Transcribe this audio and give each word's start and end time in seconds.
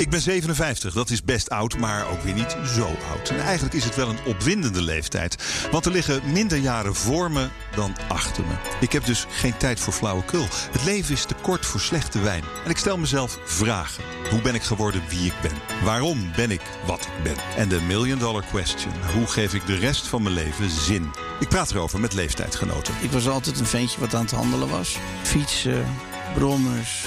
Ik 0.00 0.10
ben 0.10 0.20
57, 0.20 0.94
dat 0.94 1.10
is 1.10 1.22
best 1.22 1.50
oud, 1.50 1.78
maar 1.78 2.10
ook 2.10 2.22
weer 2.22 2.34
niet 2.34 2.56
zo 2.74 2.96
oud. 3.10 3.30
En 3.30 3.40
eigenlijk 3.40 3.74
is 3.74 3.84
het 3.84 3.96
wel 3.96 4.08
een 4.08 4.24
opwindende 4.26 4.82
leeftijd. 4.82 5.36
Want 5.70 5.86
er 5.86 5.92
liggen 5.92 6.32
minder 6.32 6.58
jaren 6.58 6.94
voor 6.94 7.30
me 7.30 7.48
dan 7.74 7.96
achter 8.08 8.44
me. 8.46 8.54
Ik 8.80 8.92
heb 8.92 9.04
dus 9.04 9.26
geen 9.30 9.56
tijd 9.56 9.80
voor 9.80 9.92
flauwekul. 9.92 10.46
Het 10.70 10.84
leven 10.84 11.14
is 11.14 11.24
te 11.24 11.34
kort 11.42 11.66
voor 11.66 11.80
slechte 11.80 12.20
wijn. 12.20 12.42
En 12.64 12.70
ik 12.70 12.76
stel 12.76 12.98
mezelf 12.98 13.38
vragen. 13.44 14.04
Hoe 14.30 14.40
ben 14.40 14.54
ik 14.54 14.62
geworden 14.62 15.02
wie 15.08 15.26
ik 15.26 15.34
ben? 15.42 15.84
Waarom 15.84 16.30
ben 16.36 16.50
ik 16.50 16.62
wat 16.86 17.00
ik 17.00 17.22
ben? 17.22 17.36
En 17.56 17.68
de 17.68 17.80
million 17.80 18.18
dollar 18.18 18.44
question. 18.50 18.92
Hoe 19.14 19.26
geef 19.26 19.54
ik 19.54 19.66
de 19.66 19.76
rest 19.76 20.06
van 20.06 20.22
mijn 20.22 20.34
leven 20.34 20.70
zin? 20.70 21.10
Ik 21.40 21.48
praat 21.48 21.70
erover 21.70 22.00
met 22.00 22.12
leeftijdgenoten. 22.12 22.94
Ik 23.00 23.10
was 23.10 23.28
altijd 23.28 23.60
een 23.60 23.66
ventje 23.66 24.00
wat 24.00 24.14
aan 24.14 24.22
het 24.22 24.30
handelen 24.30 24.68
was. 24.68 24.98
Fietsen, 25.22 25.86
brommers, 26.34 27.04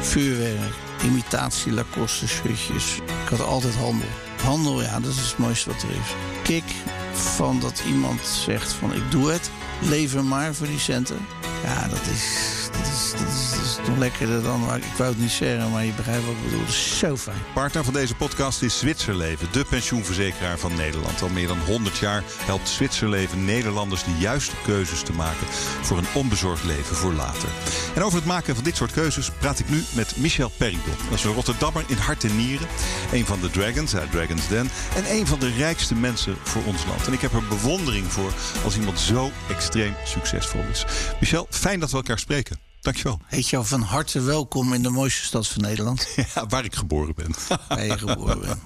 vuurwerk, 0.00 0.89
imitatie 1.04 1.72
Lacoste 1.72 2.28
shirtjes. 2.28 2.96
Ik 2.96 3.28
had 3.28 3.40
altijd 3.40 3.74
handel. 3.74 4.08
Handel, 4.42 4.82
ja, 4.82 5.00
dat 5.00 5.10
is 5.10 5.28
het 5.28 5.38
mooiste 5.38 5.70
wat 5.70 5.82
er 5.82 5.90
is. 5.90 6.14
Kick 6.42 6.64
van 7.12 7.60
dat 7.60 7.82
iemand 7.86 8.20
zegt 8.26 8.72
van 8.72 8.94
ik 8.94 9.10
doe 9.10 9.30
het. 9.30 9.50
Lever 9.80 10.24
maar 10.24 10.54
voor 10.54 10.66
die 10.66 10.78
centen. 10.78 11.18
Ja, 11.64 11.88
dat 11.88 12.06
is, 12.12 12.59
dat 12.82 13.28
is, 13.28 13.76
dat 13.86 13.98
lekkerder 13.98 14.42
dan... 14.42 14.74
Ik 14.76 14.96
wou 14.96 15.10
het 15.10 15.18
niet 15.18 15.30
zeggen, 15.30 15.70
maar 15.70 15.84
je 15.84 15.92
begrijpt 15.92 16.24
wat 16.24 16.34
ik 16.34 16.42
bedoel. 16.44 16.66
Is 16.66 16.98
zo 16.98 17.16
fijn. 17.16 17.36
Partner 17.54 17.84
van 17.84 17.92
deze 17.92 18.14
podcast 18.14 18.62
is 18.62 18.78
Zwitserleven, 18.78 19.48
de 19.52 19.64
pensioenverzekeraar 19.64 20.58
van 20.58 20.74
Nederland. 20.74 21.22
Al 21.22 21.28
meer 21.28 21.46
dan 21.46 21.58
100 21.58 21.98
jaar 21.98 22.22
helpt 22.26 22.68
Zwitserleven 22.68 23.44
Nederlanders 23.44 24.04
de 24.04 24.16
juiste 24.18 24.54
keuzes 24.64 25.02
te 25.02 25.12
maken 25.12 25.46
voor 25.82 25.98
een 25.98 26.14
onbezorgd 26.14 26.64
leven 26.64 26.96
voor 26.96 27.12
later. 27.12 27.48
En 27.94 28.02
over 28.02 28.18
het 28.18 28.26
maken 28.26 28.54
van 28.54 28.64
dit 28.64 28.76
soort 28.76 28.92
keuzes 28.92 29.30
praat 29.30 29.58
ik 29.58 29.68
nu 29.68 29.84
met 29.94 30.16
Michel 30.16 30.50
Perrignon. 30.56 30.94
Dat 31.10 31.18
is 31.18 31.24
een 31.24 31.32
Rotterdammer 31.32 31.84
in 31.86 31.96
hart 31.96 32.24
en 32.24 32.36
nieren. 32.36 32.68
Een 33.12 33.26
van 33.26 33.40
de 33.40 33.50
Dragons 33.50 33.96
uit 33.96 34.10
Dragons 34.10 34.48
Den. 34.48 34.70
En 34.96 35.04
een 35.10 35.26
van 35.26 35.38
de 35.38 35.50
rijkste 35.50 35.94
mensen 35.94 36.36
voor 36.42 36.62
ons 36.64 36.86
land. 36.86 37.06
En 37.06 37.12
ik 37.12 37.20
heb 37.20 37.32
er 37.32 37.48
bewondering 37.48 38.12
voor 38.12 38.32
als 38.64 38.76
iemand 38.76 39.00
zo 39.00 39.30
extreem 39.48 39.94
succesvol 40.04 40.64
is. 40.70 40.84
Michel, 41.20 41.46
fijn 41.50 41.80
dat 41.80 41.90
we 41.90 41.96
elkaar 41.96 42.18
spreken. 42.18 42.69
Dankjewel. 42.80 43.20
Heet 43.26 43.48
jou 43.48 43.66
van 43.66 43.80
harte 43.80 44.20
welkom 44.20 44.72
in 44.74 44.82
de 44.82 44.90
mooiste 44.90 45.24
stad 45.24 45.48
van 45.48 45.62
Nederland. 45.62 46.08
Ja, 46.34 46.46
waar 46.46 46.64
ik 46.64 46.74
geboren 46.74 47.14
ben. 47.14 47.34
Waar 47.68 47.84
je 47.84 47.98
geboren 47.98 48.40
bent. 48.40 48.60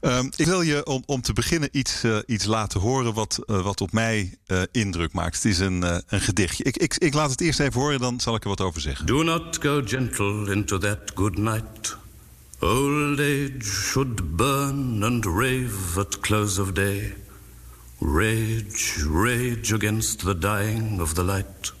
Um, 0.00 0.30
ik 0.42 0.46
wil 0.46 0.62
je 0.62 0.86
om, 0.86 1.02
om 1.06 1.22
te 1.22 1.32
beginnen 1.32 1.68
iets, 1.72 2.04
uh, 2.04 2.18
iets 2.26 2.44
laten 2.44 2.80
horen 2.80 3.14
wat, 3.14 3.38
uh, 3.46 3.62
wat 3.62 3.80
op 3.80 3.92
mij 3.92 4.38
uh, 4.46 4.62
indruk 4.70 5.12
maakt. 5.12 5.34
Het 5.34 5.44
is 5.44 5.58
een, 5.58 5.82
een 6.06 6.20
gedichtje. 6.20 6.64
Ik, 6.64 6.76
ik, 6.76 6.94
ik 6.98 7.14
laat 7.14 7.30
het 7.30 7.40
eerst 7.40 7.60
even 7.60 7.80
horen, 7.80 8.00
dan 8.00 8.20
zal 8.20 8.34
ik 8.34 8.42
er 8.42 8.48
wat 8.48 8.60
over 8.60 8.80
zeggen. 8.80 9.06
Do 9.06 9.22
not 9.22 9.58
go 9.60 9.82
gentle 9.84 10.52
into 10.52 10.78
that 10.78 10.98
good 11.14 11.38
night. 11.38 11.96
Old 12.58 13.18
age 13.18 13.60
should 13.60 14.36
burn 14.36 15.02
and 15.02 15.24
rave 15.24 15.98
at 15.98 16.20
close 16.20 16.60
of 16.60 16.72
day. 16.72 17.14
Rage, 17.98 19.08
rage 19.12 19.74
against 19.74 20.18
the 20.18 20.38
dying 20.38 21.00
of 21.00 21.12
the 21.12 21.24
light. 21.24 21.72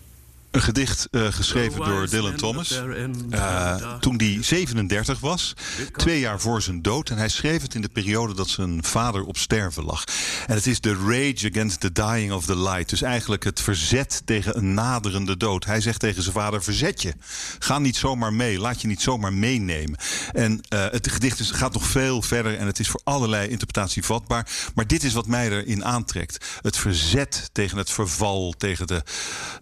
Een 0.52 0.62
gedicht 0.62 1.08
uh, 1.10 1.26
geschreven 1.30 1.84
door 1.84 2.08
Dylan 2.08 2.36
Thomas. 2.36 2.82
Uh, 3.30 3.98
toen 3.98 4.16
hij 4.16 4.38
37 4.40 5.20
was. 5.20 5.54
Twee 5.92 6.20
jaar 6.20 6.40
voor 6.40 6.62
zijn 6.62 6.82
dood. 6.82 7.10
En 7.10 7.16
hij 7.16 7.28
schreef 7.28 7.62
het 7.62 7.74
in 7.74 7.80
de 7.80 7.88
periode 7.88 8.34
dat 8.34 8.48
zijn 8.48 8.84
vader 8.84 9.24
op 9.24 9.36
sterven 9.36 9.84
lag. 9.84 10.04
En 10.46 10.54
het 10.54 10.66
is 10.66 10.80
de 10.80 10.94
rage 10.94 11.50
against 11.50 11.80
the 11.80 11.92
dying 11.92 12.32
of 12.32 12.44
the 12.44 12.58
light. 12.58 12.88
Dus 12.88 13.02
eigenlijk 13.02 13.44
het 13.44 13.60
verzet 13.60 14.22
tegen 14.24 14.56
een 14.56 14.74
naderende 14.74 15.36
dood. 15.36 15.64
Hij 15.64 15.80
zegt 15.80 16.00
tegen 16.00 16.22
zijn 16.22 16.34
vader: 16.34 16.62
verzet 16.62 17.02
je. 17.02 17.14
Ga 17.58 17.78
niet 17.78 17.96
zomaar 17.96 18.32
mee. 18.32 18.58
Laat 18.58 18.80
je 18.80 18.88
niet 18.88 19.02
zomaar 19.02 19.32
meenemen. 19.32 19.98
En 20.32 20.52
uh, 20.52 20.86
het 20.90 21.12
gedicht 21.12 21.38
is, 21.38 21.50
gaat 21.50 21.72
nog 21.72 21.86
veel 21.86 22.22
verder. 22.22 22.58
En 22.58 22.66
het 22.66 22.78
is 22.78 22.88
voor 22.88 23.00
allerlei 23.04 23.48
interpretatie 23.48 24.04
vatbaar. 24.04 24.48
Maar 24.74 24.86
dit 24.86 25.02
is 25.02 25.12
wat 25.12 25.26
mij 25.26 25.50
erin 25.50 25.84
aantrekt. 25.84 26.46
Het 26.60 26.76
verzet 26.76 27.50
tegen 27.52 27.78
het 27.78 27.90
verval. 27.90 28.54
Tegen 28.58 28.86
de, 28.86 29.02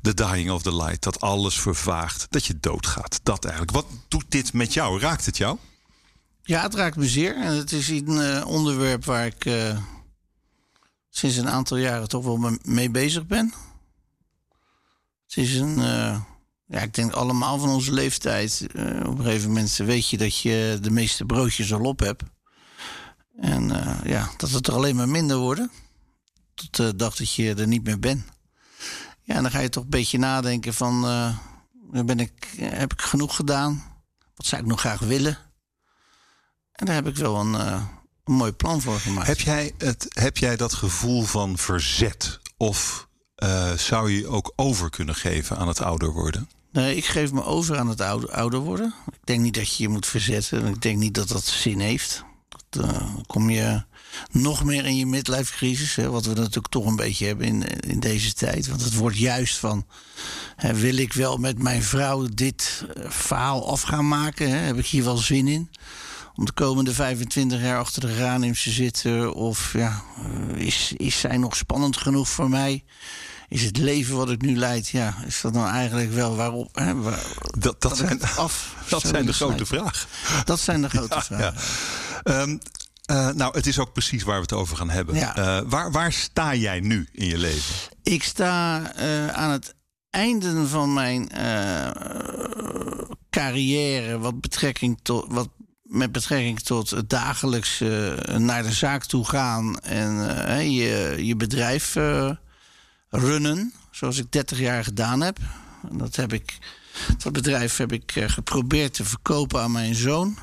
de 0.01 0.15
dying 0.15 0.51
of 0.51 0.63
the 0.63 0.69
light 0.69 0.79
dat 0.99 1.21
alles 1.21 1.61
vervaagt, 1.61 2.27
dat 2.31 2.47
je 2.47 2.61
doodgaat. 2.61 3.21
Dat 3.23 3.45
eigenlijk. 3.45 3.75
Wat 3.75 3.87
doet 4.09 4.25
dit 4.29 4.53
met 4.53 4.75
jou? 4.75 5.01
Raakt 5.01 5.27
het 5.27 5.37
jou? 5.37 5.59
Ja, 6.43 6.63
het 6.63 6.75
raakt 6.75 6.97
me 6.97 7.09
zeer. 7.09 7.37
En 7.37 7.53
het 7.53 7.73
is 7.73 7.89
een 7.89 8.09
uh, 8.09 8.47
onderwerp 8.47 9.05
waar 9.05 9.27
ik 9.27 9.45
uh, 9.45 9.79
sinds 11.11 11.37
een 11.37 11.49
aantal 11.49 11.77
jaren 11.77 12.09
toch 12.09 12.25
wel 12.25 12.59
mee 12.63 12.91
bezig 12.91 13.27
ben. 13.27 13.53
Het 15.27 15.37
is 15.37 15.55
een. 15.55 15.79
Uh, 15.79 16.21
ja, 16.67 16.81
ik 16.81 16.95
denk 16.95 17.13
allemaal 17.13 17.59
van 17.59 17.69
onze 17.69 17.93
leeftijd. 17.93 18.67
op 19.05 19.19
een 19.19 19.25
gegeven 19.25 19.49
moment 19.49 19.77
weet 19.77 20.09
je 20.09 20.17
dat 20.17 20.39
je 20.39 20.79
de 20.81 20.91
meeste 20.91 21.25
broodjes 21.25 21.73
al 21.73 21.85
op 21.85 22.01
hebt. 22.01 22.23
En 23.41 23.69
ja, 24.05 24.31
dat 24.37 24.51
het 24.51 24.67
er 24.67 24.75
alleen 24.75 24.97
maar 24.97 25.09
minder 25.09 25.37
worden. 25.37 25.71
Tot 26.55 26.77
de 26.77 26.97
dag 26.97 27.17
dat 27.17 27.35
je 27.35 27.55
er 27.55 27.67
niet 27.67 27.85
meer 27.85 27.99
bent. 27.99 28.25
Ja, 29.31 29.37
en 29.37 29.43
dan 29.43 29.51
ga 29.51 29.59
je 29.59 29.69
toch 29.69 29.83
een 29.83 29.91
beetje 29.91 30.19
nadenken 30.19 30.75
van... 30.75 31.05
Uh, 31.05 32.05
ben 32.05 32.21
ik, 32.21 32.55
heb 32.61 32.93
ik 32.93 33.03
genoeg 33.03 33.37
gedaan? 33.37 33.83
Wat 34.35 34.47
zou 34.47 34.63
ik 34.63 34.69
nog 34.69 34.81
graag 34.81 35.01
willen? 35.01 35.39
En 36.73 36.87
daar 36.87 36.95
heb 36.95 37.07
ik 37.07 37.17
wel 37.17 37.37
een, 37.37 37.53
uh, 37.53 37.83
een 38.25 38.33
mooi 38.33 38.53
plan 38.53 38.81
voor 38.81 39.01
gemaakt. 39.01 39.27
Heb 39.27 39.41
jij, 39.41 39.73
het, 39.79 40.07
heb 40.09 40.37
jij 40.37 40.57
dat 40.57 40.75
gevoel 40.75 41.23
van 41.23 41.59
verzet? 41.59 42.41
Of 42.57 43.09
uh, 43.37 43.73
zou 43.73 44.11
je 44.11 44.27
ook 44.27 44.53
over 44.57 44.91
kunnen 44.91 45.15
geven 45.15 45.57
aan 45.57 45.69
het 45.69 45.81
ouder 45.81 46.13
worden? 46.13 46.51
Nee, 46.73 46.97
ik 46.97 47.07
geef 47.07 47.33
me 47.33 47.45
over 47.45 47.79
aan 47.79 47.89
het 47.89 48.01
ouder, 48.01 48.31
ouder 48.31 48.61
worden. 48.61 48.95
Ik 49.13 49.27
denk 49.27 49.41
niet 49.41 49.55
dat 49.55 49.77
je 49.77 49.83
je 49.83 49.89
moet 49.89 50.07
verzetten. 50.07 50.67
Ik 50.67 50.83
denk 50.83 50.99
niet 50.99 51.15
dat 51.15 51.29
dat 51.29 51.45
zin 51.45 51.81
heeft. 51.81 52.25
Dan 52.69 53.25
kom 53.27 53.51
je 53.51 53.85
nog 54.31 54.65
meer 54.65 54.87
in 54.87 54.97
je 54.97 55.07
midlife 55.07 55.53
crisis. 55.53 55.95
Hè, 55.95 56.11
wat 56.11 56.25
we 56.25 56.35
natuurlijk 56.35 56.69
toch 56.69 56.87
een 56.87 56.97
beetje 56.97 57.27
hebben 57.27 57.47
in, 57.47 57.63
in 57.81 58.01
deze 58.01 58.35
tijd. 58.35 58.69
Want 58.69 58.85
het 58.85 58.95
wordt 58.95 59.19
juist 59.19 59.57
van: 59.57 59.87
hè, 60.57 60.75
wil 60.75 60.97
ik 60.97 61.13
wel 61.13 61.37
met 61.37 61.63
mijn 61.63 61.83
vrouw 61.83 62.27
dit 62.35 62.85
uh, 62.97 63.11
verhaal 63.11 63.71
af 63.71 63.83
gaan 63.83 64.09
maken? 64.09 64.51
Hè? 64.51 64.57
Heb 64.57 64.79
ik 64.79 64.87
hier 64.87 65.05
wel 65.05 65.17
zin 65.17 65.49
in? 65.49 65.71
Om 66.35 66.45
de 66.45 66.53
komende 66.53 66.95
25 66.95 67.61
jaar 67.61 67.79
achter 67.79 68.01
de 68.01 68.09
geraniums 68.09 68.63
te 68.63 68.71
zitten? 68.71 69.35
Of 69.35 69.73
ja, 69.73 70.03
uh, 70.57 70.67
is, 70.67 70.93
is 70.97 71.21
zij 71.21 71.37
nog 71.37 71.57
spannend 71.57 71.97
genoeg 71.97 72.29
voor 72.29 72.49
mij? 72.49 72.85
Is 73.51 73.63
het 73.63 73.77
leven 73.77 74.17
wat 74.17 74.31
ik 74.31 74.43
nu 74.43 74.57
leid, 74.57 74.89
ja, 74.89 75.15
is 75.27 75.41
dat 75.41 75.53
nou 75.53 75.69
eigenlijk 75.69 76.13
wel 76.13 76.37
waarop? 76.37 76.69
Hè, 76.77 76.95
waar, 76.95 77.23
dat, 77.59 77.81
dat, 77.81 77.97
zijn, 77.97 78.23
af, 78.23 78.75
dat 78.89 79.03
zijn 79.03 79.27
de 79.27 79.33
grote 79.33 79.67
vragen. 79.67 80.09
Dat 80.45 80.61
zijn 80.61 80.83
de 80.83 80.89
grote 80.97 81.15
ja, 81.15 81.23
vragen. 81.23 81.55
Ja. 82.25 82.41
Um, 82.41 82.61
uh, 83.11 83.29
nou, 83.31 83.55
het 83.55 83.67
is 83.67 83.79
ook 83.79 83.93
precies 83.93 84.23
waar 84.23 84.37
we 84.37 84.43
het 84.43 84.53
over 84.53 84.77
gaan 84.77 84.91
hebben. 84.91 85.15
Ja. 85.15 85.39
Uh, 85.39 85.69
waar, 85.71 85.93
waar 85.93 86.13
sta 86.13 86.55
jij 86.55 86.81
nu 86.81 87.09
in 87.13 87.27
je 87.27 87.39
leven? 87.39 87.75
Ik 88.03 88.23
sta 88.23 88.83
uh, 88.99 89.29
aan 89.29 89.51
het 89.51 89.75
einde 90.11 90.67
van 90.67 90.93
mijn 90.93 91.31
carrière 93.31 94.19
wat 94.19 94.41
betrekking 94.41 94.99
tot 95.03 95.27
wat 95.29 95.49
met 95.83 96.13
betrekking 96.13 96.61
tot 96.61 96.91
het 96.91 97.11
dagelijks 97.11 97.79
naar 98.37 98.63
de 98.63 98.73
zaak 98.73 99.05
toe 99.05 99.25
gaan 99.25 99.81
en 99.81 100.73
je, 100.73 101.17
je 101.19 101.37
bedrijf 101.37 101.95
runnen, 103.09 103.73
zoals 103.91 104.19
ik 104.19 104.33
30 104.33 104.59
jaar 104.59 104.85
gedaan 104.85 105.21
heb. 105.21 105.39
Dat 105.93 106.17
heb 106.17 106.33
ik, 106.33 106.59
dat 107.19 107.33
bedrijf 107.33 107.77
heb 107.77 107.93
ik 107.93 108.25
geprobeerd 108.27 108.95
te 108.95 109.05
verkopen 109.05 109.61
aan 109.61 109.73
mijn 109.73 109.95
zoon. 109.95 110.39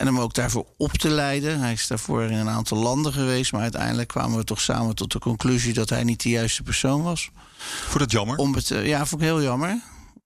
En 0.00 0.06
hem 0.06 0.20
ook 0.20 0.34
daarvoor 0.34 0.66
op 0.76 0.92
te 0.92 1.08
leiden. 1.08 1.60
Hij 1.60 1.72
is 1.72 1.86
daarvoor 1.86 2.22
in 2.22 2.32
een 2.32 2.48
aantal 2.48 2.78
landen 2.78 3.12
geweest. 3.12 3.52
Maar 3.52 3.60
uiteindelijk 3.60 4.08
kwamen 4.08 4.38
we 4.38 4.44
toch 4.44 4.60
samen 4.60 4.94
tot 4.94 5.12
de 5.12 5.18
conclusie 5.18 5.72
dat 5.72 5.88
hij 5.88 6.04
niet 6.04 6.22
de 6.22 6.28
juiste 6.28 6.62
persoon 6.62 7.02
was. 7.02 7.30
Vond 7.58 7.98
dat 7.98 8.10
jammer? 8.10 8.36
Om 8.36 8.54
het, 8.54 8.68
ja, 8.68 9.06
vond 9.06 9.20
ik 9.20 9.26
heel 9.26 9.42
jammer. 9.42 9.70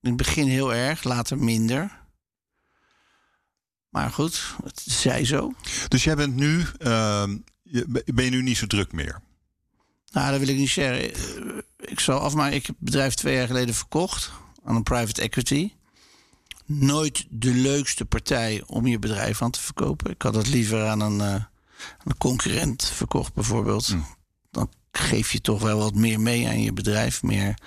In 0.01 0.09
het 0.09 0.17
begin 0.17 0.47
heel 0.47 0.73
erg, 0.73 1.03
later 1.03 1.37
minder. 1.37 1.99
Maar 3.89 4.11
goed, 4.11 4.55
het 4.63 4.83
zij 4.85 5.25
zo. 5.25 5.53
Dus 5.87 6.03
jij 6.03 6.15
bent 6.15 6.35
nu, 6.35 6.65
uh, 6.79 7.23
ben 8.05 8.25
je 8.25 8.31
nu 8.31 8.41
niet 8.41 8.57
zo 8.57 8.67
druk 8.67 8.91
meer? 8.91 9.21
Nou, 10.11 10.31
dat 10.31 10.39
wil 10.39 10.49
ik 10.49 10.57
niet 10.57 10.69
zeggen. 10.69 11.11
Ik 11.77 11.99
zal 11.99 12.19
afmaken. 12.19 12.55
Ik 12.55 12.65
heb 12.65 12.75
het 12.75 12.85
bedrijf 12.85 13.13
twee 13.13 13.35
jaar 13.35 13.47
geleden 13.47 13.75
verkocht 13.75 14.31
aan 14.63 14.75
een 14.75 14.83
private 14.83 15.21
equity 15.21 15.71
nooit 16.65 17.25
de 17.29 17.53
leukste 17.53 18.05
partij 18.05 18.63
om 18.65 18.87
je 18.87 18.99
bedrijf 18.99 19.41
aan 19.41 19.51
te 19.51 19.61
verkopen. 19.61 20.11
Ik 20.11 20.21
had 20.21 20.35
het 20.35 20.47
liever 20.47 20.87
aan 20.87 20.99
een, 20.99 21.19
uh, 21.19 21.43
een 22.03 22.17
concurrent 22.17 22.85
verkocht, 22.85 23.33
bijvoorbeeld. 23.33 23.93
Mm. 23.93 24.05
Dan 24.51 24.69
geef 24.91 25.31
je 25.31 25.41
toch 25.41 25.61
wel 25.61 25.77
wat 25.77 25.95
meer 25.95 26.19
mee 26.19 26.47
aan 26.47 26.61
je 26.61 26.73
bedrijf. 26.73 27.23
Meer, 27.23 27.57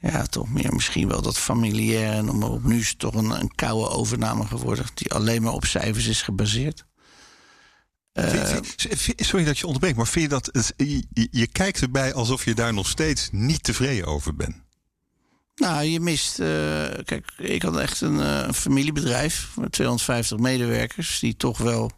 ja, 0.00 0.26
toch 0.26 0.48
meer 0.48 0.74
misschien 0.74 1.08
wel 1.08 1.22
dat 1.22 1.38
familiair. 1.38 2.12
En 2.12 2.42
op 2.42 2.64
nu 2.64 2.78
is 2.78 2.88
het 2.88 2.98
toch 2.98 3.14
een, 3.14 3.30
een 3.30 3.54
koude 3.54 3.88
overname 3.88 4.46
geworden, 4.46 4.86
die 4.94 5.12
alleen 5.12 5.42
maar 5.42 5.52
op 5.52 5.64
cijfers 5.64 6.06
is 6.06 6.22
gebaseerd. 6.22 6.84
Uh, 8.12 8.56
sorry 9.16 9.44
dat 9.44 9.58
je 9.58 9.66
onderbreekt, 9.66 9.96
maar 9.96 10.06
vind 10.06 10.24
je 10.24 10.30
dat. 10.30 10.72
Je, 10.76 11.28
je 11.30 11.46
kijkt 11.46 11.80
erbij 11.80 12.14
alsof 12.14 12.44
je 12.44 12.54
daar 12.54 12.74
nog 12.74 12.88
steeds 12.88 13.28
niet 13.32 13.62
tevreden 13.62 14.06
over 14.06 14.34
bent? 14.36 14.65
Nou, 15.56 15.82
je 15.82 16.00
mist. 16.00 16.40
Uh, 16.40 16.46
kijk, 17.04 17.32
ik 17.36 17.62
had 17.62 17.76
echt 17.76 18.00
een, 18.00 18.18
uh, 18.18 18.50
familiebedrijf 18.50 19.56
met 19.56 19.72
250 19.72 20.38
medewerkers. 20.38 21.18
Die 21.18 21.36
toch 21.36 21.58
wel. 21.58 21.90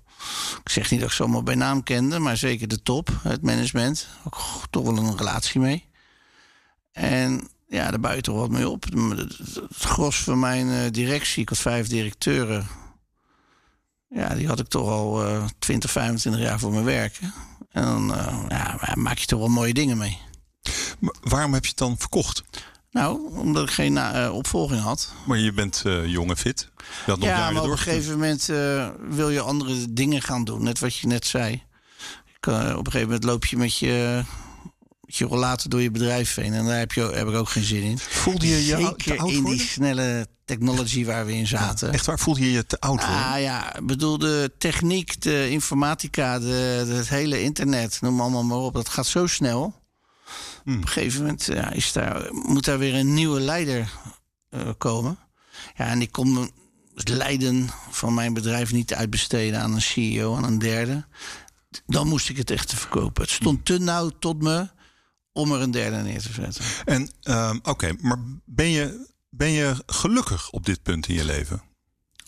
Ik 0.65 0.69
zeg 0.69 0.91
niet 0.91 1.01
dat 1.01 1.09
ik 1.09 1.15
ze 1.15 1.23
allemaal 1.23 1.43
bij 1.43 1.55
naam 1.55 1.83
kende, 1.83 2.19
maar 2.19 2.37
zeker 2.37 2.69
de 2.69 2.83
top, 2.83 3.11
het 3.23 3.43
management. 3.43 4.09
Ook 4.25 4.39
toch 4.71 4.85
wel 4.85 4.97
een 4.97 5.17
relatie 5.17 5.61
mee. 5.61 5.85
En 6.93 7.49
ja, 7.69 7.91
daar 7.91 8.01
buiten 8.01 8.35
wat 8.35 8.51
mee 8.51 8.69
op. 8.69 8.85
Het, 8.85 9.39
gros 9.71 10.17
van 10.17 10.39
mijn 10.39 10.67
uh, 10.67 10.81
directie, 10.91 11.43
ik 11.43 11.49
had 11.49 11.59
vijf 11.59 11.89
directeuren. 11.89 12.67
Ja, 14.09 14.35
die 14.35 14.47
had 14.47 14.61
ik 14.61 14.69
toch 14.69 14.89
al 14.89 15.25
20, 15.59 15.91
25 15.91 16.43
jaar 16.43 16.59
voor 16.59 16.73
me 16.73 16.83
werken. 16.83 17.35
En 17.71 17.83
dan 17.83 18.15
ja, 18.49 18.79
maak 18.95 19.19
je 19.19 19.27
toch 19.27 19.39
wel 19.39 19.49
mooie 19.49 19.75
dingen 19.75 19.99
mee. 19.99 20.19
Maar 20.99 21.15
waarom 21.21 21.53
heb 21.53 21.63
je 21.63 21.69
het 21.69 21.79
dan 21.79 21.99
verkocht? 21.99 22.45
Nou, 22.91 23.37
omdat 23.37 23.63
ik 23.63 23.71
geen 23.71 23.93
uh, 23.93 24.31
opvolging 24.33 24.81
had. 24.81 25.13
Maar 25.27 25.39
je 25.39 25.53
bent 25.53 25.83
uh, 25.87 26.07
jong 26.07 26.31
en 26.31 26.37
fit. 26.37 26.69
Je 27.05 27.11
had 27.11 27.19
nog 27.19 27.29
ja, 27.29 27.51
maar 27.51 27.63
op 27.63 27.71
een 27.71 27.79
gegeven 27.79 28.13
moment 28.13 28.49
uh, 28.51 28.89
wil 29.09 29.31
je 29.31 29.41
andere 29.41 29.93
dingen 29.93 30.23
gaan 30.23 30.45
doen. 30.45 30.63
Net 30.63 30.79
wat 30.79 30.97
je 30.97 31.07
net 31.07 31.27
zei. 31.27 31.63
Ik, 32.41 32.47
op 32.47 32.55
een 32.57 32.85
gegeven 32.85 33.01
moment 33.01 33.25
loop 33.25 33.45
je 33.45 33.57
met 33.57 33.79
je, 33.79 34.23
met 35.01 35.17
je 35.17 35.25
rollator 35.25 35.71
door 35.71 35.83
je 35.83 35.91
bedrijf 35.91 36.35
heen. 36.35 36.53
En 36.53 36.65
daar 36.65 36.79
heb, 36.79 36.93
je, 36.93 37.01
heb 37.01 37.29
ik 37.29 37.35
ook 37.35 37.49
geen 37.49 37.65
zin 37.65 37.83
in. 37.83 37.99
Voelde 37.99 38.49
je 38.49 38.67
je 38.67 38.77
Zeker 38.77 39.19
oud 39.19 39.31
in 39.31 39.45
die 39.45 39.61
snelle 39.61 40.27
technology 40.45 41.05
waar 41.05 41.27
we 41.27 41.35
in 41.35 41.47
zaten. 41.47 41.93
echt 41.93 42.07
waar? 42.07 42.19
Voelde 42.19 42.41
je 42.41 42.53
je 42.53 42.67
te 42.67 42.81
oud 42.81 43.01
worden? 43.07 43.25
Ah 43.25 43.41
ja, 43.41 43.77
ik 43.77 43.87
bedoel 43.87 44.19
de 44.19 44.53
techniek, 44.59 45.21
de 45.21 45.51
informatica, 45.51 46.39
de, 46.39 46.85
het 46.89 47.09
hele 47.09 47.43
internet. 47.43 48.01
Noem 48.01 48.21
allemaal 48.21 48.45
maar 48.45 48.59
op. 48.59 48.75
Dat 48.75 48.89
gaat 48.89 49.07
zo 49.07 49.27
snel. 49.27 49.75
Op 50.77 50.83
een 50.83 50.89
gegeven 50.89 51.21
moment 51.21 51.45
ja, 51.45 51.71
is 51.71 51.93
daar, 51.93 52.29
moet 52.33 52.65
daar 52.65 52.79
weer 52.79 52.95
een 52.95 53.15
nieuwe 53.15 53.41
leider 53.41 53.93
uh, 54.51 54.69
komen. 54.79 55.19
Ja, 55.77 55.87
en 55.87 56.03
ik 56.03 56.13
kon 56.13 56.51
het 56.95 57.09
leiden 57.09 57.69
van 57.91 58.15
mijn 58.15 58.35
bedrijf 58.35 58.73
niet 58.73 58.95
uitbesteden 58.95 59.61
aan 59.61 59.75
een 59.75 59.83
CEO, 59.83 60.37
aan 60.37 60.45
een 60.45 60.59
derde. 60.59 61.07
Dan 61.87 62.09
moest 62.09 62.29
ik 62.29 62.37
het 62.37 62.51
echt 62.51 62.69
te 62.69 62.77
verkopen. 62.77 63.23
Het 63.23 63.31
stond 63.31 63.65
te 63.65 63.79
nauw 63.79 64.11
tot 64.19 64.43
me 64.43 64.69
om 65.33 65.53
er 65.53 65.61
een 65.61 65.71
derde 65.71 65.97
neer 65.97 66.21
te 66.21 66.33
zetten. 66.33 66.65
En 66.85 67.11
um, 67.23 67.61
oké, 67.63 67.93
maar 68.01 68.19
ben 68.45 68.69
je, 68.69 69.07
ben 69.31 69.51
je 69.51 69.83
gelukkig 69.87 70.51
op 70.51 70.67
dit 70.67 70.83
punt 70.83 71.09
in 71.09 71.15
je 71.15 71.25
leven? 71.25 71.63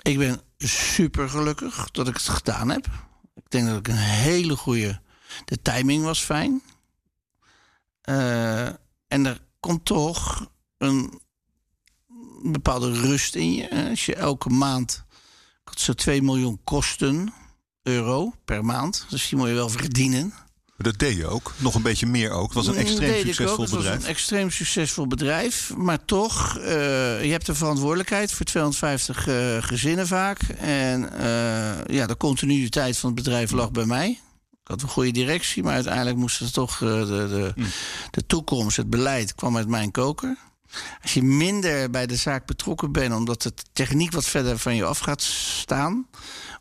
Ik 0.03 0.19
ben 0.19 0.41
super 0.59 1.29
gelukkig 1.29 1.91
dat 1.91 2.09
ik 2.09 2.15
het 2.15 2.29
gedaan 2.29 2.69
heb. 2.69 2.87
Ik 3.35 3.51
denk 3.51 3.67
dat 3.67 3.79
ik 3.79 3.89
een 3.89 3.97
hele 3.97 4.57
goede. 4.57 5.01
De 5.45 5.63
timing 5.63 6.05
was 6.05 6.21
fijn. 6.21 6.63
Uh, 8.09 8.67
en 9.09 9.27
er 9.27 9.41
komt 9.61 9.85
toch 9.85 10.51
een 10.79 11.21
bepaalde 12.43 12.93
rust 12.93 13.35
in 13.35 13.55
je. 13.55 13.89
Als 13.91 14.07
je 14.07 14.15
elke 14.15 14.49
maand. 14.49 15.05
Zo 15.75 15.93
2 15.93 16.23
miljoen 16.23 16.61
kosten 16.65 17.33
euro 17.83 18.33
per 18.45 18.65
maand. 18.65 19.07
Dus 19.09 19.29
die 19.29 19.39
moet 19.39 19.49
je 19.49 19.55
wel 19.55 19.69
verdienen. 19.69 20.35
Dat 20.77 20.99
deed 20.99 21.17
je 21.17 21.27
ook. 21.27 21.53
Nog 21.57 21.75
een 21.75 21.83
beetje 21.83 22.07
meer 22.07 22.31
ook. 22.31 22.45
Het 22.45 22.55
was 22.55 22.67
een 22.67 22.73
mm, 22.73 22.79
extreem 22.79 23.25
succesvol 23.25 23.65
bedrijf. 23.65 23.85
Het 23.85 23.95
was 23.95 24.03
een 24.03 24.11
extreem 24.11 24.51
succesvol 24.51 25.07
bedrijf. 25.07 25.73
Maar 25.77 26.05
toch, 26.05 26.59
uh, 26.59 26.65
je 27.25 27.31
hebt 27.31 27.47
de 27.47 27.55
verantwoordelijkheid 27.55 28.33
voor 28.33 28.47
250 28.47 29.27
uh, 29.27 29.57
eh, 29.57 29.63
gezinnen 29.63 30.07
vaak. 30.07 30.43
En 30.59 31.03
uh, 31.03 31.97
ja, 31.97 32.07
de 32.07 32.17
continuïteit 32.17 32.99
van 32.99 33.11
het 33.11 33.23
bedrijf 33.23 33.51
lag 33.51 33.71
bij 33.71 33.87
mij 33.87 34.21
had 34.71 34.83
een 34.83 34.89
goede 34.89 35.11
directie, 35.11 35.63
maar 35.63 35.75
uiteindelijk 35.75 36.17
moest 36.17 36.39
het 36.39 36.53
toch 36.53 36.81
uh, 36.81 36.89
de, 37.01 37.07
de, 37.07 37.53
mm. 37.57 37.67
de 38.11 38.27
toekomst, 38.27 38.77
het 38.77 38.91
beleid 38.91 39.35
kwam 39.35 39.57
uit 39.57 39.69
mijn 39.69 39.91
koker. 39.91 40.37
Als 41.03 41.15
je 41.15 41.23
minder 41.23 41.91
bij 41.91 42.07
de 42.07 42.17
zaak 42.17 42.47
betrokken 42.47 42.93
bent, 42.93 43.15
omdat 43.15 43.43
de 43.43 43.53
techniek 43.73 44.13
wat 44.13 44.25
verder 44.25 44.59
van 44.59 44.77
je 44.77 44.85
af 44.85 44.99
gaat 44.99 45.23
staan, 45.23 46.07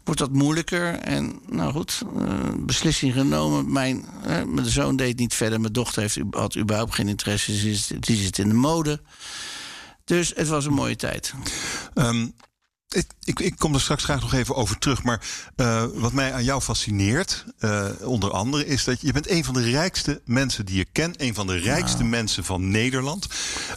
wordt 0.03 0.19
dat 0.19 0.31
moeilijker. 0.31 0.93
En 0.93 1.39
nou 1.47 1.71
goed, 1.71 2.01
uh, 2.17 2.33
beslissing 2.59 3.13
genomen. 3.13 3.71
Mijn, 3.71 4.05
uh, 4.27 4.43
mijn 4.43 4.65
zoon 4.65 4.95
deed 4.95 5.19
niet 5.19 5.33
verder. 5.33 5.59
Mijn 5.59 5.73
dochter 5.73 6.01
heeft, 6.01 6.19
had 6.31 6.57
überhaupt 6.57 6.95
geen 6.95 7.07
interesse. 7.07 7.51
Die 7.99 8.17
zit 8.17 8.37
in 8.37 8.47
de 8.47 8.53
mode. 8.53 9.01
Dus 10.03 10.31
het 10.35 10.47
was 10.47 10.65
een 10.65 10.73
mooie 10.73 10.95
tijd. 10.95 11.33
Um, 11.95 12.33
ik, 12.89 13.05
ik, 13.23 13.39
ik, 13.39 13.55
kom 13.57 13.73
er 13.73 13.81
straks 13.81 14.03
graag 14.03 14.21
nog 14.21 14.33
even 14.33 14.55
over 14.55 14.77
terug. 14.77 15.03
Maar 15.03 15.21
uh, 15.55 15.83
wat 15.93 16.13
mij 16.13 16.33
aan 16.33 16.43
jou 16.43 16.61
fascineert, 16.61 17.45
uh, 17.59 17.89
onder 18.01 18.31
andere, 18.31 18.65
is 18.65 18.83
dat 18.83 19.01
je 19.01 19.13
bent 19.13 19.29
een 19.29 19.43
van 19.43 19.53
de 19.53 19.69
rijkste 19.69 20.21
mensen 20.25 20.65
die 20.65 20.77
je 20.77 20.85
kent. 20.85 21.21
Een 21.21 21.33
van 21.33 21.47
de 21.47 21.57
rijkste 21.57 22.03
mensen 22.03 22.43
van 22.43 22.69
Nederland. 22.69 23.27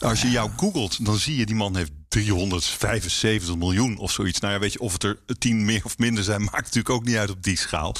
Als 0.00 0.23
je 0.23 0.31
jou 0.31 0.50
googelt, 0.56 1.05
dan 1.05 1.17
zie 1.17 1.37
je 1.37 1.47
die 1.47 1.55
man 1.55 1.76
heeft 1.76 1.91
375 2.09 3.56
miljoen 3.56 3.99
of 3.99 4.12
zoiets. 4.12 4.41
Nou 4.41 4.53
ja, 4.53 4.59
weet 4.59 4.73
je, 4.73 4.81
of 4.81 4.93
het 4.93 5.05
er 5.05 5.19
tien 5.38 5.65
meer 5.65 5.85
of 5.85 5.99
minder 5.99 6.25
zijn, 6.25 6.43
maakt 6.53 6.65
natuurlijk 6.65 6.91
ook 6.91 7.05
niet 7.05 7.17
uit 7.17 7.31
op 7.31 7.43
die 7.43 7.58
schaal. 7.58 7.94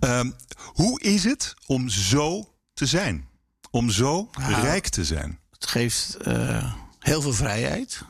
Uh, 0.00 0.20
hoe 0.62 1.00
is 1.00 1.24
het 1.24 1.54
om 1.66 1.88
zo 1.88 2.54
te 2.74 2.86
zijn? 2.86 3.28
Om 3.70 3.90
zo 3.90 4.30
rijk 4.62 4.88
te 4.88 5.04
zijn? 5.04 5.38
Het 5.50 5.66
geeft 5.66 6.16
uh, 6.26 6.72
heel 6.98 7.22
veel 7.22 7.32
vrijheid. 7.32 8.02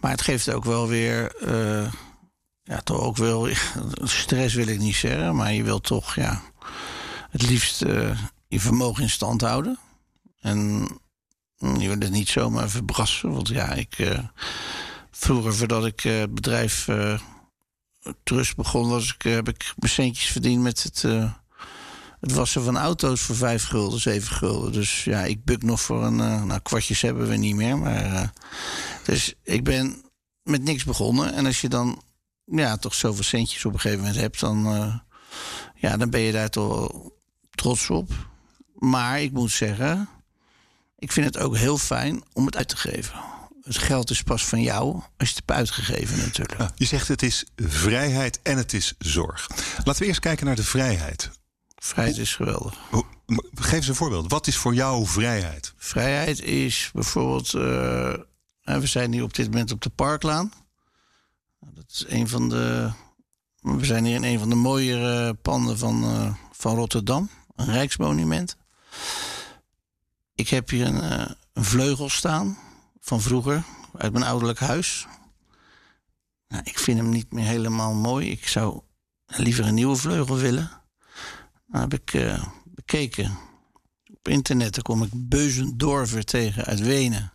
Maar 0.00 0.10
het 0.10 0.22
geeft 0.22 0.52
ook 0.52 0.64
wel 0.64 0.88
weer. 0.88 1.34
Uh, 1.42 1.92
ja, 2.62 2.80
toch 2.80 3.00
ook 3.00 3.16
wel. 3.16 3.48
Stress 4.02 4.54
wil 4.54 4.66
ik 4.66 4.78
niet 4.78 4.96
zeggen, 4.96 5.36
maar 5.36 5.52
je 5.52 5.62
wilt 5.62 5.84
toch, 5.84 6.14
ja. 6.14 6.42
Het 7.30 7.42
liefst 7.42 7.82
uh, 7.82 8.20
je 8.48 8.60
vermogen 8.60 9.02
in 9.02 9.10
stand 9.10 9.40
houden. 9.40 9.78
En 10.40 10.88
je 11.58 11.88
wil 11.88 11.98
het 11.98 12.10
niet 12.10 12.28
zomaar 12.28 12.70
verbrassen. 12.70 13.32
Want 13.32 13.48
ja, 13.48 13.72
ik. 13.72 13.98
Uh, 13.98 14.18
vroeger, 15.10 15.54
voordat 15.54 15.86
ik 15.86 16.00
het 16.00 16.34
bedrijf 16.34 16.88
Trust 18.22 18.56
begon, 18.56 18.88
was 18.88 19.14
ik, 19.14 19.22
heb 19.22 19.48
ik 19.48 19.72
mijn 19.76 19.92
centjes 19.92 20.30
verdiend 20.30 20.62
met 20.62 20.82
het 20.82 21.04
het 22.26 22.34
wassen 22.34 22.64
van 22.64 22.76
auto's 22.76 23.20
voor 23.20 23.36
vijf 23.36 23.64
gulden, 23.64 24.00
zeven 24.00 24.36
gulden. 24.36 24.72
Dus 24.72 25.04
ja, 25.04 25.24
ik 25.24 25.44
buk 25.44 25.62
nog 25.62 25.80
voor 25.80 26.04
een. 26.04 26.18
Uh, 26.18 26.44
nou, 26.44 26.60
kwartjes 26.60 27.00
hebben 27.00 27.28
we 27.28 27.36
niet 27.36 27.54
meer. 27.54 27.78
Maar, 27.78 28.04
uh, 28.04 28.22
dus 29.04 29.34
ik 29.42 29.64
ben 29.64 30.04
met 30.42 30.62
niks 30.62 30.84
begonnen. 30.84 31.34
En 31.34 31.46
als 31.46 31.60
je 31.60 31.68
dan 31.68 32.02
ja, 32.44 32.76
toch 32.76 32.94
zoveel 32.94 33.24
centjes 33.24 33.64
op 33.64 33.72
een 33.72 33.80
gegeven 33.80 34.04
moment 34.04 34.20
hebt, 34.20 34.40
dan, 34.40 34.74
uh, 34.74 34.94
ja, 35.74 35.96
dan 35.96 36.10
ben 36.10 36.20
je 36.20 36.32
daar 36.32 36.50
toch 36.50 37.10
trots 37.50 37.90
op. 37.90 38.10
Maar 38.74 39.20
ik 39.20 39.32
moet 39.32 39.50
zeggen, 39.50 40.08
ik 40.98 41.12
vind 41.12 41.26
het 41.26 41.38
ook 41.38 41.56
heel 41.56 41.78
fijn 41.78 42.24
om 42.32 42.46
het 42.46 42.56
uit 42.56 42.68
te 42.68 42.76
geven. 42.76 43.14
Het 43.62 43.78
geld 43.78 44.10
is 44.10 44.22
pas 44.22 44.44
van 44.44 44.62
jou 44.62 44.94
als 44.94 45.28
je 45.28 45.34
het 45.34 45.42
hebt 45.46 45.50
uitgegeven 45.50 46.18
natuurlijk. 46.18 46.70
je 46.76 46.84
zegt 46.84 47.08
het 47.08 47.22
is 47.22 47.44
vrijheid 47.56 48.42
en 48.42 48.56
het 48.56 48.72
is 48.72 48.94
zorg. 48.98 49.46
Laten 49.84 50.02
we 50.02 50.08
eerst 50.08 50.20
kijken 50.20 50.46
naar 50.46 50.56
de 50.56 50.64
vrijheid. 50.64 51.30
Vrijheid 51.86 52.18
is 52.18 52.34
geweldig. 52.34 52.74
Geef 53.54 53.72
eens 53.72 53.88
een 53.88 53.94
voorbeeld. 53.94 54.30
Wat 54.30 54.46
is 54.46 54.56
voor 54.56 54.74
jou 54.74 55.06
vrijheid? 55.06 55.74
Vrijheid 55.76 56.42
is 56.42 56.90
bijvoorbeeld. 56.92 57.52
Uh, 57.52 57.62
we 58.62 58.86
zijn 58.86 59.10
nu 59.10 59.22
op 59.22 59.34
dit 59.34 59.46
moment 59.46 59.72
op 59.72 59.82
de 59.82 59.90
Parklaan. 59.90 60.52
Dat 61.60 61.84
is 61.88 62.04
een 62.08 62.28
van 62.28 62.48
de. 62.48 62.90
We 63.60 63.84
zijn 63.84 64.04
hier 64.04 64.14
in 64.14 64.24
een 64.24 64.38
van 64.38 64.48
de 64.48 64.54
mooiere 64.54 65.34
panden 65.34 65.78
van, 65.78 66.04
uh, 66.04 66.34
van 66.52 66.76
Rotterdam. 66.76 67.30
Een 67.54 67.72
rijksmonument. 67.72 68.56
Ik 70.34 70.48
heb 70.48 70.68
hier 70.68 70.86
een, 70.86 71.20
uh, 71.20 71.26
een 71.52 71.64
vleugel 71.64 72.08
staan 72.08 72.58
van 73.00 73.20
vroeger, 73.20 73.62
uit 73.96 74.12
mijn 74.12 74.24
ouderlijk 74.24 74.58
huis. 74.58 75.06
Nou, 76.48 76.62
ik 76.64 76.78
vind 76.78 76.98
hem 76.98 77.08
niet 77.08 77.32
meer 77.32 77.44
helemaal 77.44 77.94
mooi. 77.94 78.30
Ik 78.30 78.48
zou 78.48 78.80
liever 79.26 79.66
een 79.66 79.74
nieuwe 79.74 79.96
vleugel 79.96 80.36
willen. 80.36 80.84
Nou, 81.66 81.82
heb 81.88 82.00
ik 82.00 82.12
uh, 82.12 82.44
bekeken. 82.64 83.38
Op 84.12 84.28
internet 84.28 84.74
daar 84.74 84.82
kom 84.82 85.02
ik 85.02 85.10
Beuzendorver 85.14 86.24
tegen 86.24 86.64
uit 86.64 86.80
Wenen. 86.80 87.32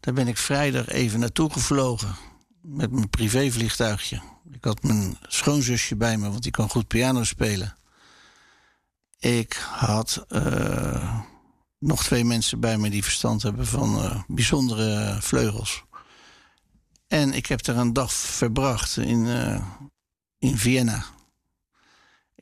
Daar 0.00 0.14
ben 0.14 0.28
ik 0.28 0.36
vrijdag 0.36 0.88
even 0.88 1.20
naartoe 1.20 1.50
gevlogen. 1.50 2.14
Met 2.60 2.90
mijn 2.90 3.10
privévliegtuigje. 3.10 4.20
Ik 4.50 4.64
had 4.64 4.82
mijn 4.82 5.16
schoonzusje 5.22 5.96
bij 5.96 6.18
me, 6.18 6.30
want 6.30 6.42
die 6.42 6.52
kan 6.52 6.70
goed 6.70 6.86
piano 6.86 7.24
spelen. 7.24 7.76
Ik 9.18 9.54
had 9.54 10.24
uh, 10.28 11.20
nog 11.78 12.04
twee 12.04 12.24
mensen 12.24 12.60
bij 12.60 12.78
me 12.78 12.90
die 12.90 13.02
verstand 13.02 13.42
hebben 13.42 13.66
van 13.66 14.04
uh, 14.04 14.22
bijzondere 14.26 15.18
vleugels. 15.20 15.84
En 17.06 17.32
ik 17.32 17.46
heb 17.46 17.66
er 17.66 17.76
een 17.76 17.92
dag 17.92 18.12
verbracht 18.12 18.96
in, 18.96 19.26
in 20.38 20.58
Vienna. 20.58 21.04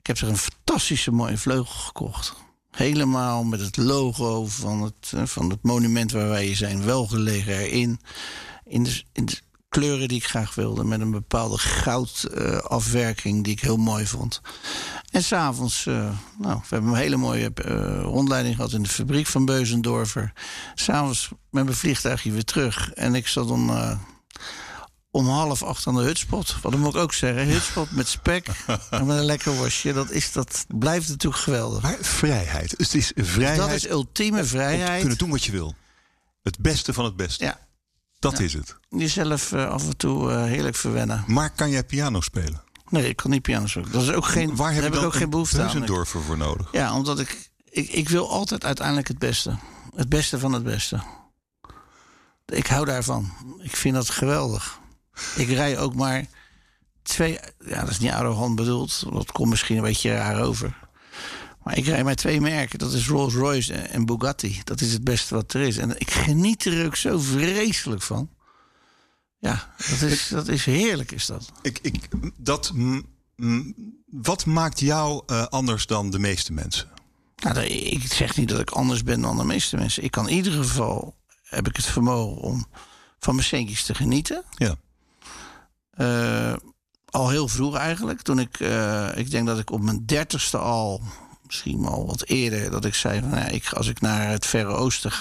Ik 0.00 0.06
heb 0.06 0.16
er 0.16 0.28
een 0.28 0.36
fantastische 0.36 1.10
mooie 1.10 1.38
vleugel 1.38 1.74
gekocht. 1.74 2.34
Helemaal 2.70 3.44
met 3.44 3.60
het 3.60 3.76
logo 3.76 4.46
van 4.46 4.82
het, 4.82 5.12
eh, 5.14 5.22
van 5.24 5.50
het 5.50 5.62
monument 5.62 6.12
waar 6.12 6.28
wij 6.28 6.54
zijn. 6.54 6.84
Wel 6.84 7.06
gelegen 7.06 7.58
erin. 7.58 8.00
In 8.64 8.82
de, 8.82 9.02
in 9.12 9.24
de 9.24 9.40
kleuren 9.68 10.08
die 10.08 10.16
ik 10.16 10.26
graag 10.26 10.54
wilde. 10.54 10.84
Met 10.84 11.00
een 11.00 11.10
bepaalde 11.10 11.58
goudafwerking 11.58 13.44
die 13.44 13.52
ik 13.52 13.60
heel 13.60 13.76
mooi 13.76 14.06
vond. 14.06 14.40
En 15.10 15.22
s'avonds, 15.22 15.86
uh, 15.86 15.94
nou, 16.38 16.58
we 16.58 16.66
hebben 16.68 16.90
een 16.90 16.96
hele 16.96 17.16
mooie 17.16 17.52
uh, 17.66 18.00
rondleiding 18.02 18.56
gehad 18.56 18.72
in 18.72 18.82
de 18.82 18.88
fabriek 18.88 19.26
van 19.26 19.44
Beuzendorfer. 19.44 20.32
S'avonds 20.74 21.28
met 21.50 21.64
mijn 21.64 21.76
vliegtuigje 21.76 22.32
weer 22.32 22.44
terug. 22.44 22.92
En 22.92 23.14
ik 23.14 23.26
zat 23.26 23.50
om, 23.50 23.70
om 25.10 25.28
half 25.28 25.62
acht 25.62 25.86
aan 25.86 25.94
de 25.94 26.02
hutspot. 26.02 26.56
Wat 26.62 26.76
moet 26.76 26.94
ik 26.94 27.00
ook 27.00 27.12
zeggen? 27.12 27.46
Hutspot 27.46 27.90
met 27.90 28.08
spek 28.08 28.48
en 28.90 29.06
met 29.06 29.18
een 29.18 29.24
lekker 29.24 29.52
worstje. 29.52 29.92
Dat, 29.92 30.10
is, 30.10 30.32
dat 30.32 30.64
blijft 30.68 31.08
natuurlijk 31.08 31.42
geweldig. 31.42 31.82
Maar 31.82 31.96
vrijheid. 32.00 32.78
Dus 32.78 32.92
het 32.92 32.96
is 32.96 33.12
vrijheid. 33.14 33.58
dat 33.58 33.70
is 33.70 33.88
ultieme 33.88 34.44
vrijheid. 34.44 34.80
Om 34.80 34.94
te 34.94 35.00
kunnen 35.00 35.18
doen 35.18 35.30
wat 35.30 35.44
je 35.44 35.52
wil. 35.52 35.74
Het 36.42 36.58
beste 36.58 36.92
van 36.92 37.04
het 37.04 37.16
beste. 37.16 37.44
Ja. 37.44 37.58
Dat 38.18 38.38
is 38.38 38.52
het. 38.52 38.76
Jezelf 38.88 39.52
af 39.52 39.86
en 39.86 39.96
toe 39.96 40.32
heerlijk 40.32 40.76
verwennen. 40.76 41.24
Maar 41.26 41.50
kan 41.50 41.70
jij 41.70 41.84
piano 41.84 42.20
spelen? 42.20 42.62
Nee, 42.88 43.08
ik 43.08 43.16
kan 43.16 43.30
niet 43.30 43.42
piano 43.42 43.66
spelen. 43.66 43.92
Dat 43.92 44.02
is 44.02 44.10
ook 44.10 44.26
geen, 44.26 44.56
Waar 44.56 44.72
heb, 44.72 44.82
heb 44.82 44.94
ik 44.94 45.02
ook 45.02 45.14
geen 45.14 45.30
behoefte 45.30 45.62
aan. 45.62 45.86
Waar 45.86 46.06
voor 46.06 46.36
nodig? 46.36 46.68
Ja, 46.72 46.94
omdat 46.94 47.18
ik, 47.18 47.50
ik... 47.64 47.88
Ik 47.88 48.08
wil 48.08 48.30
altijd 48.30 48.64
uiteindelijk 48.64 49.08
het 49.08 49.18
beste. 49.18 49.56
Het 49.94 50.08
beste 50.08 50.38
van 50.38 50.52
het 50.52 50.62
beste. 50.62 51.00
Ik 52.46 52.66
hou 52.66 52.84
daarvan. 52.84 53.32
Ik 53.62 53.76
vind 53.76 53.94
dat 53.94 54.10
geweldig. 54.10 54.78
Ik 55.36 55.48
rij 55.48 55.78
ook 55.78 55.94
maar 55.94 56.26
twee... 57.02 57.38
Ja, 57.66 57.80
dat 57.80 57.90
is 57.90 57.98
niet 57.98 58.10
arrogant 58.10 58.56
bedoeld. 58.56 59.04
Dat 59.12 59.32
komt 59.32 59.50
misschien 59.50 59.76
een 59.76 59.82
beetje 59.82 60.14
raar 60.14 60.42
over. 60.42 60.88
Maar 61.62 61.76
ik 61.76 61.86
rij 61.86 62.04
maar 62.04 62.14
twee 62.14 62.40
merken. 62.40 62.78
Dat 62.78 62.92
is 62.92 63.08
Rolls 63.08 63.34
Royce 63.34 63.74
en 63.74 64.06
Bugatti. 64.06 64.60
Dat 64.64 64.80
is 64.80 64.92
het 64.92 65.04
beste 65.04 65.34
wat 65.34 65.52
er 65.52 65.60
is. 65.60 65.76
En 65.76 66.00
ik 66.00 66.10
geniet 66.10 66.64
er 66.64 66.86
ook 66.86 66.96
zo 66.96 67.18
vreselijk 67.18 68.02
van. 68.02 68.30
Ja, 69.38 69.74
dat 69.76 70.00
is, 70.00 70.28
dat 70.28 70.48
is 70.48 70.64
heerlijk, 70.64 71.12
is 71.12 71.26
dat. 71.26 71.52
Ik, 71.62 71.78
ik, 71.82 72.08
dat 72.36 72.72
wat 74.10 74.46
maakt 74.46 74.80
jou 74.80 75.22
uh, 75.26 75.46
anders 75.46 75.86
dan 75.86 76.10
de 76.10 76.18
meeste 76.18 76.52
mensen? 76.52 76.88
Nou, 77.36 77.60
ik 77.60 78.12
zeg 78.12 78.36
niet 78.36 78.48
dat 78.48 78.60
ik 78.60 78.70
anders 78.70 79.02
ben 79.02 79.20
dan 79.20 79.36
de 79.36 79.44
meeste 79.44 79.76
mensen. 79.76 80.04
Ik 80.04 80.10
kan 80.10 80.28
in 80.28 80.36
ieder 80.36 80.52
geval 80.52 81.16
heb 81.42 81.68
ik 81.68 81.76
het 81.76 81.86
vermogen 81.86 82.42
om 82.42 82.66
van 83.18 83.34
mijn 83.34 83.46
centjes 83.46 83.84
te 83.84 83.94
genieten. 83.94 84.44
Ja. 84.50 84.76
Uh, 86.00 86.52
al 87.10 87.28
heel 87.28 87.48
vroeg 87.48 87.76
eigenlijk. 87.76 88.22
Toen 88.22 88.38
ik, 88.38 88.60
uh, 88.60 89.16
ik 89.16 89.30
denk 89.30 89.46
dat 89.46 89.58
ik 89.58 89.70
op 89.70 89.80
mijn 89.80 90.06
dertigste 90.06 90.58
al 90.58 91.02
misschien 91.50 91.86
al 91.86 92.06
wat 92.06 92.22
eerder, 92.22 92.70
dat 92.70 92.84
ik 92.84 92.94
zei 92.94 93.20
van 93.20 93.38
ja, 93.38 93.46
ik, 93.46 93.72
als 93.72 93.88
ik 93.88 94.00
naar 94.00 94.28
het 94.28 94.46
Verre 94.46 94.72
Oosten 94.72 95.12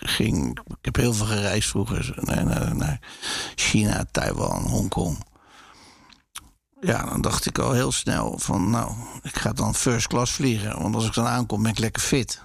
ging, 0.00 0.58
ik 0.66 0.84
heb 0.84 0.96
heel 0.96 1.12
veel 1.12 1.26
gereisd 1.26 1.68
vroeger 1.68 2.14
naar, 2.16 2.44
naar, 2.44 2.76
naar 2.76 3.00
China, 3.54 4.04
Taiwan, 4.10 4.62
Hongkong. 4.62 5.24
Ja, 6.80 7.04
dan 7.04 7.20
dacht 7.20 7.46
ik 7.46 7.58
al 7.58 7.72
heel 7.72 7.92
snel 7.92 8.38
van 8.38 8.70
nou, 8.70 8.92
ik 9.22 9.38
ga 9.38 9.52
dan 9.52 9.74
first 9.74 10.06
class 10.06 10.32
vliegen, 10.32 10.82
want 10.82 10.94
als 10.94 11.06
ik 11.06 11.14
dan 11.14 11.26
aankom 11.26 11.62
ben 11.62 11.70
ik 11.70 11.78
lekker 11.78 12.02
fit. 12.02 12.42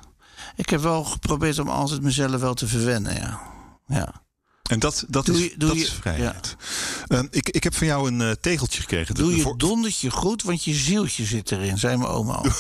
Ik 0.56 0.70
heb 0.70 0.82
wel 0.82 1.04
geprobeerd 1.04 1.60
om 1.60 1.70
altijd 1.70 2.02
mezelf 2.02 2.42
wel 2.42 2.54
te 2.54 2.68
verwennen, 2.68 3.16
ja. 3.16 3.42
ja. 3.86 4.22
En 4.70 4.80
dat, 4.80 5.06
dat, 5.08 5.28
is, 5.28 5.54
dat 5.58 5.76
is 5.76 5.94
vrijheid. 5.94 6.56
Ja. 7.08 7.18
Uh, 7.18 7.28
ik, 7.32 7.50
ik 7.50 7.64
heb 7.64 7.76
van 7.76 7.88
jou 7.88 8.08
een 8.08 8.20
uh, 8.20 8.32
tegeltje 8.32 8.82
gekregen. 8.82 9.16
Doe 9.16 9.36
je 9.36 9.54
dondertje 9.58 10.10
goed, 10.10 10.44
want 10.44 10.64
je 10.64 10.74
zieltje 10.74 11.26
zit 11.26 11.52
erin, 11.52 11.78
zei 11.78 11.98
mijn 11.98 12.10
oma 12.10 12.34
al. 12.34 12.46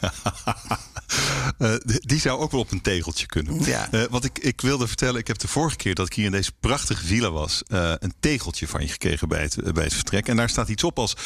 Uh, 1.58 1.74
die 1.84 2.20
zou 2.20 2.40
ook 2.40 2.50
wel 2.50 2.60
op 2.60 2.70
een 2.70 2.80
tegeltje 2.80 3.26
kunnen. 3.26 3.64
Ja. 3.64 3.88
Uh, 3.92 4.02
wat 4.10 4.24
ik, 4.24 4.38
ik 4.38 4.60
wilde 4.60 4.86
vertellen, 4.86 5.20
ik 5.20 5.26
heb 5.26 5.38
de 5.38 5.48
vorige 5.48 5.76
keer 5.76 5.94
dat 5.94 6.06
ik 6.06 6.12
hier 6.12 6.24
in 6.24 6.32
deze 6.32 6.52
prachtige 6.60 7.06
villa 7.06 7.30
was, 7.30 7.62
uh, 7.68 7.92
een 7.98 8.14
tegeltje 8.20 8.68
van 8.68 8.80
je 8.80 8.88
gekregen 8.88 9.28
bij 9.28 9.42
het, 9.42 9.72
bij 9.74 9.84
het 9.84 9.94
vertrek. 9.94 10.28
En 10.28 10.36
daar 10.36 10.48
staat 10.48 10.68
iets 10.68 10.84
op 10.84 10.98
als: 10.98 11.16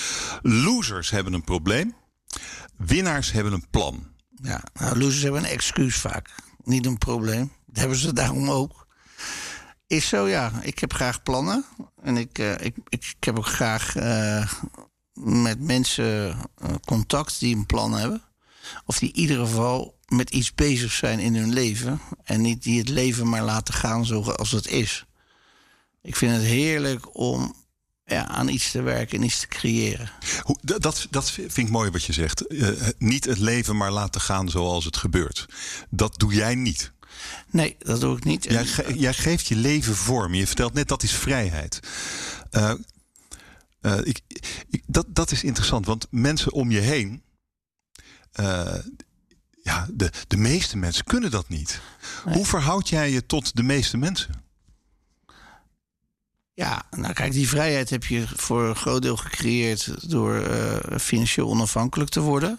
losers 0.42 1.10
hebben 1.10 1.32
een 1.32 1.44
probleem, 1.44 1.94
winnaars 2.76 3.32
hebben 3.32 3.52
een 3.52 3.66
plan. 3.70 4.06
Ja, 4.42 4.64
nou, 4.74 4.98
losers 4.98 5.22
hebben 5.22 5.44
een 5.44 5.50
excuus 5.50 5.96
vaak, 5.96 6.30
niet 6.64 6.86
een 6.86 6.98
probleem. 6.98 7.52
Dat 7.66 7.76
hebben 7.76 7.98
ze 7.98 8.12
daarom 8.12 8.50
ook. 8.50 8.86
Is 9.88 10.08
zo, 10.08 10.28
ja. 10.28 10.52
Ik 10.62 10.78
heb 10.78 10.92
graag 10.92 11.22
plannen. 11.22 11.64
En 12.02 12.16
ik, 12.16 12.38
ik, 12.38 12.60
ik, 12.60 12.76
ik, 12.88 13.14
heb 13.20 13.38
ook 13.38 13.46
graag 13.46 13.94
met 15.14 15.60
mensen 15.60 16.36
contact 16.84 17.40
die 17.40 17.56
een 17.56 17.66
plan 17.66 17.92
hebben. 17.92 18.22
Of 18.84 18.98
die 18.98 19.08
in 19.08 19.20
ieder 19.20 19.38
geval 19.38 19.98
met 20.06 20.30
iets 20.30 20.54
bezig 20.54 20.92
zijn 20.92 21.18
in 21.18 21.36
hun 21.36 21.52
leven. 21.52 22.00
En 22.24 22.40
niet 22.40 22.62
die 22.62 22.78
het 22.78 22.88
leven 22.88 23.28
maar 23.28 23.42
laten 23.42 23.74
gaan 23.74 24.06
zoals 24.06 24.50
het 24.50 24.66
is. 24.66 25.06
Ik 26.02 26.16
vind 26.16 26.32
het 26.32 26.42
heerlijk 26.42 27.16
om 27.18 27.54
ja, 28.04 28.26
aan 28.26 28.48
iets 28.48 28.70
te 28.70 28.82
werken 28.82 29.18
en 29.18 29.24
iets 29.24 29.40
te 29.40 29.48
creëren. 29.48 30.10
Dat, 30.60 31.06
dat 31.10 31.30
vind 31.30 31.58
ik 31.58 31.68
mooi 31.68 31.90
wat 31.90 32.04
je 32.04 32.12
zegt. 32.12 32.44
Niet 32.98 33.24
het 33.24 33.38
leven 33.38 33.76
maar 33.76 33.92
laten 33.92 34.20
gaan 34.20 34.48
zoals 34.48 34.84
het 34.84 34.96
gebeurt. 34.96 35.46
Dat 35.90 36.18
doe 36.18 36.34
jij 36.34 36.54
niet. 36.54 36.92
Nee, 37.50 37.76
dat 37.78 38.00
doe 38.00 38.16
ik 38.16 38.24
niet. 38.24 38.44
Jij, 38.44 38.66
jij 38.94 39.14
geeft 39.14 39.46
je 39.46 39.56
leven 39.56 39.94
vorm. 39.94 40.34
Je 40.34 40.46
vertelt 40.46 40.74
net 40.74 40.88
dat 40.88 41.02
is 41.02 41.12
vrijheid. 41.12 41.80
Uh, 42.50 42.74
uh, 43.82 43.98
ik, 44.02 44.20
ik, 44.68 44.82
dat, 44.86 45.06
dat 45.08 45.30
is 45.30 45.44
interessant, 45.44 45.86
want 45.86 46.06
mensen 46.10 46.52
om 46.52 46.70
je 46.70 46.80
heen 46.80 47.22
uh, 48.40 48.74
ja, 49.62 49.86
de, 49.92 50.10
de 50.26 50.36
meeste 50.36 50.76
mensen 50.76 51.04
kunnen 51.04 51.30
dat 51.30 51.48
niet. 51.48 51.80
Hoe 52.24 52.46
verhoud 52.46 52.88
jij 52.88 53.10
je 53.10 53.26
tot 53.26 53.56
de 53.56 53.62
meeste 53.62 53.96
mensen? 53.96 54.46
Ja, 56.52 56.82
nou 56.90 57.12
kijk, 57.12 57.32
die 57.32 57.48
vrijheid 57.48 57.90
heb 57.90 58.04
je 58.04 58.26
voor 58.26 58.68
een 58.68 58.76
groot 58.76 59.02
deel 59.02 59.16
gecreëerd 59.16 60.10
door 60.10 60.50
uh, 60.50 60.98
financieel 60.98 61.48
onafhankelijk 61.48 62.10
te 62.10 62.20
worden. 62.20 62.58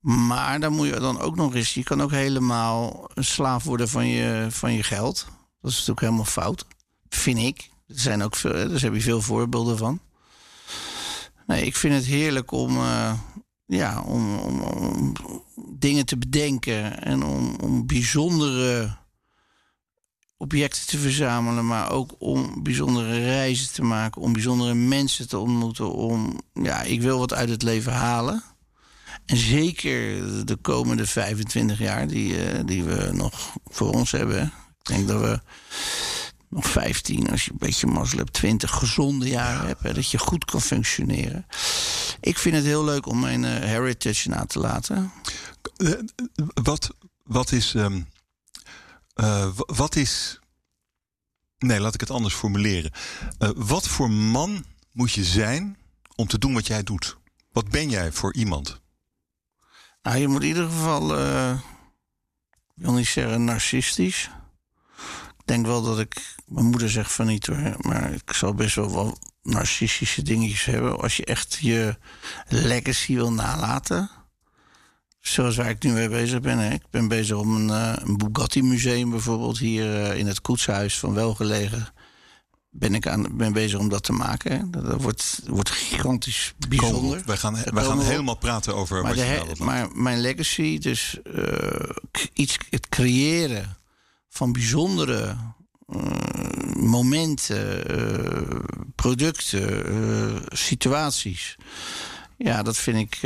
Maar 0.00 0.60
dan 0.60 0.72
moet 0.72 0.86
je 0.86 1.00
dan 1.00 1.20
ook 1.20 1.36
nog 1.36 1.54
eens, 1.54 1.74
je 1.74 1.82
kan 1.82 2.02
ook 2.02 2.10
helemaal 2.10 3.10
een 3.14 3.24
slaaf 3.24 3.64
worden 3.64 3.88
van 3.88 4.06
je, 4.06 4.46
van 4.50 4.72
je 4.72 4.82
geld. 4.82 5.26
Dat 5.60 5.70
is 5.70 5.76
natuurlijk 5.76 6.00
helemaal 6.00 6.24
fout, 6.24 6.66
vind 7.08 7.38
ik. 7.38 7.70
Er 7.86 8.00
zijn 8.00 8.22
ook 8.22 8.36
veel, 8.36 8.68
dus 8.68 8.82
heb 8.82 8.94
je 8.94 9.00
veel 9.00 9.22
voorbeelden 9.22 9.78
van. 9.78 10.00
Nee, 11.46 11.66
ik 11.66 11.76
vind 11.76 11.94
het 11.94 12.04
heerlijk 12.04 12.50
om, 12.50 12.76
uh, 12.76 13.12
ja, 13.66 14.02
om, 14.02 14.38
om, 14.38 14.60
om, 14.60 15.12
dingen 15.78 16.06
te 16.06 16.16
bedenken 16.18 17.02
en 17.02 17.22
om, 17.22 17.56
om 17.60 17.86
bijzondere 17.86 18.96
objecten 20.36 20.86
te 20.86 20.98
verzamelen, 20.98 21.66
maar 21.66 21.90
ook 21.90 22.14
om 22.18 22.62
bijzondere 22.62 23.24
reizen 23.24 23.72
te 23.72 23.82
maken, 23.82 24.22
om 24.22 24.32
bijzondere 24.32 24.74
mensen 24.74 25.28
te 25.28 25.38
ontmoeten. 25.38 25.92
Om, 25.92 26.40
ja, 26.52 26.82
ik 26.82 27.00
wil 27.02 27.18
wat 27.18 27.34
uit 27.34 27.48
het 27.48 27.62
leven 27.62 27.92
halen. 27.92 28.42
En 29.30 29.36
zeker 29.36 30.46
de 30.46 30.56
komende 30.56 31.06
25 31.06 31.78
jaar 31.78 32.06
die, 32.06 32.52
uh, 32.52 32.60
die 32.64 32.84
we 32.84 33.10
nog 33.12 33.56
voor 33.64 33.92
ons 33.92 34.10
hebben. 34.10 34.52
Ik 34.78 34.86
denk 34.86 35.08
dat 35.08 35.20
we 35.20 35.40
nog 36.48 36.66
15, 36.66 37.30
als 37.30 37.44
je 37.44 37.50
een 37.50 37.58
beetje 37.58 37.86
mazzel 37.86 38.18
hebt, 38.18 38.32
20 38.32 38.70
gezonde 38.70 39.28
jaren 39.28 39.66
hebt. 39.66 39.82
Hè, 39.82 39.94
dat 39.94 40.10
je 40.10 40.18
goed 40.18 40.44
kan 40.44 40.60
functioneren. 40.60 41.46
Ik 42.20 42.38
vind 42.38 42.54
het 42.54 42.64
heel 42.64 42.84
leuk 42.84 43.06
om 43.06 43.20
mijn 43.20 43.42
uh, 43.42 43.50
heritage 43.50 44.28
na 44.28 44.44
te 44.44 44.58
laten. 44.58 45.12
Uh, 45.76 45.92
wat, 46.62 46.90
wat 47.24 47.52
is. 47.52 47.74
Um, 47.74 48.08
uh, 49.14 49.48
wat 49.54 49.96
is. 49.96 50.38
Nee, 51.58 51.80
laat 51.80 51.94
ik 51.94 52.00
het 52.00 52.10
anders 52.10 52.34
formuleren. 52.34 52.92
wat 53.56 53.88
voor 53.88 54.10
man 54.10 54.64
moet 54.92 55.12
je 55.12 55.24
zijn 55.24 55.78
om 56.14 56.26
te 56.26 56.38
doen 56.38 56.52
wat 56.52 56.66
jij 56.66 56.82
doet? 56.82 57.16
Wat 57.52 57.68
ben 57.68 57.90
jij 57.90 58.12
voor 58.12 58.34
iemand? 58.34 58.80
Nou, 60.02 60.18
je 60.18 60.28
moet 60.28 60.42
in 60.42 60.48
ieder 60.48 60.64
geval. 60.64 61.18
ik 62.74 62.82
wil 62.82 62.92
niet 62.92 63.06
zeggen 63.06 63.44
narcistisch 63.44 64.30
denk 65.50 65.66
wel 65.66 65.82
dat 65.82 65.98
ik. 65.98 66.34
Mijn 66.46 66.66
moeder 66.66 66.90
zegt 66.90 67.12
van 67.12 67.26
niet 67.26 67.46
hoor. 67.46 67.74
Maar 67.78 68.12
ik 68.12 68.32
zal 68.32 68.54
best 68.54 68.74
wel 68.74 68.92
wel 68.92 69.18
narcistische 69.42 70.22
dingetjes 70.22 70.64
hebben. 70.64 71.00
Als 71.00 71.16
je 71.16 71.24
echt 71.24 71.58
je 71.60 71.96
legacy 72.48 73.14
wil 73.14 73.32
nalaten. 73.32 74.10
Zoals 75.20 75.56
waar 75.56 75.68
ik 75.70 75.82
nu 75.82 75.92
mee 75.92 76.08
bezig 76.08 76.40
ben. 76.40 76.58
Hè. 76.58 76.72
Ik 76.72 76.90
ben 76.90 77.08
bezig 77.08 77.36
om 77.36 77.54
een, 77.54 77.68
uh, 77.68 77.92
een 77.96 78.16
Bugatti 78.16 78.62
museum 78.62 79.10
bijvoorbeeld 79.10 79.58
hier 79.58 79.84
uh, 79.84 80.18
in 80.18 80.26
het 80.26 80.40
koetshuis 80.40 80.98
van 80.98 81.14
Welgelegen. 81.14 81.88
Ben 82.72 82.94
ik 82.94 83.06
aan, 83.06 83.36
ben 83.36 83.52
bezig 83.52 83.78
om 83.78 83.88
dat 83.88 84.02
te 84.02 84.12
maken. 84.12 84.70
Dat, 84.70 84.86
dat 84.86 85.02
wordt, 85.02 85.40
wordt 85.46 85.70
gigantisch 85.70 86.54
bijzonder. 86.68 87.22
wij 87.26 87.36
gaan, 87.36 87.56
wij 87.64 87.84
gaan 87.84 88.00
helemaal 88.00 88.36
praten 88.36 88.74
over. 88.74 89.02
Maar, 89.02 89.14
de, 89.14 89.54
maar 89.58 89.88
mijn 89.92 90.20
legacy, 90.20 90.78
dus 90.78 91.18
uh, 91.24 91.90
iets, 92.32 92.58
het 92.70 92.88
creëren 92.88 93.76
van 94.28 94.52
bijzondere 94.52 95.36
uh, 95.88 96.02
momenten, 96.74 97.98
uh, 98.00 98.60
producten, 98.94 100.44
situaties. 100.48 101.56
Ja, 102.36 102.62
dat 102.62 102.76
vind 102.76 102.98
ik, 102.98 103.18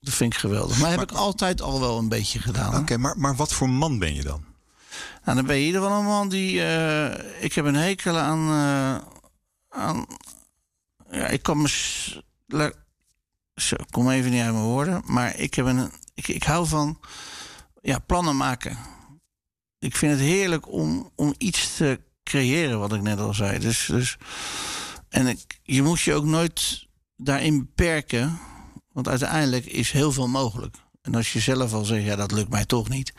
dat 0.00 0.14
vind 0.14 0.32
ik 0.32 0.38
geweldig. 0.38 0.78
Maar, 0.78 0.90
maar 0.90 0.98
heb 0.98 1.10
ik 1.10 1.16
altijd 1.16 1.62
al 1.62 1.80
wel 1.80 1.98
een 1.98 2.08
beetje 2.08 2.38
gedaan. 2.38 2.68
Oké, 2.68 2.78
okay, 2.78 2.96
maar, 2.96 3.18
maar 3.18 3.36
wat 3.36 3.52
voor 3.52 3.70
man 3.70 3.98
ben 3.98 4.14
je 4.14 4.22
dan? 4.22 4.51
Nou, 5.24 5.36
dan 5.36 5.46
ben 5.46 5.56
je 5.56 5.66
ieder 5.66 5.82
geval 5.82 5.98
een 5.98 6.04
man 6.04 6.28
die. 6.28 6.62
eh, 6.62 7.42
ik 7.44 7.52
heb 7.52 7.64
een 7.64 7.74
hekel 7.74 8.18
aan. 8.18 8.48
eh, 8.48 9.08
aan 9.68 10.06
ja, 11.10 11.26
ik 11.26 11.42
kan 11.42 11.66
kom 13.90 14.10
even 14.10 14.30
niet 14.30 14.42
uit 14.42 14.52
mijn 14.52 14.64
woorden. 14.64 15.02
Maar 15.06 15.36
ik, 15.36 15.54
heb 15.54 15.66
een, 15.66 15.92
ik, 16.14 16.28
ik 16.28 16.42
hou 16.42 16.66
van. 16.66 17.00
Ja, 17.80 17.98
plannen 17.98 18.36
maken. 18.36 18.78
Ik 19.78 19.96
vind 19.96 20.12
het 20.12 20.20
heerlijk 20.20 20.68
om, 20.68 21.10
om 21.14 21.34
iets 21.38 21.76
te 21.76 22.00
creëren, 22.22 22.78
wat 22.78 22.92
ik 22.92 23.02
net 23.02 23.18
al 23.18 23.34
zei. 23.34 23.58
Dus, 23.58 23.86
dus, 23.86 24.16
en 25.08 25.26
ik, 25.26 25.60
je 25.62 25.82
moet 25.82 26.00
je 26.00 26.14
ook 26.14 26.24
nooit 26.24 26.86
daarin 27.16 27.58
beperken. 27.58 28.38
Want 28.92 29.08
uiteindelijk 29.08 29.66
is 29.66 29.90
heel 29.90 30.12
veel 30.12 30.28
mogelijk. 30.28 30.76
En 31.02 31.14
als 31.14 31.32
je 31.32 31.40
zelf 31.40 31.72
al 31.72 31.84
zegt, 31.84 32.04
ja, 32.04 32.16
dat 32.16 32.32
lukt 32.32 32.50
mij 32.50 32.64
toch 32.64 32.88
niet, 32.88 33.12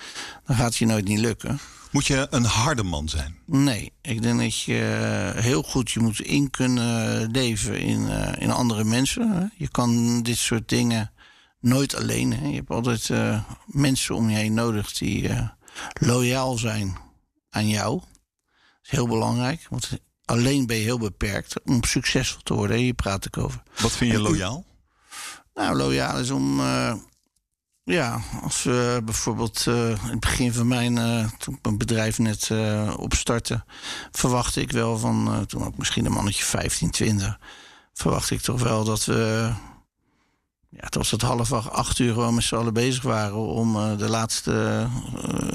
dan 0.45 0.55
gaat 0.55 0.65
het 0.65 0.77
je 0.77 0.86
nooit 0.86 1.05
niet 1.05 1.19
lukken. 1.19 1.60
Moet 1.93 2.05
je 2.05 2.27
een 2.29 2.45
harde 2.45 2.83
man 2.83 3.09
zijn? 3.09 3.38
Nee, 3.45 3.93
ik 4.01 4.21
denk 4.21 4.39
dat 4.39 4.62
je 4.62 5.31
eh, 5.35 5.43
heel 5.43 5.63
goed 5.63 5.91
je 5.91 6.00
moet 6.00 6.21
in 6.21 6.50
kunnen 6.50 7.31
leven 7.31 7.79
in, 7.79 8.09
eh, 8.09 8.41
in 8.41 8.51
andere 8.51 8.83
mensen. 8.83 9.51
Je 9.57 9.67
kan 9.67 10.21
dit 10.23 10.38
soort 10.38 10.69
dingen 10.69 11.12
nooit 11.59 11.95
alleen. 11.95 12.33
Hè. 12.33 12.47
Je 12.47 12.55
hebt 12.55 12.69
altijd 12.69 13.09
eh, 13.09 13.43
mensen 13.65 14.15
om 14.15 14.29
je 14.29 14.35
heen 14.35 14.53
nodig 14.53 14.93
die 14.93 15.29
loyaal 15.93 16.57
zijn 16.57 16.97
aan 17.50 17.67
jou. 17.67 18.00
Dat 18.00 18.07
is 18.83 18.89
heel 18.89 19.07
belangrijk, 19.07 19.67
want 19.69 19.89
alleen 20.25 20.65
ben 20.65 20.77
je 20.77 20.83
heel 20.83 21.00
beperkt 21.00 21.63
om 21.63 21.83
succesvol 21.83 22.41
te 22.43 22.53
worden. 22.53 22.77
Hier 22.77 22.93
praat 22.93 23.25
ik 23.25 23.38
over. 23.38 23.63
Wat 23.79 23.91
vind 23.91 24.12
je 24.12 24.19
loyaal? 24.19 24.65
Nou, 25.53 25.75
loyaal 25.75 26.19
is 26.19 26.29
om. 26.29 26.62
Ja, 27.83 28.21
als 28.41 28.63
we 28.63 29.01
bijvoorbeeld 29.05 29.67
eh, 29.67 29.89
in 29.89 29.97
het 30.09 30.19
begin 30.19 30.53
van 30.53 30.67
mijn. 30.67 30.97
eh, 30.97 31.31
toen 31.37 31.59
mijn 31.61 31.77
bedrijf 31.77 32.19
net 32.19 32.49
eh 32.51 32.93
opstartte. 32.97 33.63
verwachtte 34.11 34.61
ik 34.61 34.71
wel 34.71 34.97
van. 34.97 35.45
toen 35.47 35.65
ook 35.65 35.77
misschien 35.77 36.05
een 36.05 36.11
mannetje 36.11 36.43
15, 36.43 36.89
20. 36.91 37.39
verwachtte 37.93 38.33
ik 38.33 38.41
toch 38.41 38.61
wel 38.61 38.83
dat 38.83 39.05
we. 39.05 39.51
Ja, 40.69 40.87
was 40.89 41.11
het 41.11 41.21
half 41.21 41.53
acht, 41.53 41.69
acht 41.69 41.99
uur 41.99 42.13
gewoon 42.13 42.33
met 42.33 42.43
z'n 42.43 42.55
allen 42.55 42.73
bezig 42.73 43.03
waren. 43.03 43.35
om 43.35 43.97
de 43.97 44.09
laatste 44.09 44.87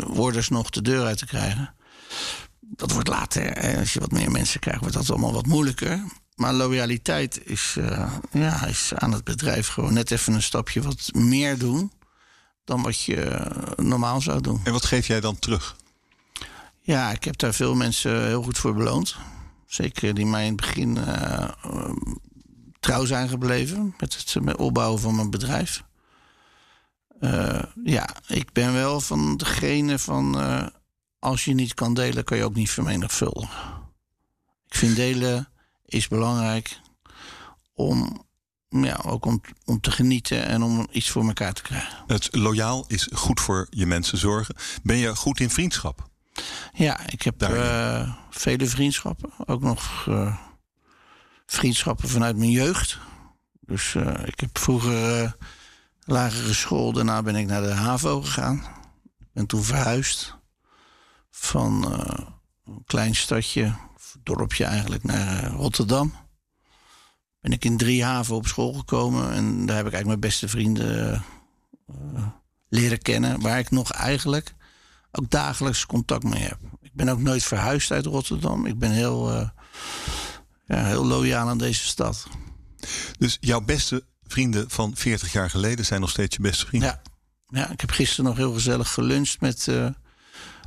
orders 0.07 0.49
nog 0.49 0.71
de 0.71 0.83
deur 0.83 1.05
uit 1.05 1.19
te 1.19 1.27
krijgen. 1.27 1.75
Dat 2.61 2.93
wordt 2.93 3.09
later, 3.09 3.43
hè, 3.43 3.79
als 3.79 3.93
je 3.93 4.01
wat 4.01 4.11
meer 4.13 4.31
mensen 4.31 4.61
krijgt, 4.61 4.81
wordt 4.81 4.95
dat 4.95 5.11
allemaal 5.11 5.33
wat 5.33 5.47
moeilijker. 5.47 6.05
Maar 6.35 6.53
loyaliteit 6.53 7.41
is, 7.45 7.77
ja, 8.33 8.65
is 8.65 8.93
aan 8.95 9.13
het 9.13 9.25
bedrijf 9.25 9.69
gewoon 9.69 9.93
net 9.93 10.11
even 10.11 10.35
een 10.35 10.43
stapje 10.43 10.83
wat 10.83 11.11
meer 11.13 11.59
doen 11.59 11.93
dan 12.69 12.83
wat 12.83 13.03
je 13.03 13.21
eh, 13.21 13.85
normaal 13.85 14.21
zou 14.21 14.41
doen. 14.41 14.61
En 14.65 14.73
wat 14.73 14.85
geef 14.85 15.07
jij 15.07 15.21
dan 15.21 15.39
terug? 15.39 15.77
Ja, 16.81 17.11
ik 17.11 17.25
heb 17.25 17.39
daar 17.39 17.55
veel 17.55 17.75
mensen 17.75 18.27
heel 18.27 18.43
goed 18.43 18.59
voor 18.59 18.75
beloond. 18.75 19.17
Zeker 19.67 20.15
die 20.15 20.27
mij 20.27 20.43
in 20.43 20.53
het 20.53 20.61
begin 20.61 20.97
eh, 20.97 21.49
eh, 21.63 21.93
trouw 22.81 23.05
zijn 23.05 23.29
gebleven 23.29 23.95
met 23.99 24.17
het 24.17 24.45
met 24.45 24.57
opbouwen 24.57 25.01
van 25.01 25.15
mijn 25.15 25.31
bedrijf. 25.31 25.87
Ja, 27.85 28.09
ik 28.27 28.53
ben 28.53 28.73
wel 28.73 29.01
van 29.01 29.37
degene 29.37 29.99
van 29.99 30.37
als 31.19 31.45
je 31.45 31.55
niet 31.55 31.75
kan 31.75 31.95
delen, 31.95 32.25
kan 32.25 32.37
je 32.37 32.45
ook 32.45 32.55
niet 32.55 32.71
vermenigvuldigen. 32.71 33.59
Ik 34.67 34.75
vind 34.75 34.97
delen 34.97 35.49
is 35.85 36.09
belangrijk 36.09 36.81
om, 37.75 38.27
ja, 38.69 39.01
ook 39.07 39.25
om, 39.25 39.41
om 39.65 39.81
te 39.81 39.91
genieten 39.91 40.47
en 40.47 40.63
om 40.63 40.87
iets 40.91 41.11
voor 41.11 41.27
elkaar 41.27 41.53
te 41.53 41.63
krijgen. 41.63 42.05
Het 42.07 42.29
loyaal 42.37 42.85
is 42.87 43.09
goed 43.13 43.41
voor 43.41 43.67
je 43.71 43.87
mensen 43.87 44.19
zorgen. 44.19 44.55
Ben 44.83 44.97
je 44.97 45.17
goed 45.17 45.41
in 45.41 45.51
vriendschap? 45.51 46.09
Ja, 46.73 47.07
ik 47.07 47.23
heb 47.23 47.43
eh, 47.43 48.15
vele 48.31 48.67
vriendschappen. 48.67 49.31
Ook 49.47 49.61
nog 49.61 50.07
eh, 50.09 50.37
vriendschappen 51.47 52.09
vanuit 52.09 52.37
mijn 52.37 52.51
jeugd. 52.51 52.99
Dus 53.61 53.95
eh, 53.95 54.27
ik 54.27 54.41
heb 54.41 54.59
vroeger 54.59 55.37
lagere 56.05 56.55
school. 56.55 56.93
Daarna 56.93 57.23
ben 57.23 57.37
ik 57.37 57.47
naar 57.47 57.63
de 57.63 57.73
HAVO 57.73 58.23
gegaan. 58.23 58.65
Ben 59.33 59.47
toen 59.47 59.63
verhuisd. 59.63 60.37
Van 61.31 61.93
een 62.65 62.85
klein 62.87 63.15
stadje, 63.15 63.75
dorpje 64.23 64.65
eigenlijk, 64.65 65.05
naar 65.05 65.51
Rotterdam. 65.51 66.28
Ben 67.41 67.53
ik 67.53 67.65
in 67.65 67.77
drie 67.77 68.05
haven 68.05 68.35
op 68.35 68.47
school 68.47 68.73
gekomen. 68.73 69.33
En 69.33 69.67
daar 69.67 69.77
heb 69.77 69.87
ik 69.87 69.93
eigenlijk 69.93 70.07
mijn 70.07 70.21
beste 70.21 70.49
vrienden 70.49 71.15
eh, 71.87 72.27
leren 72.69 72.99
kennen. 72.99 73.41
Waar 73.41 73.59
ik 73.59 73.71
nog 73.71 73.93
eigenlijk 73.93 74.55
ook 75.13 75.31
dagelijks 75.31 75.87
contact 75.87 76.25
mee 76.25 76.43
heb. 76.43 76.59
Ik 76.81 76.95
ben 76.95 77.09
ook 77.09 77.21
nooit 77.21 77.43
verhuisd 77.43 77.91
uit 77.91 78.07
Rotterdam. 78.07 78.67
Ik 78.67 78.79
ben 78.79 78.91
heel, 78.91 79.33
eh, 79.33 79.49
ja, 80.67 80.85
heel 80.85 81.07
loyaal 81.07 81.49
aan 81.49 81.59
deze 81.59 81.85
stad. 81.85 82.27
Dus 83.19 83.37
jouw 83.41 83.61
beste 83.61 84.05
vrienden 84.27 84.71
van 84.71 84.97
40 84.97 85.33
jaar 85.33 85.51
geleden 85.51 85.85
zijn 85.85 86.01
nog 86.01 86.11
steeds 86.11 86.37
je 86.37 86.43
beste 86.43 86.67
vrienden. 86.67 86.89
Ja, 86.89 87.03
ja 87.61 87.71
ik 87.71 87.81
heb 87.81 87.91
gisteren 87.91 88.25
nog 88.25 88.37
heel 88.37 88.53
gezellig 88.53 88.93
geluncht 88.93 89.41
met, 89.41 89.69
eh, 89.69 89.89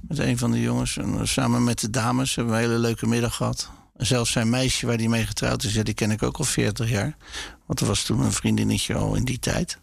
met 0.07 0.19
een 0.19 0.37
van 0.37 0.51
de 0.51 0.61
jongens. 0.61 0.97
En 0.97 1.27
samen 1.27 1.63
met 1.63 1.79
de 1.79 1.89
dames 1.89 2.35
hebben 2.35 2.53
we 2.53 2.59
een 2.59 2.67
hele 2.67 2.79
leuke 2.79 3.07
middag 3.07 3.35
gehad. 3.35 3.69
Zelfs 4.01 4.31
zijn 4.31 4.49
meisje 4.49 4.85
waar 4.85 4.97
die 4.97 5.09
mee 5.09 5.25
getrouwd 5.25 5.63
is, 5.63 5.73
ja, 5.73 5.83
die 5.83 5.93
ken 5.93 6.11
ik 6.11 6.23
ook 6.23 6.37
al 6.37 6.43
40 6.43 6.89
jaar. 6.89 7.17
Want 7.65 7.79
er 7.79 7.85
was 7.85 8.03
toen 8.03 8.19
een 8.19 8.31
vriendinnetje 8.31 8.95
al 8.95 9.15
in 9.15 9.25
die 9.25 9.39
tijd. 9.39 9.77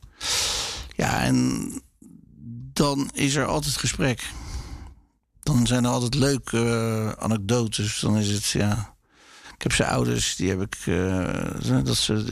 Ja, 0.97 1.23
en 1.23 1.71
dan 2.73 3.11
is 3.15 3.35
er 3.35 3.47
altijd 3.47 3.77
gesprek. 3.77 4.31
Dan 5.43 5.67
zijn 5.67 5.85
er 5.85 5.91
altijd 5.91 6.15
leuke 6.15 6.59
eh, 6.59 7.25
anekdotes. 7.25 8.01
Dan 8.01 8.17
is 8.17 8.29
het, 8.29 8.47
ja... 8.47 8.97
Ik 9.55 9.63
heb 9.63 9.73
zijn 9.73 9.89
ouders, 9.89 10.37
die 10.37 10.49
heb 10.49 10.61
ik... 10.61 10.77
eh, 10.85 11.85
dat 11.85 11.97
ze 11.97 12.25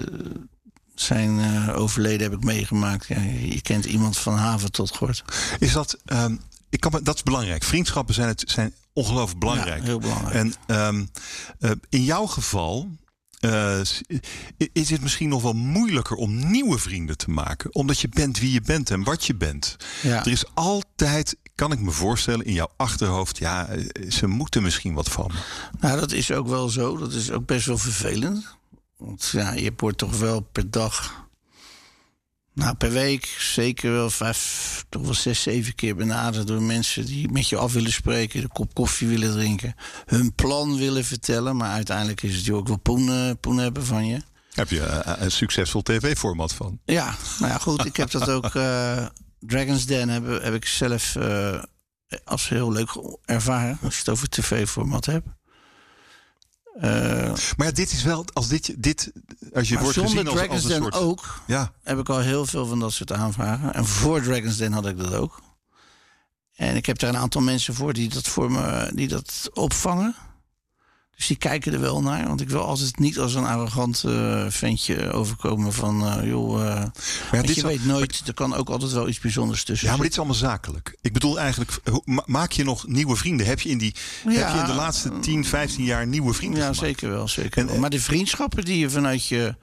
zijn 0.94 1.38
eh, 1.38 1.78
overleden 1.78 2.30
heb 2.30 2.38
ik 2.38 2.44
meegemaakt. 2.44 3.06
Ja, 3.06 3.20
je 3.20 3.48
je 3.54 3.62
kent 3.62 3.84
iemand 3.84 4.18
van 4.18 4.34
haven 4.34 4.72
tot 4.72 4.96
gort. 4.96 5.24
Is 5.58 5.72
dat, 5.72 5.98
ehm, 6.04 6.36
ik 6.76 6.90
kan, 6.90 7.00
dat 7.02 7.14
is 7.14 7.22
belangrijk. 7.22 7.62
Vriendschappen 7.62 8.14
zijn, 8.14 8.28
het, 8.28 8.44
zijn 8.46 8.74
ongelooflijk 8.92 9.40
belangrijk. 9.40 9.78
Ja, 9.78 9.84
heel 9.84 9.98
belangrijk. 9.98 10.34
En 10.34 10.54
ehm, 10.66 11.04
eh, 11.58 11.70
in 11.88 12.04
jouw 12.04 12.26
geval 12.26 12.88
eh, 13.40 13.80
is 14.72 14.90
het 14.90 15.02
misschien 15.02 15.28
nog 15.28 15.42
wel 15.42 15.52
moeilijker 15.52 16.16
om 16.16 16.50
nieuwe 16.50 16.78
vrienden 16.78 17.16
te 17.16 17.30
maken. 17.30 17.74
Omdat 17.74 18.00
je 18.00 18.08
bent 18.08 18.38
wie 18.38 18.52
je 18.52 18.60
bent 18.60 18.90
en 18.90 19.04
wat 19.04 19.24
je 19.24 19.34
bent. 19.34 19.76
Ja. 20.02 20.20
Er 20.20 20.30
is 20.30 20.54
altijd, 20.54 21.36
kan 21.54 21.72
ik 21.72 21.80
me 21.80 21.90
voorstellen, 21.90 22.46
in 22.46 22.52
jouw 22.52 22.70
achterhoofd... 22.76 23.38
ja, 23.38 23.68
eh, 23.68 24.10
ze 24.10 24.26
moeten 24.26 24.62
misschien 24.62 24.94
wat 24.94 25.08
van. 25.08 25.30
Nou, 25.80 26.00
dat 26.00 26.12
is 26.12 26.32
ook 26.32 26.48
wel 26.48 26.68
zo. 26.68 26.96
Dat 26.96 27.12
is 27.12 27.30
ook 27.30 27.46
best 27.46 27.66
wel 27.66 27.78
vervelend. 27.78 28.56
Want 28.96 29.28
ja, 29.32 29.52
je 29.52 29.72
wordt 29.76 29.98
toch 29.98 30.18
wel 30.18 30.40
per 30.40 30.70
dag... 30.70 31.24
Nou, 32.56 32.74
per 32.74 32.90
week 32.90 33.36
zeker 33.38 33.92
wel 33.92 34.10
vijf, 34.10 34.84
toch 34.88 35.02
wel 35.02 35.14
zes, 35.14 35.42
zeven 35.42 35.74
keer 35.74 35.96
benaderd 35.96 36.46
door 36.46 36.62
mensen 36.62 37.06
die 37.06 37.30
met 37.30 37.48
je 37.48 37.56
af 37.56 37.72
willen 37.72 37.92
spreken, 37.92 38.42
een 38.42 38.48
kop 38.48 38.74
koffie 38.74 39.08
willen 39.08 39.32
drinken, 39.32 39.74
hun 40.06 40.34
plan 40.34 40.76
willen 40.76 41.04
vertellen. 41.04 41.56
Maar 41.56 41.70
uiteindelijk 41.72 42.22
is 42.22 42.36
het 42.36 42.44
je 42.44 42.54
ook 42.54 42.68
wel 42.68 42.78
poen, 42.78 43.08
eh, 43.10 43.30
poen 43.40 43.58
hebben 43.58 43.84
van 43.86 44.06
je. 44.06 44.20
Heb 44.54 44.70
je 44.70 44.80
eh, 44.80 45.22
een 45.22 45.30
succesvol 45.30 45.82
tv-format 45.82 46.52
van? 46.54 46.80
Ja, 46.84 47.14
nou 47.38 47.52
ja, 47.52 47.58
goed. 47.58 47.84
Ik 47.84 47.96
heb 47.96 48.10
dat 48.10 48.28
ook. 48.28 48.54
eh, 48.54 49.06
Dragon's 49.40 49.86
Den 49.86 50.08
heb, 50.08 50.42
heb 50.42 50.54
ik 50.54 50.66
zelf 50.66 51.16
eh, 51.16 51.62
als 52.24 52.48
heel 52.48 52.72
leuk 52.72 52.90
ervaren. 53.24 53.78
Als 53.82 53.92
je 53.94 53.98
het 53.98 54.08
over 54.08 54.28
tv-format 54.28 55.06
hebt. 55.06 55.26
Eh, 56.80 57.32
Maar 57.56 57.66
ja, 57.66 57.72
dit 57.72 57.92
is 57.92 58.02
wel, 58.02 58.24
als 58.32 58.48
dit, 58.48 58.82
dit 58.82 59.12
als 59.54 59.68
je 59.68 59.74
maar 59.74 59.82
wordt 59.82 59.98
gezien 59.98 60.26
als, 60.26 60.34
Dragon's 60.36 60.52
als 60.52 60.62
een 60.62 60.68
Den 60.68 60.82
soort... 60.82 60.94
ook 60.94 61.40
Ja, 61.46 61.72
heb 61.82 61.98
ik 61.98 62.08
al 62.08 62.18
heel 62.18 62.46
veel 62.46 62.66
van 62.66 62.80
dat 62.80 62.92
soort 62.92 63.12
aanvragen. 63.12 63.74
En 63.74 63.86
voor 63.86 64.22
Dragon's 64.22 64.56
Den 64.56 64.72
had 64.72 64.86
ik 64.86 64.98
dat 64.98 65.14
ook. 65.14 65.40
En 66.54 66.76
ik 66.76 66.86
heb 66.86 66.98
daar 66.98 67.10
een 67.10 67.16
aantal 67.20 67.40
mensen 67.40 67.74
voor 67.74 67.92
die 67.92 68.08
dat 68.08 68.26
voor 68.26 68.50
me 68.50 68.90
die 68.94 69.08
dat 69.08 69.50
opvangen. 69.52 70.14
Dus 71.16 71.26
die 71.26 71.36
kijken 71.36 71.72
er 71.72 71.80
wel 71.80 72.02
naar. 72.02 72.26
Want 72.26 72.40
ik 72.40 72.48
wil 72.48 72.60
altijd 72.64 72.98
niet 72.98 73.18
als 73.18 73.34
een 73.34 73.44
arrogant 73.44 74.02
eh, 74.06 74.44
ventje 74.48 75.12
overkomen 75.12 75.72
van... 75.72 76.06
eh, 76.06 76.28
joh, 76.28 76.58
ja, 76.58 76.92
want 77.30 77.46
dit 77.46 77.56
je 77.56 77.62
al- 77.62 77.68
weet 77.68 77.84
nooit, 77.84 78.22
er 78.26 78.34
kan 78.34 78.54
ook 78.54 78.68
altijd 78.68 78.92
wel 78.92 79.08
iets 79.08 79.18
bijzonders 79.20 79.64
tussen 79.64 79.86
Ja, 79.88 79.92
maar 79.94 80.02
dit 80.02 80.10
is 80.12 80.18
allemaal 80.18 80.36
zakelijk. 80.36 80.96
Ik 81.00 81.12
bedoel 81.12 81.38
eigenlijk, 81.40 81.80
maak 82.26 82.52
je 82.52 82.64
nog 82.64 82.86
nieuwe 82.86 83.16
vrienden? 83.16 83.46
Heb 83.46 83.60
je 83.60 83.68
in, 83.68 83.78
die, 83.78 83.94
heb 84.24 84.52
je 84.52 84.58
in 84.58 84.64
de 84.66 84.72
laatste 84.74 85.18
10, 85.18 85.44
15 85.44 85.84
jaar 85.84 86.06
nieuwe 86.06 86.32
vrienden 86.32 86.58
Ja, 86.60 86.64
gemaakt? 86.66 86.84
zeker 86.86 87.10
wel. 87.10 87.28
Zeker 87.28 87.58
En- 87.60 87.66
wel. 87.66 87.78
Maar 87.78 87.90
de 87.90 88.00
vriendschappen 88.00 88.64
die 88.64 88.78
je 88.78 88.90
vanuit 88.90 89.26
je. 89.26 89.54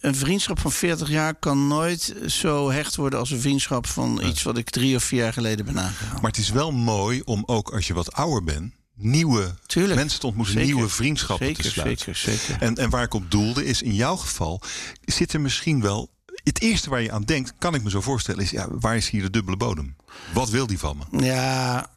Een 0.00 0.14
vriendschap 0.16 0.60
van 0.60 0.72
40 0.72 1.08
jaar 1.10 1.34
kan 1.34 1.66
nooit 1.68 2.14
zo 2.26 2.70
hecht 2.70 2.96
worden 2.96 3.18
als 3.18 3.30
een 3.30 3.40
vriendschap 3.40 3.86
van 3.86 4.20
iets 4.24 4.42
wat 4.42 4.58
ik 4.58 4.70
drie 4.70 4.96
of 4.96 5.02
vier 5.02 5.18
jaar 5.22 5.32
geleden 5.32 5.64
ben 5.64 5.80
aangegaan. 5.80 6.18
Maar 6.20 6.30
het 6.30 6.40
is 6.40 6.50
wel 6.50 6.72
mooi 6.72 7.20
om 7.24 7.42
ook 7.46 7.70
als 7.74 7.86
je 7.86 7.94
wat 7.94 8.12
ouder 8.12 8.44
bent, 8.44 8.72
nieuwe 8.98 9.54
Tuurlijk. 9.66 9.94
mensen 9.94 10.20
te 10.20 10.26
ontmoeten, 10.26 10.54
Zeker. 10.54 10.68
nieuwe 10.72 10.88
vriendschappen 10.88 11.46
zeker, 11.46 11.62
te 11.62 11.70
sluiten. 11.70 12.16
Zeker, 12.16 12.40
zeker. 12.40 12.62
En, 12.62 12.74
en 12.74 12.90
waar 12.90 13.02
ik 13.02 13.14
op 13.14 13.30
doelde 13.30 13.64
is, 13.64 13.82
in 13.82 13.94
jouw 13.94 14.16
geval 14.16 14.62
zit 15.04 15.32
er 15.32 15.40
misschien 15.40 15.80
wel... 15.80 16.16
Het 16.44 16.60
eerste 16.60 16.90
waar 16.90 17.02
je 17.02 17.12
aan 17.12 17.22
denkt, 17.22 17.52
kan 17.58 17.74
ik 17.74 17.82
me 17.82 17.90
zo 17.90 18.00
voorstellen, 18.00 18.42
is... 18.42 18.50
Ja, 18.50 18.66
waar 18.70 18.96
is 18.96 19.10
hier 19.10 19.22
de 19.22 19.30
dubbele 19.30 19.56
bodem? 19.56 19.96
Wat 20.32 20.50
wil 20.50 20.66
die 20.66 20.78
van 20.78 21.02
me? 21.10 21.24
Ja, 21.24 21.90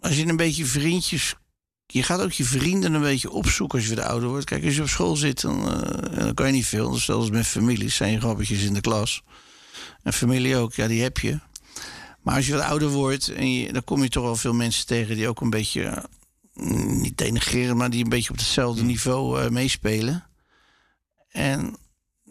als 0.00 0.16
je 0.16 0.26
een 0.26 0.36
beetje 0.36 0.64
vriendjes. 0.64 1.34
Je 1.86 2.02
gaat 2.02 2.20
ook 2.20 2.32
je 2.32 2.44
vrienden 2.44 2.94
een 2.94 3.00
beetje 3.00 3.30
opzoeken 3.30 3.78
als 3.78 3.88
je 3.88 3.94
weer 3.94 4.04
ouder 4.04 4.28
wordt. 4.28 4.44
Kijk, 4.44 4.64
als 4.64 4.74
je 4.74 4.82
op 4.82 4.88
school 4.88 5.16
zit, 5.16 5.40
dan, 5.40 5.68
uh, 5.68 6.18
dan 6.18 6.34
kan 6.34 6.46
je 6.46 6.52
niet 6.52 6.66
veel. 6.66 6.90
Dus 6.90 7.04
zelfs 7.04 7.30
met 7.30 7.46
familie 7.46 7.88
zijn 7.88 8.12
je 8.12 8.18
grappetjes 8.18 8.62
in 8.62 8.74
de 8.74 8.80
klas. 8.80 9.22
En 10.02 10.12
familie 10.12 10.56
ook, 10.56 10.74
ja, 10.74 10.86
die 10.86 11.02
heb 11.02 11.18
je. 11.18 11.38
Maar 12.24 12.34
als 12.34 12.46
je 12.46 12.52
wat 12.52 12.62
ouder 12.62 12.88
wordt, 12.88 13.28
en 13.28 13.52
je, 13.52 13.72
dan 13.72 13.84
kom 13.84 14.02
je 14.02 14.08
toch 14.08 14.24
wel 14.24 14.36
veel 14.36 14.54
mensen 14.54 14.86
tegen 14.86 15.16
die 15.16 15.28
ook 15.28 15.40
een 15.40 15.50
beetje, 15.50 16.04
mm, 16.54 17.00
niet 17.00 17.18
denigreren, 17.18 17.76
maar 17.76 17.90
die 17.90 18.04
een 18.04 18.10
beetje 18.10 18.30
op 18.30 18.36
hetzelfde 18.36 18.80
hmm. 18.80 18.88
niveau 18.88 19.42
uh, 19.42 19.48
meespelen. 19.50 20.24
En 21.28 21.76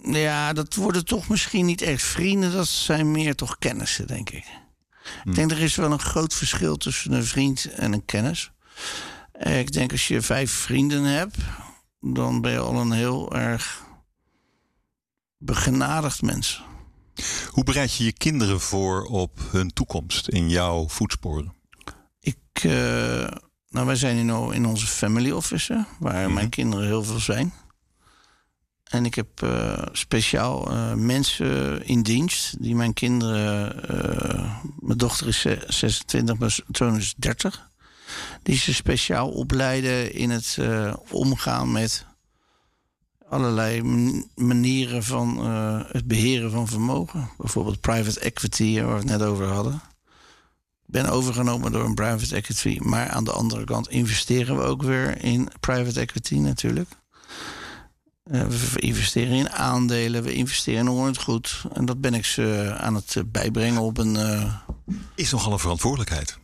ja, 0.03 0.53
dat 0.53 0.75
worden 0.75 1.05
toch 1.05 1.27
misschien 1.27 1.65
niet 1.65 1.81
echt 1.81 2.03
vrienden, 2.03 2.51
dat 2.51 2.67
zijn 2.67 3.11
meer 3.11 3.35
toch 3.35 3.57
kennissen, 3.57 4.07
denk 4.07 4.29
ik. 4.29 4.45
Ik 4.45 5.23
hmm. 5.23 5.33
denk 5.33 5.51
er 5.51 5.61
is 5.61 5.75
wel 5.75 5.91
een 5.91 5.99
groot 5.99 6.33
verschil 6.33 6.77
tussen 6.77 7.11
een 7.11 7.25
vriend 7.25 7.65
en 7.65 7.93
een 7.93 8.05
kennis. 8.05 8.51
Ik 9.39 9.71
denk 9.71 9.91
als 9.91 10.07
je 10.07 10.21
vijf 10.21 10.51
vrienden 10.51 11.03
hebt, 11.03 11.37
dan 11.99 12.41
ben 12.41 12.51
je 12.51 12.59
al 12.59 12.75
een 12.75 12.91
heel 12.91 13.35
erg 13.35 13.85
begenadigd 15.37 16.21
mens. 16.21 16.63
Hoe 17.47 17.63
bereid 17.63 17.95
je 17.95 18.03
je 18.03 18.13
kinderen 18.13 18.59
voor 18.59 19.03
op 19.03 19.39
hun 19.51 19.73
toekomst 19.73 20.27
in 20.27 20.49
jouw 20.49 20.87
voetsporen? 20.87 21.53
Ik, 22.19 22.63
uh, 22.63 23.27
nou, 23.69 23.85
wij 23.85 23.95
zijn 23.95 24.17
in, 24.17 24.53
in 24.53 24.65
onze 24.65 24.87
family 24.87 25.31
office, 25.31 25.85
waar 25.99 26.13
mijn 26.13 26.33
mhm. 26.33 26.49
kinderen 26.49 26.85
heel 26.85 27.03
veel 27.03 27.19
zijn. 27.19 27.53
En 28.83 29.05
ik 29.05 29.15
heb 29.15 29.41
uh, 29.43 29.77
speciaal 29.91 30.71
uh, 30.71 30.93
mensen 30.93 31.85
in 31.85 32.01
dienst 32.01 32.61
die 32.61 32.75
mijn 32.75 32.93
kinderen. 32.93 33.75
mijn 34.79 34.97
dochter 34.97 35.27
is 35.27 35.45
26, 35.67 36.37
mijn 36.37 36.51
zoon 36.71 36.95
is 36.95 37.13
30. 37.17 37.71
Die 38.43 38.57
ze 38.57 38.73
speciaal 38.73 39.29
opleiden 39.29 40.13
in 40.13 40.29
het 40.29 40.57
omgaan 41.09 41.71
met 41.71 42.05
allerlei 43.33 43.81
manieren 44.35 45.03
van 45.03 45.47
uh, 45.47 45.81
het 45.87 46.05
beheren 46.07 46.51
van 46.51 46.67
vermogen. 46.67 47.29
Bijvoorbeeld 47.37 47.79
private 47.79 48.19
equity, 48.19 48.81
waar 48.81 48.91
we 48.91 48.95
het 48.95 49.19
net 49.19 49.21
over 49.21 49.47
hadden. 49.47 49.73
Ik 50.85 50.99
ben 51.01 51.09
overgenomen 51.09 51.71
door 51.71 51.85
een 51.85 51.93
private 51.93 52.35
equity. 52.35 52.77
Maar 52.81 53.09
aan 53.09 53.23
de 53.23 53.31
andere 53.31 53.63
kant 53.63 53.89
investeren 53.89 54.57
we 54.57 54.63
ook 54.63 54.81
weer 54.81 55.23
in 55.23 55.49
private 55.59 55.99
equity 55.99 56.35
natuurlijk. 56.35 56.89
Uh, 58.31 58.47
we 58.47 58.79
investeren 58.79 59.33
in 59.33 59.49
aandelen, 59.49 60.23
we 60.23 60.33
investeren 60.33 60.87
in 60.87 61.05
het 61.05 61.17
goed. 61.17 61.63
En 61.73 61.85
dat 61.85 62.01
ben 62.01 62.13
ik 62.13 62.25
ze 62.25 62.75
aan 62.77 62.95
het 62.95 63.23
bijbrengen 63.25 63.81
op 63.81 63.97
een. 63.97 64.15
Uh... 64.15 64.55
Is 65.15 65.31
nogal 65.31 65.51
een 65.51 65.59
verantwoordelijkheid 65.59 66.37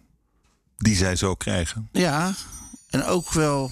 die 0.78 0.96
zij 0.96 1.16
zo 1.16 1.36
krijgen. 1.36 1.90
Ja, 1.92 2.34
en 2.90 3.06
ook 3.06 3.32
wel 3.32 3.72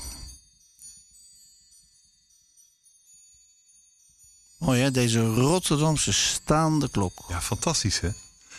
Mooi 4.58 4.82
hè, 4.82 4.92
deze 4.92 5.26
Rotterdamse 5.26 6.14
staande 6.14 6.90
klok. 6.90 7.26
Ja, 7.30 7.42
fantastisch 7.42 8.00
hè. 8.00 8.10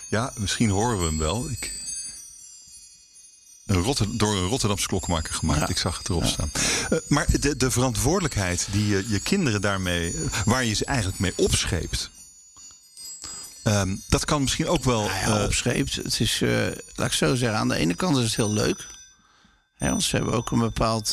Ja, 0.08 0.32
misschien 0.36 0.70
horen 0.70 0.98
we 0.98 1.04
hem 1.04 1.18
wel. 1.18 1.50
Ik... 1.50 1.72
Een 3.66 3.82
Rotter... 3.82 4.18
door 4.18 4.36
een 4.36 4.46
Rotterdamse 4.46 4.86
klokmaker 4.86 5.34
gemaakt. 5.34 5.70
Ik 5.70 5.78
zag 5.78 5.98
het 5.98 6.08
erop 6.08 6.24
staan. 6.24 6.50
Uh, 6.90 6.98
maar 7.08 7.26
de, 7.40 7.56
de 7.56 7.70
verantwoordelijkheid 7.70 8.68
die 8.70 8.86
je 8.86 9.08
je 9.08 9.20
kinderen 9.20 9.60
daarmee... 9.60 10.14
waar 10.44 10.64
je 10.64 10.74
ze 10.74 10.84
eigenlijk 10.84 11.18
mee 11.18 11.32
opscheept... 11.36 12.10
Um, 13.64 14.02
dat 14.08 14.24
kan 14.24 14.40
misschien 14.40 14.68
ook 14.68 14.84
wel... 14.84 15.04
Nou 15.04 15.18
ja, 15.18 15.38
uh, 15.38 15.44
opscheept. 15.44 15.94
Het 15.94 16.20
is, 16.20 16.40
uh, 16.40 16.66
laat 16.94 17.06
ik 17.06 17.12
zo 17.12 17.34
zeggen, 17.34 17.58
aan 17.58 17.68
de 17.68 17.76
ene 17.76 17.94
kant 17.94 18.16
is 18.16 18.24
het 18.24 18.36
heel 18.36 18.52
leuk. 18.52 18.86
Hè, 19.74 19.88
want 19.88 20.02
ze 20.02 20.16
hebben 20.16 20.34
ook 20.34 20.50
een 20.50 20.58
bepaald 20.58 21.12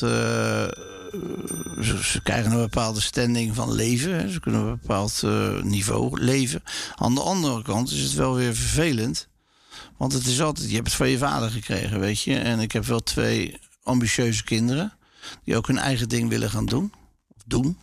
ze, 1.82 2.19
krijgen 2.23 2.51
een 2.51 2.58
bepaalde 2.58 3.01
standing 3.01 3.56
van 3.56 3.71
leven. 3.71 4.30
Ze 4.30 4.39
kunnen 4.39 4.62
een 4.62 4.80
bepaald 4.82 5.21
uh, 5.25 5.62
niveau 5.62 6.21
leven. 6.21 6.63
Aan 6.95 7.15
de 7.15 7.21
andere 7.21 7.62
kant 7.62 7.91
is 7.91 8.01
het 8.01 8.13
wel 8.13 8.36
weer 8.36 8.56
vervelend. 8.56 9.28
Want 9.97 10.13
het 10.13 10.25
is 10.25 10.41
altijd, 10.41 10.69
je 10.69 10.75
hebt 10.75 10.88
het 10.88 10.95
van 10.95 11.10
je 11.10 11.17
vader 11.17 11.49
gekregen, 11.49 11.99
weet 11.99 12.21
je. 12.21 12.36
En 12.36 12.60
ik 12.60 12.71
heb 12.71 12.86
wel 12.86 13.04
twee 13.04 13.60
ambitieuze 13.84 14.43
kinderen. 14.43 14.93
Die 15.43 15.56
ook 15.56 15.67
hun 15.67 15.78
eigen 15.78 16.10
ding 16.10 16.30
willen 16.30 16.49
gaan 16.49 16.65
doen. 16.65 16.93
Of 17.36 17.43
doen. 17.45 17.78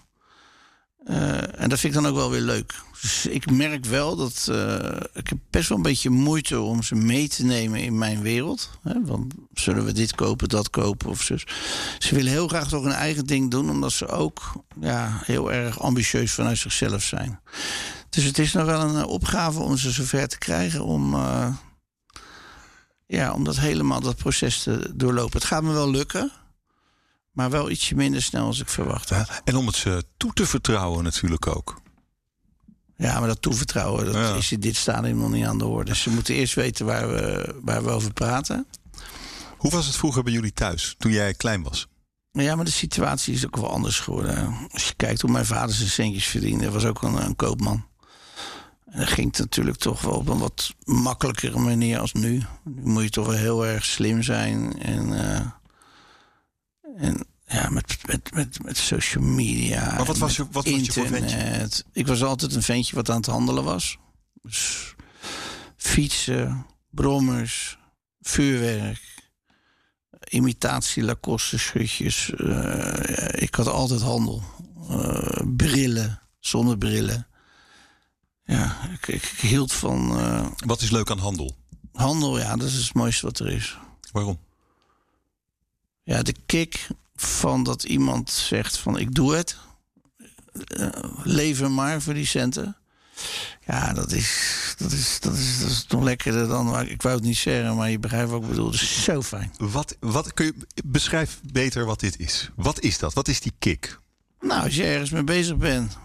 Uh, 1.06 1.60
en 1.60 1.68
dat 1.68 1.78
vind 1.78 1.94
ik 1.94 2.02
dan 2.02 2.10
ook 2.10 2.16
wel 2.16 2.30
weer 2.30 2.40
leuk. 2.40 2.74
Dus 3.00 3.26
ik 3.26 3.50
merk 3.50 3.84
wel 3.84 4.16
dat 4.16 4.46
uh, 4.50 4.76
ik 5.14 5.28
heb 5.28 5.38
best 5.50 5.68
wel 5.68 5.76
een 5.76 5.82
beetje 5.82 6.10
moeite 6.10 6.60
om 6.60 6.82
ze 6.82 6.94
mee 6.94 7.28
te 7.28 7.44
nemen 7.44 7.80
in 7.80 7.98
mijn 7.98 8.22
wereld. 8.22 8.70
Hè? 8.82 9.04
Want 9.04 9.34
zullen 9.54 9.84
we 9.84 9.92
dit 9.92 10.14
kopen, 10.14 10.48
dat 10.48 10.70
kopen 10.70 11.10
of. 11.10 11.22
Ze 11.98 12.14
willen 12.14 12.32
heel 12.32 12.48
graag 12.48 12.68
toch 12.68 12.82
hun 12.82 12.92
eigen 12.92 13.26
ding 13.26 13.50
doen, 13.50 13.70
omdat 13.70 13.92
ze 13.92 14.08
ook 14.08 14.52
ja, 14.80 15.20
heel 15.24 15.52
erg 15.52 15.80
ambitieus 15.80 16.32
vanuit 16.32 16.58
zichzelf 16.58 17.02
zijn. 17.02 17.40
Dus 18.10 18.24
het 18.24 18.38
is 18.38 18.52
nog 18.52 18.64
wel 18.64 18.80
een 18.80 19.04
opgave 19.04 19.60
om 19.60 19.76
ze 19.76 19.90
zover 19.90 20.28
te 20.28 20.38
krijgen 20.38 20.84
om, 20.84 21.16
ja, 23.06 23.32
om 23.32 23.44
dat 23.44 23.58
helemaal 23.58 24.00
dat 24.00 24.16
proces 24.16 24.62
te 24.62 24.90
doorlopen. 24.94 25.38
Het 25.38 25.48
gaat 25.48 25.62
me 25.62 25.72
wel 25.72 25.90
lukken. 25.90 26.32
Maar 27.33 27.51
wel 27.51 27.71
ietsje 27.71 27.95
minder 27.95 28.23
snel 28.23 28.47
als 28.47 28.61
ik 28.61 28.68
verwacht 28.68 29.11
had. 29.11 29.40
en 29.45 29.57
om 29.57 29.66
het 29.66 29.77
ze 29.77 30.05
toe 30.16 30.33
te 30.33 30.47
vertrouwen 30.47 31.05
natuurlijk 31.05 31.47
ook. 31.47 31.81
Ja, 32.97 33.18
maar 33.18 33.29
dat 33.29 33.42
toevertrouwen 33.42 34.12
dat 34.12 34.37
is 34.37 34.53
in 34.53 34.61
dit 34.61 34.77
stadium 34.77 35.16
nog 35.16 35.31
niet 35.31 35.45
aan 35.45 35.59
de 35.59 35.66
orde. 35.66 35.90
Dus 35.90 36.03
ze 36.03 36.11
moeten 36.11 36.35
eerst 36.35 36.55
weten 36.55 36.87
waar 36.87 37.09
we, 37.09 37.55
waar 37.62 37.85
we 37.85 37.90
over 37.90 38.12
praten. 38.12 38.66
Hoe 39.57 39.71
was 39.71 39.87
het 39.87 39.97
vroeger 39.97 40.23
bij 40.23 40.33
jullie 40.33 40.53
thuis, 40.53 40.95
toen 40.99 41.12
jij 41.12 41.35
klein 41.35 41.62
was? 41.62 41.87
Ja, 42.31 42.55
maar 42.55 42.64
de 42.64 42.71
situatie 42.71 43.35
is 43.35 43.47
ook 43.47 43.57
wel 43.57 43.71
anders 43.71 44.01
geworden. 44.01 44.57
Als 44.73 44.88
je 44.88 44.95
kijkt 44.95 45.21
hoe 45.21 45.31
mijn 45.31 45.47
vader 45.47 45.75
zijn 45.75 45.88
centjes 45.88 46.27
verdiende, 46.27 46.71
was 46.71 46.85
ook 46.85 47.03
een, 47.03 47.25
een 47.25 47.37
koopman. 47.37 47.87
En 48.87 48.99
dat 48.99 49.09
ging 49.09 49.27
het 49.27 49.38
natuurlijk 49.38 49.77
toch 49.77 50.01
wel 50.01 50.12
op 50.14 50.29
een 50.29 50.38
wat 50.38 50.75
makkelijkere 50.85 51.59
manier 51.59 51.99
als 51.99 52.12
nu. 52.12 52.42
Nu 52.64 52.90
moet 52.90 53.03
je 53.03 53.11
toch 53.11 53.27
wel 53.27 53.37
heel 53.37 53.66
erg 53.66 53.85
slim 53.85 54.23
zijn 54.23 54.83
en... 54.83 55.09
Uh, 55.09 55.40
en 56.96 57.26
ja, 57.46 57.68
met, 57.68 57.98
met, 58.07 58.35
met, 58.35 58.62
met 58.62 58.76
social 58.76 59.24
media. 59.24 59.94
Maar 59.96 60.05
wat 60.05 60.18
was 60.18 60.37
je, 60.37 60.46
wat 60.50 60.68
was 60.68 60.81
je 60.81 60.92
voor 60.92 61.07
ventje? 61.07 61.68
Ik 61.92 62.07
was 62.07 62.22
altijd 62.22 62.55
een 62.55 62.62
ventje 62.62 62.94
wat 62.94 63.11
aan 63.11 63.16
het 63.16 63.26
handelen 63.26 63.64
was. 63.64 63.98
Dus 64.42 64.94
fietsen, 65.76 66.66
brommers, 66.90 67.78
vuurwerk, 68.20 69.31
imitatie 70.28 71.02
Lacoste 71.02 71.59
schutjes. 71.59 72.33
Uh, 72.37 73.28
ik 73.33 73.55
had 73.55 73.66
altijd 73.66 74.00
handel. 74.00 74.42
Uh, 74.90 75.42
brillen, 75.57 76.20
zonnebrillen. 76.38 77.26
Ja, 78.44 78.76
ik, 78.92 79.07
ik, 79.07 79.22
ik 79.22 79.40
hield 79.40 79.72
van... 79.72 80.18
Uh, 80.18 80.46
wat 80.57 80.81
is 80.81 80.90
leuk 80.90 81.11
aan 81.11 81.18
handel? 81.18 81.57
Handel, 81.92 82.38
ja, 82.38 82.57
dat 82.57 82.68
is 82.68 82.85
het 82.85 82.94
mooiste 82.94 83.26
wat 83.26 83.38
er 83.38 83.48
is. 83.48 83.78
Waarom? 84.12 84.38
Ja, 86.02 86.22
de 86.22 86.34
kick 86.46 86.88
van 87.16 87.62
dat 87.62 87.82
iemand 87.82 88.30
zegt 88.30 88.76
van 88.76 88.98
ik 88.98 89.14
doe 89.14 89.34
het. 89.34 89.56
Uh, 90.76 90.88
lever 91.22 91.70
maar 91.70 92.02
voor 92.02 92.14
die 92.14 92.26
centen. 92.26 92.76
Ja, 93.66 93.92
dat 93.92 94.12
is, 94.12 94.74
dat 94.78 94.92
is, 94.92 95.20
dat 95.20 95.34
is, 95.34 95.58
dat 95.60 95.70
is 95.70 95.86
nog 95.88 96.02
lekkerder 96.02 96.48
dan. 96.48 96.80
Ik 96.80 97.02
wou 97.02 97.14
het 97.14 97.24
niet 97.24 97.36
zeggen, 97.36 97.76
maar 97.76 97.90
je 97.90 97.98
begrijpt 97.98 98.30
wat 98.30 98.42
ik 98.42 98.48
bedoel. 98.48 98.70
Het 98.70 98.80
is 98.80 99.04
zo 99.04 99.22
fijn. 99.22 99.54
Wat, 99.58 99.96
wat 100.00 100.34
kun 100.34 100.46
je 100.46 100.54
beschrijf 100.84 101.40
beter 101.52 101.84
wat 101.84 102.00
dit 102.00 102.18
is? 102.18 102.50
Wat 102.56 102.80
is 102.80 102.98
dat? 102.98 103.12
Wat 103.12 103.28
is 103.28 103.40
die 103.40 103.52
kick? 103.58 103.98
Nou, 104.40 104.62
als 104.62 104.74
je 104.74 104.84
ergens 104.84 105.10
mee 105.10 105.24
bezig 105.24 105.56
bent 105.56 105.98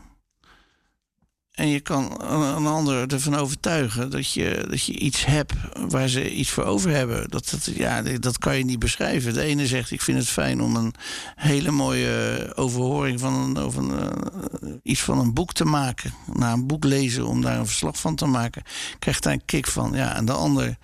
en 1.57 1.67
je 1.67 1.79
kan 1.79 2.21
een 2.21 2.65
ander 2.65 3.13
ervan 3.13 3.35
overtuigen 3.35 4.09
dat 4.09 4.31
je, 4.31 4.65
dat 4.69 4.83
je 4.83 4.93
iets 4.93 5.25
hebt 5.25 5.53
waar 5.89 6.07
ze 6.07 6.31
iets 6.31 6.49
voor 6.49 6.63
over 6.63 6.91
hebben. 6.91 7.29
Dat, 7.29 7.49
dat, 7.49 7.65
ja, 7.75 8.01
dat 8.01 8.37
kan 8.37 8.57
je 8.57 8.65
niet 8.65 8.79
beschrijven. 8.79 9.33
De 9.33 9.41
ene 9.41 9.67
zegt: 9.67 9.91
Ik 9.91 10.01
vind 10.01 10.17
het 10.17 10.27
fijn 10.27 10.61
om 10.61 10.75
een 10.75 10.93
hele 11.35 11.71
mooie 11.71 12.51
overhoring 12.55 13.19
van 13.19 13.33
een, 13.33 13.57
over 13.57 13.83
een, 13.83 14.19
uh, 14.63 14.73
iets 14.83 15.01
van 15.01 15.19
een 15.19 15.33
boek 15.33 15.53
te 15.53 15.65
maken. 15.65 16.13
Na 16.33 16.53
een 16.53 16.67
boek 16.67 16.83
lezen 16.83 17.27
om 17.27 17.41
daar 17.41 17.59
een 17.59 17.67
verslag 17.67 17.99
van 17.99 18.15
te 18.15 18.25
maken. 18.25 18.63
Krijgt 18.99 19.23
daar 19.23 19.33
een 19.33 19.45
kick 19.45 19.67
van. 19.67 19.91
Ja, 19.93 20.15
en 20.15 20.25
de 20.25 20.33
ander. 20.33 20.77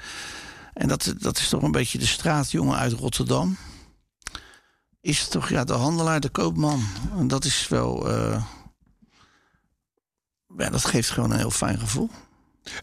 En 0.73 0.87
dat, 0.87 1.13
dat 1.17 1.37
is 1.37 1.49
toch 1.49 1.61
een 1.61 1.71
beetje 1.71 1.97
de 1.97 2.05
straatjongen 2.05 2.77
uit 2.77 2.93
Rotterdam. 2.93 3.57
Is 5.01 5.27
toch 5.27 5.49
ja, 5.49 5.63
de 5.63 5.73
handelaar, 5.73 6.19
de 6.19 6.29
koopman. 6.29 6.83
En 7.17 7.27
dat 7.27 7.45
is 7.45 7.67
wel. 7.67 8.11
Uh, 8.11 8.43
ja, 10.57 10.69
dat 10.69 10.85
geeft 10.85 11.09
gewoon 11.09 11.31
een 11.31 11.37
heel 11.37 11.51
fijn 11.51 11.79
gevoel. 11.79 12.09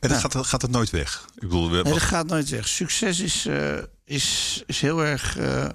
En 0.01 0.09
dat 0.09 0.19
gaat, 0.19 0.47
gaat 0.47 0.63
het 0.63 0.71
nooit 0.71 0.91
weg? 0.91 1.25
Ik 1.35 1.41
bedoel, 1.41 1.69
nee, 1.69 1.83
dat 1.83 2.03
gaat 2.03 2.27
nooit 2.27 2.49
weg. 2.49 2.69
Succes 2.69 3.21
is, 3.21 3.47
uh, 3.47 3.79
is, 4.05 4.63
is 4.67 4.81
heel 4.81 5.05
erg. 5.05 5.39
Uh, 5.39 5.69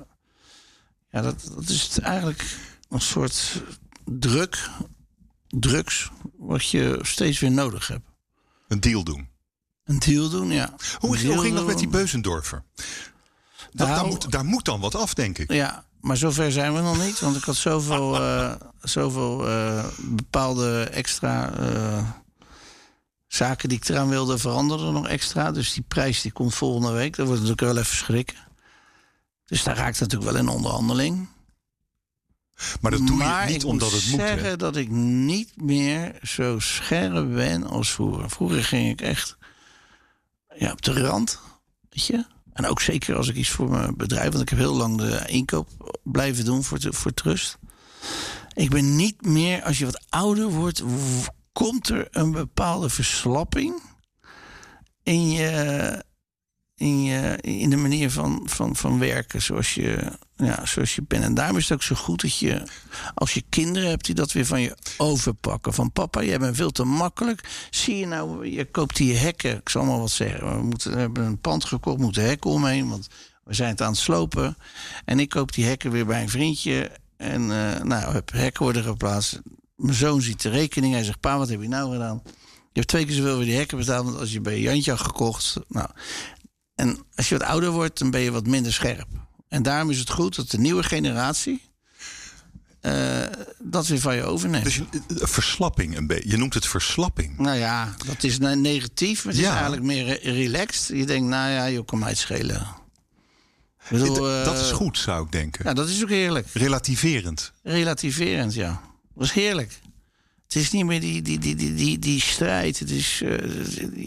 ja, 1.10 1.22
dat, 1.22 1.52
dat 1.56 1.70
is 1.70 2.00
eigenlijk 2.00 2.58
een 2.90 3.02
soort 3.02 3.62
druk, 4.06 4.70
drugs, 5.48 6.10
wat 6.38 6.70
je 6.70 7.00
steeds 7.02 7.40
weer 7.40 7.52
nodig 7.52 7.88
hebt. 7.88 8.10
Een 8.68 8.80
deal 8.80 9.04
doen. 9.04 9.30
Een 9.84 10.00
deal 10.00 10.30
doen, 10.30 10.52
ja. 10.52 10.76
Hoe, 11.00 11.26
hoe 11.26 11.40
ging 11.40 11.56
dat 11.56 11.66
met 11.66 11.78
die 11.78 11.88
Beuzendorfer? 11.88 12.64
daar, 13.72 13.88
Nou- 13.88 14.08
moet, 14.08 14.32
daar 14.32 14.46
moet 14.46 14.66
dan 14.66 14.80
wat 14.80 14.96
af, 14.96 15.14
denk 15.14 15.38
ik. 15.38 15.52
Ja, 15.52 15.86
maar 16.06 16.18
zover 16.18 16.52
zijn 16.52 16.74
we 16.74 16.82
nog 16.82 17.06
niet. 17.06 17.20
Want 17.20 17.36
ik 17.36 17.44
had 17.44 17.56
zoveel, 17.56 18.16
eh, 18.16 18.54
zoveel 18.82 19.48
eh, 19.48 19.86
bepaalde 20.00 20.84
extra 20.84 21.54
eh, 21.54 22.10
zaken 23.28 23.70
die 23.70 23.78
ik 23.78 23.90
eraan 23.90 24.10
wilde 24.10 24.38
veranderen 24.38 24.94
nog 24.94 25.08
extra. 25.08 25.52
Dus 25.52 25.74
die 25.74 25.84
prijs 25.88 26.22
die 26.22 26.32
komt 26.32 26.56
volgende 26.56 26.92
week. 26.92 27.16
Dat 27.16 27.26
wordt 27.26 27.42
natuurlijk 27.42 27.74
wel 27.74 27.84
even 27.84 27.96
schrikken. 27.96 28.36
Dus 29.46 29.64
daar 29.64 29.76
raakt 29.76 30.00
het 30.00 30.12
natuurlijk 30.12 30.32
wel 30.32 30.42
in 30.42 30.50
onderhandeling. 30.50 31.28
Maar 32.82 32.92
dat 32.92 33.08
doe 33.08 33.18
maar 33.18 33.48
je 33.48 33.54
niet 33.54 33.64
ik 33.64 33.70
omdat 33.70 33.92
moet 33.92 34.02
het 34.02 34.12
moet. 34.12 34.20
hè. 34.20 34.28
zeggen 34.28 34.60
dat 34.60 34.76
ik 34.76 34.90
niet 34.90 35.62
meer 35.62 36.20
zo 36.24 36.60
scherp 36.60 37.34
ben 37.34 37.64
als 37.64 37.92
vroeger. 37.92 38.30
Vroeger 38.30 38.64
ging 38.64 38.90
ik 38.90 39.02
echt 39.02 39.38
ja, 40.56 40.72
op 40.72 40.82
de 40.82 41.02
rand, 41.02 41.40
weet 41.90 42.06
je. 42.06 42.26
En 42.56 42.66
ook 42.66 42.82
zeker 42.82 43.16
als 43.16 43.28
ik 43.28 43.36
iets 43.36 43.50
voor 43.50 43.70
mijn 43.70 43.98
bedrijf... 43.98 44.30
want 44.30 44.42
ik 44.42 44.50
heb 44.50 44.60
heel 44.60 44.76
lang 44.76 44.98
de 44.98 45.24
inkoop 45.28 45.68
blijven 46.04 46.46
doen 46.46 46.64
voor, 46.64 46.78
voor 46.82 47.14
Trust. 47.14 47.58
Ik 48.54 48.70
ben 48.70 48.96
niet 48.96 49.26
meer, 49.26 49.64
als 49.64 49.78
je 49.78 49.86
wat 49.86 50.06
ouder 50.10 50.50
wordt... 50.50 50.84
komt 51.52 51.90
er 51.90 52.08
een 52.12 52.32
bepaalde 52.32 52.90
verslapping 52.90 53.82
in 55.04 55.32
je, 55.32 56.04
in, 56.76 57.40
in 57.42 57.70
de 57.70 57.76
manier 57.76 58.12
van, 58.12 58.42
van, 58.46 58.76
van 58.76 59.00
werken 59.00 59.42
zoals 59.42 59.74
je, 59.74 60.12
ja, 60.36 60.66
zoals 60.66 60.96
je 60.96 61.02
bent. 61.08 61.24
En 61.24 61.34
daarom 61.34 61.58
is 61.58 61.64
het 61.70 61.74
ook 61.74 61.84
zo 61.84 61.96
goed 61.96 62.22
dat 62.22 62.38
je, 62.38 62.64
als 63.14 63.34
je 63.34 63.44
kinderen 63.50 63.90
hebt, 63.90 64.06
die 64.06 64.16
dat 64.16 64.32
weer 64.32 64.46
van 64.46 64.62
je 64.62 64.78
overpakken. 64.98 65.74
Van 65.74 65.92
papa, 65.92 66.24
jij 66.24 66.40
bent 66.40 66.56
veel 66.56 66.72
te 66.72 66.84
makkelijk. 66.84 67.68
Zie 67.70 67.98
je 67.98 68.06
nou, 68.08 68.48
je 68.48 68.66
koopt 68.66 68.96
die 68.96 69.16
hekken. 69.16 69.58
Ik 69.58 69.70
zal 69.70 69.86
maar 69.86 70.00
wat 70.00 70.12
zeggen. 70.12 70.58
We, 70.58 70.64
moeten, 70.64 70.98
hebben 70.98 71.24
een 71.24 71.40
pand 71.40 71.66
gekocht, 71.66 71.98
moeten 71.98 72.24
hekken 72.24 72.50
omheen, 72.50 72.90
want 72.90 73.08
we 73.44 73.54
zijn 73.54 73.70
het 73.70 73.82
aan 73.82 73.92
het 73.92 73.98
slopen. 73.98 74.58
En 75.06 75.20
ik 75.20 75.30
koop 75.30 75.54
die 75.54 75.66
hekken 75.66 75.92
weer 75.92 76.06
bij 76.06 76.22
een 76.22 76.30
vriendje. 76.30 76.92
En 77.18 77.42
eh, 77.42 77.84
nou, 77.84 78.14
heb 78.14 78.32
hekken 78.32 78.64
worden 78.64 78.84
geplaatst. 78.84 79.42
Mijn 79.76 79.94
zoon 79.94 80.22
ziet 80.22 80.42
de 80.42 80.50
rekening. 80.50 80.94
Hij 80.94 81.04
zegt, 81.04 81.20
pa, 81.20 81.38
wat 81.38 81.50
heb 81.50 81.62
je 81.62 81.68
nou 81.68 81.92
gedaan? 81.92 82.22
Je 82.76 82.82
hebt 82.82 82.88
twee 82.88 83.06
keer 83.06 83.16
zoveel 83.16 83.36
voor 83.36 83.44
die 83.44 83.56
hekken 83.56 83.78
betaald 83.78 84.20
als 84.20 84.32
je 84.32 84.42
bij 84.42 84.60
Jantje 84.60 84.98
gekocht. 84.98 85.56
Nou, 85.68 85.90
en 86.76 86.98
als 87.16 87.30
je 87.30 87.38
wat 87.38 87.48
ouder 87.48 87.72
wordt, 87.72 88.00
dan 88.00 88.10
ben 88.12 88.22
je 88.22 88.32
wat 88.32 88.48
minder 88.48 88.74
scherp. 88.74 89.08
En 89.48 89.64
daarom 89.64 89.90
is 89.90 90.00
het 90.00 90.10
goed 90.10 90.36
dat 90.36 90.50
de 90.50 90.58
nieuwe 90.58 90.84
generatie 90.84 91.62
eh, 92.82 93.22
dat 93.60 93.88
weer 93.88 94.00
van 94.00 94.16
je 94.16 94.24
overneemt. 94.24 94.64
Dus 94.64 94.80
eh, 94.80 95.28
verslapping 95.28 95.98
een 95.98 96.08
beetje. 96.08 96.30
Je 96.30 96.38
noemt 96.38 96.54
het 96.54 96.68
verslapping. 96.68 97.38
Nou 97.38 97.58
ja, 97.58 97.96
dat 98.06 98.24
is 98.24 98.38
ne- 98.40 98.56
negatief. 98.56 99.26
maar 99.26 99.34
Het 99.34 99.42
is 99.42 99.48
eigenlijk 99.50 99.84
meer 99.84 100.06
re- 100.06 100.32
relaxed. 100.32 100.98
Je 100.98 101.06
denkt, 101.06 101.28
nou 101.30 101.52
ja, 101.52 101.66
je 101.66 101.86
kan 101.86 102.00
mij 102.00 102.10
het 102.10 102.18
schelen. 102.18 102.68
Bedoel, 103.90 104.16
dat 104.16 104.54
eh, 104.56 104.62
is 104.62 104.72
goed, 104.72 104.98
zou 104.98 105.26
ik 105.26 105.32
denken. 105.32 105.66
Ja, 105.66 105.74
dat 105.74 105.90
is 105.90 106.04
ook 106.04 106.10
heerlijk. 106.10 106.48
Relativerend. 106.54 107.52
Relativerend, 107.64 108.54
ja. 108.54 108.82
Dat 109.16 109.24
is 109.24 109.32
heerlijk. 109.32 109.80
Het 110.56 110.64
is 110.64 110.72
niet 110.72 110.86
meer 110.86 111.00
die, 111.02 111.22
die, 111.22 111.40
die, 111.40 111.56
die, 111.56 111.74
die, 111.74 112.00
die 112.00 112.22
strijd. 112.22 112.80
Het 112.80 112.90
is, 112.90 113.22
eh, 113.22 113.30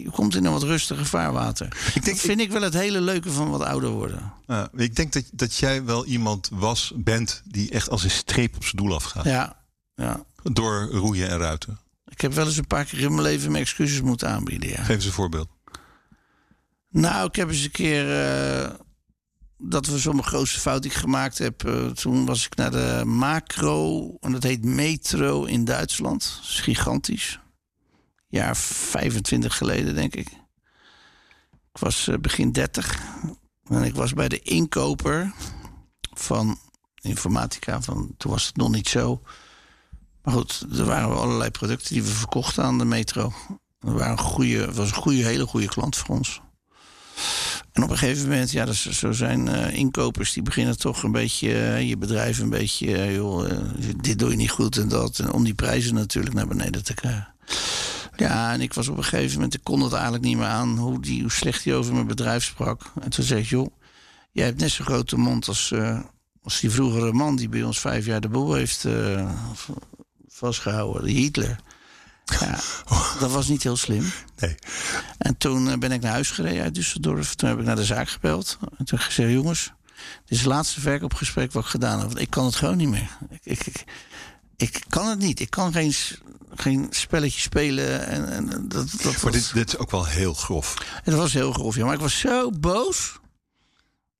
je 0.02 0.10
komt 0.10 0.34
in 0.34 0.44
een 0.44 0.52
wat 0.52 0.62
rustiger 0.62 1.06
vaarwater. 1.06 1.66
Ik 1.94 2.04
denk- 2.04 2.04
dat 2.16 2.18
vind 2.18 2.40
ik 2.40 2.50
wel 2.50 2.62
het 2.62 2.74
hele 2.74 3.00
leuke 3.00 3.30
van 3.32 3.50
wat 3.50 3.62
ouder 3.62 3.90
worden. 3.90 4.32
Uh, 4.46 4.64
ik 4.76 4.96
denk 4.96 5.12
dat, 5.12 5.24
dat 5.32 5.56
jij 5.56 5.84
wel 5.84 6.04
iemand 6.06 6.48
was, 6.52 6.92
bent, 6.96 7.42
die 7.44 7.70
echt 7.70 7.90
als 7.90 8.04
een 8.04 8.10
streep 8.10 8.56
op 8.56 8.64
zijn 8.64 8.76
doel 8.76 8.94
afgaat. 8.94 9.24
Ja, 9.24 9.56
ja. 9.94 10.24
Door 10.42 10.88
roeien 10.90 11.28
en 11.28 11.38
ruiten. 11.38 11.78
Ik 12.08 12.20
heb 12.20 12.32
wel 12.32 12.46
eens 12.46 12.56
een 12.56 12.66
paar 12.66 12.84
keer 12.84 13.00
in 13.00 13.10
mijn 13.10 13.22
leven 13.22 13.50
mijn 13.50 13.62
excuses 13.62 14.00
moeten 14.00 14.28
aanbieden. 14.28 14.68
Ja. 14.68 14.82
Geef 14.82 14.94
eens 14.96 15.04
een 15.04 15.12
voorbeeld. 15.12 15.48
Nou, 16.90 17.28
ik 17.28 17.34
heb 17.36 17.48
eens 17.48 17.64
een 17.64 17.70
keer. 17.70 18.22
eh, 18.22 18.70
dat 19.58 19.86
was 19.86 20.02
zo'n 20.02 20.22
grootste 20.22 20.60
fout 20.60 20.82
die 20.82 20.90
ik 20.90 20.96
gemaakt 20.96 21.38
heb. 21.38 21.64
Eh, 21.64 21.86
toen 21.86 22.26
was 22.26 22.46
ik 22.46 22.56
naar 22.56 22.70
de 22.70 23.02
Macro. 23.04 24.14
En 24.20 24.32
dat 24.32 24.42
heet 24.42 24.64
Metro 24.64 25.44
in 25.44 25.64
Duitsland. 25.64 26.34
Dat 26.36 26.50
is 26.50 26.60
gigantisch. 26.60 27.40
Jaar 28.28 28.56
25 28.56 29.56
geleden, 29.56 29.94
denk 29.94 30.14
ik. 30.14 30.28
Ik 31.72 31.78
was 31.80 32.08
eh, 32.08 32.18
begin 32.18 32.52
30. 32.52 32.98
En 33.64 33.82
ik 33.82 33.94
was 33.94 34.14
bij 34.14 34.28
de 34.28 34.40
inkoper 34.40 35.32
van 36.14 36.58
informatica. 37.00 37.82
Van, 37.82 38.14
toen 38.16 38.30
was 38.30 38.46
het 38.46 38.56
nog 38.56 38.70
niet 38.70 38.88
zo. 38.88 39.22
Maar 40.22 40.34
goed, 40.34 40.66
er 40.72 40.84
waren 40.84 41.20
allerlei 41.20 41.50
producten 41.50 41.94
die 41.94 42.02
we 42.02 42.08
verkochten 42.08 42.64
aan 42.64 42.78
de 42.78 42.84
metro. 42.84 43.32
Dat 43.78 43.94
waren 43.94 44.18
goede, 44.18 44.72
was 44.72 44.88
een 44.88 44.94
goede, 44.94 45.24
hele 45.24 45.46
goede 45.46 45.68
klant 45.68 45.96
voor 45.96 46.16
ons. 46.16 46.40
En 47.78 47.84
op 47.84 47.90
een 47.90 47.98
gegeven 47.98 48.28
moment, 48.28 48.50
ja, 48.50 48.64
dus, 48.64 48.90
zo 48.90 49.12
zijn 49.12 49.48
eh, 49.48 49.76
inkopers 49.76 50.32
die 50.32 50.42
beginnen 50.42 50.78
toch 50.78 51.02
een 51.02 51.12
beetje 51.12 51.52
eh, 51.52 51.88
je 51.88 51.96
bedrijf 51.96 52.38
een 52.38 52.50
beetje, 52.50 52.96
eh, 52.96 53.14
joh, 53.14 53.50
dit 53.96 54.18
doe 54.18 54.30
je 54.30 54.36
niet 54.36 54.50
goed 54.50 54.76
en 54.76 54.88
dat. 54.88 55.18
En 55.18 55.32
om 55.32 55.44
die 55.44 55.54
prijzen 55.54 55.94
natuurlijk 55.94 56.34
naar 56.34 56.46
beneden 56.46 56.84
te 56.84 56.94
krijgen. 56.94 57.34
Ja, 58.16 58.52
en 58.52 58.60
ik 58.60 58.74
was 58.74 58.88
op 58.88 58.96
een 58.96 59.04
gegeven 59.04 59.34
moment, 59.34 59.54
ik 59.54 59.60
kon 59.62 59.80
het 59.80 59.92
eigenlijk 59.92 60.24
niet 60.24 60.36
meer 60.36 60.46
aan 60.46 60.78
hoe, 60.78 61.00
die, 61.00 61.20
hoe 61.20 61.30
slecht 61.30 61.64
hij 61.64 61.74
over 61.74 61.94
mijn 61.94 62.06
bedrijf 62.06 62.44
sprak. 62.44 62.92
En 63.00 63.10
toen 63.10 63.24
zei 63.24 63.40
ik, 63.40 63.46
joh, 63.46 63.66
jij 64.32 64.44
hebt 64.44 64.60
net 64.60 64.70
zo'n 64.70 64.86
grote 64.86 65.16
mond 65.16 65.48
als, 65.48 65.74
als 66.42 66.60
die 66.60 66.70
vroegere 66.70 67.12
man 67.12 67.36
die 67.36 67.48
bij 67.48 67.62
ons 67.62 67.80
vijf 67.80 68.06
jaar 68.06 68.20
de 68.20 68.28
boel 68.28 68.54
heeft 68.54 68.84
eh, 68.84 69.30
vastgehouden, 70.28 71.04
Hitler. 71.04 71.60
Ja, 72.40 72.58
dat 73.20 73.30
was 73.30 73.48
niet 73.48 73.62
heel 73.62 73.76
slim. 73.76 74.12
Nee. 74.38 74.54
En 75.18 75.36
toen 75.36 75.70
eh, 75.70 75.78
ben 75.78 75.92
ik 75.92 76.00
naar 76.00 76.12
huis 76.12 76.30
gereden 76.30 76.62
uit 76.62 76.78
Düsseldorf. 76.78 77.34
Toen 77.34 77.48
heb 77.48 77.58
ik 77.58 77.64
naar 77.64 77.76
de 77.76 77.84
zaak 77.84 78.08
gebeld. 78.08 78.56
En 78.60 78.68
toen 78.68 78.86
heb 78.86 78.98
ik 78.98 79.04
gezegd, 79.04 79.32
jongens, 79.32 79.72
dit 80.24 80.30
is 80.30 80.38
het 80.38 80.46
laatste 80.46 80.80
verkoopgesprek 80.80 81.52
wat 81.52 81.64
ik 81.64 81.70
gedaan 81.70 81.98
heb. 81.98 82.06
Want 82.06 82.20
ik 82.20 82.30
kan 82.30 82.44
het 82.44 82.56
gewoon 82.56 82.76
niet 82.76 82.88
meer. 82.88 83.16
Ik, 83.30 83.40
ik, 83.42 83.66
ik, 83.66 83.84
ik 84.56 84.84
kan 84.88 85.06
het 85.06 85.18
niet. 85.18 85.40
Ik 85.40 85.50
kan 85.50 85.72
geen, 85.72 85.94
geen 86.54 86.86
spelletje 86.90 87.40
spelen. 87.40 88.06
En, 88.06 88.28
en 88.28 88.68
dat, 88.68 88.90
dat, 89.02 89.22
Maar 89.22 89.32
dit, 89.32 89.50
dit 89.54 89.68
is 89.68 89.78
ook 89.78 89.90
wel 89.90 90.06
heel 90.06 90.34
grof. 90.34 90.74
dat 91.04 91.14
was 91.14 91.32
heel 91.32 91.52
grof, 91.52 91.76
ja. 91.76 91.84
Maar 91.84 91.94
ik 91.94 92.00
was 92.00 92.18
zo 92.18 92.50
boos. 92.50 93.18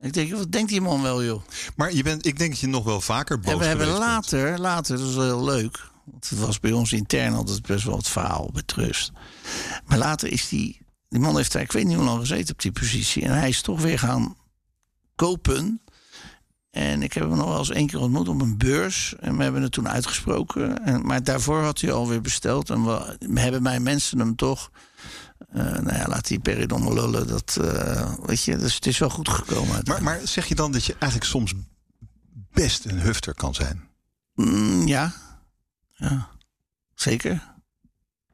Ik 0.01 0.13
denk, 0.13 0.35
wat 0.35 0.53
denkt 0.53 0.71
die 0.71 0.81
man 0.81 1.03
wel, 1.03 1.25
joh? 1.25 1.43
Maar 1.77 1.93
je 1.93 2.03
bent, 2.03 2.27
ik 2.27 2.39
denk 2.39 2.51
dat 2.51 2.61
je 2.61 2.67
nog 2.67 2.85
wel 2.85 3.01
vaker 3.01 3.41
boos 3.41 3.53
en 3.53 3.59
we 3.59 3.65
hebben 3.65 3.87
bent. 3.87 3.99
later, 3.99 4.59
later, 4.59 4.97
dat 4.97 5.07
was 5.07 5.15
wel 5.15 5.25
heel 5.25 5.45
leuk. 5.45 5.91
Want 6.11 6.29
het 6.29 6.39
was 6.39 6.61
bij 6.61 6.73
ons 6.73 6.93
intern 6.93 7.35
altijd 7.35 7.63
best 7.67 7.85
wel 7.85 7.97
het 7.97 8.09
verhaal 8.09 8.51
bij 8.53 8.63
Trust. 8.63 9.13
Maar 9.87 9.99
later 9.99 10.33
is 10.33 10.49
die, 10.49 10.81
die 11.09 11.21
man 11.21 11.37
heeft 11.37 11.53
daar, 11.53 11.63
ik 11.63 11.73
weet 11.73 11.87
niet 11.87 11.97
hoe 11.97 12.05
lang 12.05 12.21
gezeten 12.21 12.55
op 12.55 12.61
die 12.61 12.73
positie. 12.73 13.23
En 13.23 13.39
hij 13.39 13.49
is 13.49 13.61
toch 13.61 13.81
weer 13.81 13.99
gaan 13.99 14.37
kopen. 15.15 15.81
En 16.71 17.03
ik 17.03 17.13
heb 17.13 17.29
hem 17.29 17.37
nog 17.37 17.49
wel 17.49 17.59
eens 17.59 17.71
één 17.71 17.87
keer 17.87 18.01
ontmoet 18.01 18.29
op 18.29 18.41
een 18.41 18.59
beurs. 18.59 19.15
En 19.21 19.37
we 19.37 19.43
hebben 19.43 19.63
het 19.63 19.73
toen 19.73 19.89
uitgesproken. 19.89 20.85
En, 20.85 21.07
maar 21.07 21.23
daarvoor 21.23 21.63
had 21.63 21.81
hij 21.81 21.93
alweer 21.93 22.21
besteld. 22.21 22.71
En 22.71 22.85
we, 22.85 23.41
hebben 23.41 23.63
mijn 23.63 23.83
mensen 23.83 24.19
hem 24.19 24.37
toch. 24.37 24.71
eh, 25.49 25.63
nou 25.63 25.95
ja, 25.95 26.07
laat 26.09 26.27
die 26.29 26.39
Peridon 26.39 26.83
maar 26.83 26.93
lullen. 26.93 27.27
Dat, 27.27 27.59
eh, 27.61 28.13
weet 28.23 28.43
je, 28.43 28.57
dus 28.57 28.75
het 28.75 28.87
is 28.87 28.99
wel 28.99 29.11
goed 29.11 29.29
gekomen. 29.29 29.81
Maar, 29.85 30.03
maar 30.03 30.21
zeg 30.25 30.47
je 30.47 30.55
dan 30.55 30.73
dat 30.73 30.85
je 30.85 30.93
eigenlijk 30.99 31.31
soms 31.31 31.55
best 32.53 32.85
een 32.85 33.01
hufter 33.01 33.35
kan 33.35 33.55
zijn? 33.55 33.89
Mm, 34.35 34.87
ja. 34.87 35.13
Ja, 35.99 36.29
zeker. 36.95 37.55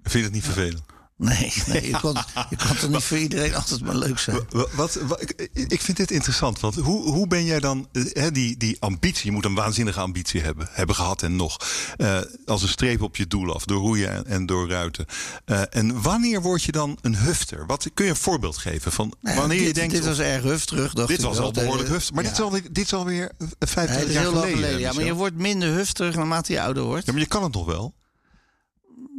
Vind 0.03 0.24
je 0.24 0.31
niet 0.31 0.44
vervelend? 0.44 0.93
Nee, 1.16 1.53
nee 1.66 1.87
je, 1.87 2.00
kon, 2.00 2.16
je 2.50 2.57
kan 2.57 2.77
toch 2.77 2.90
niet 2.90 3.03
voor 3.03 3.18
iedereen 3.18 3.55
altijd 3.55 3.81
maar 3.85 3.94
leuk 3.96 4.18
zijn. 4.18 4.40
Wat, 4.50 4.72
wat, 4.72 4.94
wat- 4.94 5.20
ik, 5.20 5.53
ik 5.68 5.81
vind 5.81 5.96
dit 5.96 6.11
interessant. 6.11 6.61
Want 6.61 6.74
hoe, 6.74 7.11
hoe 7.11 7.27
ben 7.27 7.44
jij 7.44 7.61
dan, 7.61 7.88
eh, 7.92 8.03
hè, 8.12 8.31
die, 8.33 8.57
die 8.57 8.77
ambitie, 8.81 9.27
je 9.27 9.33
moet 9.33 9.44
een 9.44 9.55
waanzinnige 9.55 10.00
ambitie 10.00 10.40
hebben, 10.40 10.68
hebben 10.70 10.94
gehad 10.96 11.22
en 11.22 11.37
nog. 11.37 11.57
eh, 11.96 12.18
als 12.46 12.62
een 12.62 12.68
streep 12.68 13.03
op 13.03 13.16
je 13.16 13.27
doel 13.27 13.55
af, 13.55 13.64
door 13.64 13.81
roeien 13.81 14.11
en, 14.11 14.27
en 14.27 14.46
door 14.46 14.68
ruiten. 14.68 15.07
Eh, 15.44 15.62
en 15.70 16.03
wanneer 16.03 16.42
word 16.42 16.62
je 16.62 16.72
dan 16.72 16.98
een 17.00 17.16
hufter? 17.16 17.66
Wat, 17.66 17.87
kun 17.94 18.05
je 18.05 18.11
een 18.11 18.16
voorbeeld 18.16 18.57
geven 18.57 18.92
van 18.92 19.14
Nou 19.20 19.37
wanneer 19.38 19.59
dit, 19.59 19.66
je 19.66 19.72
denkt. 19.74 19.92
Dit 19.94 20.05
was 20.05 20.18
erg 20.18 20.42
hufterig, 20.42 20.92
dacht 20.92 21.09
dit 21.09 21.22
was 21.22 21.38
al 21.38 21.50
behoorlijk 21.53 21.88
hufter. 21.88 22.14
Maar 22.14 22.22
ja. 22.24 22.29
dit, 22.31 22.38
is 22.38 22.44
alweer, 22.44 22.62
dit 22.72 22.85
is 22.85 22.94
alweer 22.94 23.33
eh, 23.38 23.46
Ja, 23.59 23.66
25 23.66 24.14
dat 24.14 24.24
is 24.35 24.40
jaar 24.42 24.50
geleden. 24.53 24.79
Ja, 24.79 24.87
maar 24.87 24.94
Michel. 24.94 25.05
je 25.05 25.14
wordt 25.14 25.37
minder 25.37 25.68
hufterig 25.68 26.14
naarmate 26.16 26.53
je 26.53 26.61
ouder 26.62 26.83
wordt. 26.83 27.07
Ja, 27.07 27.12
maar 27.12 27.20
je 27.20 27.27
kan 27.29 27.42
het 27.42 27.53
nog 27.55 27.66
wel. 27.66 27.94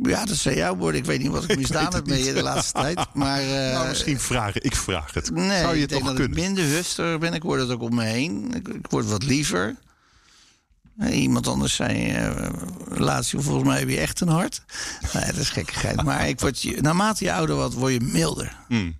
Ja, 0.02 0.26
dat 0.26 0.36
zijn 0.38 0.56
jouw 0.56 0.76
woorden. 0.76 1.00
Ik 1.00 1.06
weet 1.06 1.20
niet 1.22 1.32
wat 1.32 1.50
ik 1.50 1.58
misdaan 1.60 1.94
heb 1.94 2.08
je 2.08 2.34
de 2.34 2.44
laatste 2.44 2.72
tijd. 2.74 3.00
Maar 3.14 3.42
eh, 3.42 3.74
nou, 3.74 3.88
misschien 3.88 4.20
vragen. 4.20 4.64
Ik 4.64 4.76
vraag 4.76 5.14
het. 5.14 5.32
nee, 5.32 5.60
Zou 5.62 5.68
je 5.70 5.74
ik 5.76 5.80
het 5.82 5.90
denk 5.90 6.02
toch 6.02 6.12
ik 6.12 6.16
kunnen? 6.18 6.40
minder 6.40 6.64
hufter 6.64 7.20
ben. 7.20 7.34
Ik 7.34 7.44
word 7.44 7.60
het 7.62 7.70
ook 7.70 7.82
om 7.82 7.96
me 7.96 8.04
heen. 8.04 8.54
Ik, 8.56 8.68
ik 8.68 8.86
word 8.90 9.06
wat 9.10 9.24
liever. 9.24 9.76
Eh, 10.98 11.22
Iemand 11.22 11.48
anders 11.48 11.76
zei, 11.76 12.12
eh 12.12 12.50
laatst, 12.88 13.32
volgens 13.38 13.64
mij 13.68 13.80
heb 13.80 13.90
je 13.90 13.98
echt 14.00 14.20
een 14.22 14.28
hart. 14.28 14.64
Nee, 15.14 15.26
dat 15.26 15.36
is 15.36 15.50
gekkigheid. 15.50 16.04
Maar 16.04 16.28
ik 16.28 16.40
word, 16.40 16.62
je- 16.62 16.82
naarmate 16.82 17.24
je 17.24 17.34
ouder 17.34 17.56
wordt, 17.56 17.74
word 17.74 17.94
je 17.94 18.00
milder. 18.02 18.58
Hmm. 18.68 18.98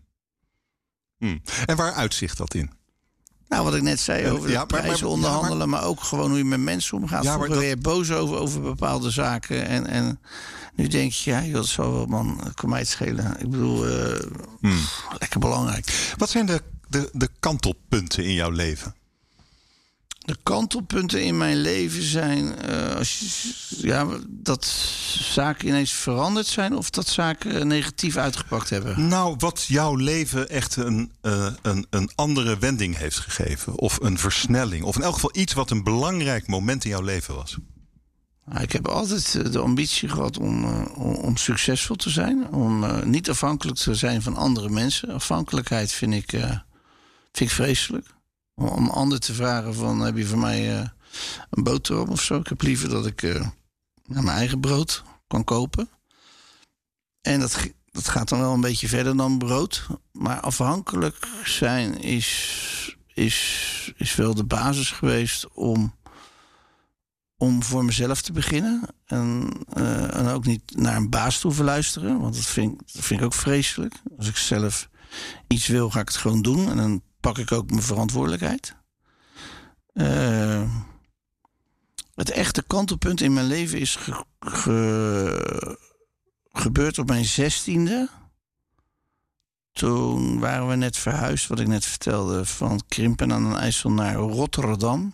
Hmm. 1.18 1.42
En 1.66 1.76
waar 1.76 1.94
uitzicht 1.94 2.38
dat 2.38 2.54
in? 2.54 2.72
Nou, 3.48 3.64
wat 3.64 3.76
ik 3.76 3.82
net 3.82 4.00
zei 4.00 4.30
over 4.30 4.46
de 4.48 4.52
Ja, 4.54 4.58
maar- 4.60 4.68
maar- 4.72 4.82
prijzen 4.82 5.08
ja, 5.08 5.14
onderhandelen, 5.14 5.70
maar, 5.70 5.84
ook 5.84 6.02
gewoon 6.04 6.30
hoe 6.30 6.38
je 6.38 6.46
met 6.46 6.60
mensen 6.60 6.98
omgaat. 6.98 7.24
Ja, 7.24 7.38
maar 7.38 7.46
Vroeger 7.48 7.70
dat- 7.70 7.82
boos 7.82 8.12
over, 8.12 8.38
over 8.38 8.62
bepaalde 8.62 9.10
zaken. 9.10 9.66
En, 9.68 9.88
en 9.88 10.20
nu 10.76 10.88
denk 10.88 11.12
je, 11.12 11.32
ja, 11.32 11.44
joh, 11.44 11.54
dat 11.54 11.68
zal 11.68 11.92
wel, 11.92 12.06
man, 12.06 12.52
kan 12.54 12.70
mij 12.70 12.80
het 12.80 12.88
schelen. 12.88 13.36
Ik 13.40 13.50
bedoel, 13.50 13.88
eh, 13.88 14.20
Hmm. 14.62 14.80
lekker 15.20 15.40
belangrijk. 15.40 16.14
Wat 16.18 16.30
zijn 16.30 16.46
de 16.46 16.62
de, 16.88 17.10
de 17.14 17.30
kantelpunten 17.40 18.24
in 18.24 18.34
jouw 18.34 18.50
leven? 18.50 18.96
De 20.20 20.38
kantelpunten 20.44 21.24
in 21.24 21.38
mijn 21.38 21.58
leven 21.58 22.04
zijn 22.04 22.56
uh, 22.70 22.96
als 22.96 23.20
je, 23.20 23.88
ja, 23.88 24.08
dat 24.28 24.66
zaken 25.34 25.68
ineens 25.68 25.92
veranderd 25.92 26.48
zijn 26.48 26.76
of 26.76 26.90
dat 26.90 27.08
zaken 27.08 27.68
negatief 27.68 28.18
uitgepakt 28.18 28.70
hebben. 28.70 29.08
Nou, 29.08 29.36
wat 29.38 29.66
jouw 29.68 29.96
leven 29.96 30.50
echt 30.50 30.76
een, 30.76 31.12
uh, 31.22 31.48
een, 31.62 31.86
een 31.90 32.10
andere 32.16 32.58
wending 32.58 32.98
heeft 32.98 33.20
gegeven. 33.20 33.78
Of 33.80 34.00
een 34.02 34.18
versnelling. 34.18 34.84
Of 34.84 34.96
in 34.96 35.02
elk 35.02 35.14
geval 35.14 35.32
iets 35.34 35.54
wat 35.54 35.70
een 35.70 35.84
belangrijk 35.84 36.48
moment 36.48 36.84
in 36.84 36.90
jouw 36.90 37.02
leven 37.02 37.36
was. 37.36 37.58
Nou, 38.46 38.62
ik 38.62 38.72
heb 38.72 38.88
altijd 38.88 39.36
eh, 39.36 39.52
de 39.52 39.60
ambitie 39.60 40.10
gehad 40.10 40.38
om, 40.38 40.66
om, 40.66 41.16
om, 41.16 41.38
succesvol 41.38 41.96
te 41.96 42.10
zijn. 42.10 42.54
Om 42.54 42.86
niet 43.10 43.30
afhankelijk 43.30 43.78
te 43.78 43.96
zijn 43.96 44.22
van 44.22 44.36
andere 44.36 44.70
mensen. 44.70 45.10
Afhankelijkheid 45.10 45.92
vind 45.92 46.14
ik, 46.14 46.40
vind 47.32 47.52
vreselijk 47.52 48.16
om 48.56 48.90
anderen 48.90 49.22
te 49.22 49.34
vragen 49.34 49.76
van 49.76 50.00
heb 50.00 50.18
je 50.18 50.26
voor 50.26 50.38
mij 50.38 50.80
uh, 50.80 50.88
een 51.50 51.64
boterham 51.64 52.10
of 52.10 52.22
zo. 52.22 52.36
Ik 52.36 52.48
heb 52.48 52.62
liever 52.62 52.90
dat 52.90 53.06
ik 53.06 53.22
mijn 54.06 54.28
eigen 54.28 54.60
brood 54.60 55.04
kan 55.28 55.44
kopen. 55.44 55.90
En 57.22 57.40
dat, 57.40 57.72
dat 57.92 58.08
gaat 58.08 58.30
dan 58.30 58.40
wel 58.40 58.54
een 58.54 58.62
beetje 58.62 58.88
verder 58.88 59.18
dan 59.18 59.38
brood. 59.38 59.88
Maar 60.12 60.40
afhankelijk 60.40 61.28
zijn 61.44 62.02
is, 62.02 62.98
is, 63.14 63.94
is 63.98 64.16
wel 64.16 64.36
de 64.36 64.44
basis 64.44 64.92
geweest 64.92 65.48
om, 65.54 65.94
om 67.38 67.64
voor 67.64 67.86
mezelf 67.86 68.22
te 68.22 68.32
beginnen. 68.32 68.82
En, 69.06 69.52
uh, 69.78 70.16
en 70.16 70.28
ook 70.28 70.46
niet 70.46 70.76
naar 70.76 70.96
een 70.96 71.10
baas 71.10 71.40
te 71.40 71.48
hoeven 71.48 71.66
luisteren. 71.66 72.20
Want 72.20 72.36
dat 72.36 72.46
vind, 72.46 72.82
vind 72.86 73.20
ik 73.20 73.26
ook 73.26 73.34
vreselijk. 73.34 73.94
Als 74.18 74.28
ik 74.28 74.38
zelf 74.38 74.90
iets 75.48 75.68
wil, 75.68 75.90
ga 75.90 76.00
ik 76.00 76.08
het 76.08 76.18
gewoon 76.18 76.42
doen. 76.42 76.70
En 76.70 76.78
dan 76.78 77.02
pak 77.20 77.38
ik 77.38 77.52
ook 77.52 77.70
mijn 77.70 77.82
verantwoordelijkheid. 77.82 78.76
Uh, 79.94 80.72
het 82.16 82.30
echte 82.30 82.64
kantelpunt 82.64 83.22
in 83.22 83.34
mijn 83.34 83.46
leven 83.46 83.80
is 83.80 83.98
gebeurd 86.52 86.98
op 86.98 87.08
mijn 87.08 87.26
zestiende. 87.26 88.10
Toen 89.72 90.40
waren 90.40 90.68
we 90.68 90.76
net 90.76 90.98
verhuisd, 90.98 91.48
wat 91.48 91.60
ik 91.60 91.68
net 91.68 91.86
vertelde, 91.86 92.46
van 92.46 92.82
Krimpen 92.88 93.34
aan 93.34 93.44
den 93.44 93.60
IJssel 93.60 93.92
naar 93.92 94.16
Rotterdam. 94.16 95.14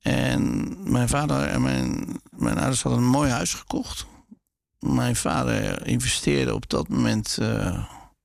En 0.00 0.76
mijn 0.90 1.08
vader 1.08 1.48
en 1.48 1.62
mijn, 1.62 2.20
mijn 2.30 2.58
ouders 2.58 2.82
hadden 2.82 3.02
een 3.02 3.08
mooi 3.08 3.30
huis 3.30 3.54
gekocht. 3.54 4.06
Mijn 4.78 5.16
vader 5.16 5.86
investeerde 5.86 6.54
op 6.54 6.70
dat 6.70 6.88
moment 6.88 7.38
uh, 7.40 7.84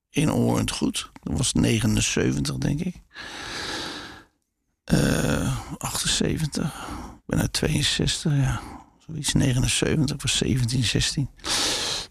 in 0.09 0.31
onroerend 0.31 0.71
goed. 0.71 1.11
Dat 1.23 1.37
was 1.37 1.53
79, 1.53 2.57
denk 2.57 2.79
ik. 2.79 2.95
Uh, 4.93 5.57
78. 5.77 6.65
Ik 7.15 7.23
ben 7.25 7.39
uit 7.39 7.53
62, 7.53 8.31
ja. 8.31 8.61
Zoiets 9.07 9.33
79, 9.33 10.21
was 10.21 10.37
17, 10.37 10.83
16. 10.83 11.29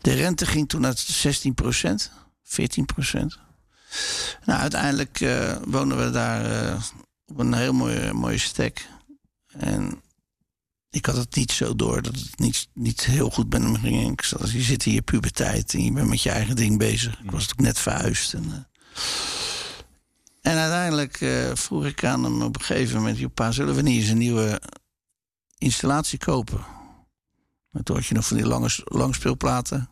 De 0.00 0.12
rente 0.12 0.46
ging 0.46 0.68
toen 0.68 0.80
naar 0.80 0.94
16 0.96 1.54
procent, 1.54 2.12
14 2.42 2.84
procent. 2.84 3.38
Nou, 4.44 4.60
uiteindelijk 4.60 5.20
uh, 5.20 5.56
woonden 5.64 6.04
we 6.04 6.10
daar 6.10 6.76
op 7.26 7.38
een 7.38 7.54
heel 7.54 7.72
mooie, 7.72 8.12
mooie 8.12 8.38
stek. 8.38 8.88
En 9.56 10.02
ik 10.90 11.06
had 11.06 11.16
het 11.16 11.34
niet 11.34 11.52
zo 11.52 11.76
door 11.76 12.02
dat 12.02 12.14
het 12.14 12.38
niet, 12.38 12.68
niet 12.72 13.04
heel 13.04 13.30
goed 13.30 13.52
met 13.52 13.62
me 13.62 13.78
ging. 13.78 14.12
Ik 14.12 14.22
zat, 14.22 14.50
je 14.50 14.60
zit 14.60 14.86
in 14.86 14.92
je 14.92 15.02
puberteit 15.02 15.74
en 15.74 15.84
je 15.84 15.92
bent 15.92 16.08
met 16.08 16.22
je 16.22 16.30
eigen 16.30 16.56
ding 16.56 16.78
bezig. 16.78 17.20
Ik 17.20 17.30
was 17.30 17.50
ook 17.52 17.60
net 17.60 17.78
verhuisd. 17.78 18.32
En, 18.32 18.44
uh, 18.44 18.54
en 20.42 20.56
uiteindelijk 20.58 21.20
uh, 21.20 21.50
vroeg 21.54 21.84
ik 21.84 22.04
aan 22.04 22.24
hem 22.24 22.42
op 22.42 22.54
een 22.58 22.64
gegeven 22.64 22.96
moment... 22.96 23.34
pa, 23.34 23.52
zullen 23.52 23.74
we 23.74 23.82
niet 23.82 24.00
eens 24.00 24.08
een 24.08 24.18
nieuwe 24.18 24.60
installatie 25.58 26.18
kopen? 26.18 26.64
Maar 27.70 27.82
toen 27.82 27.96
had 27.96 28.06
je 28.06 28.14
nog 28.14 28.26
van 28.26 28.36
die 28.36 28.46
lange 28.46 28.68
langspeelplaten. 28.84 29.90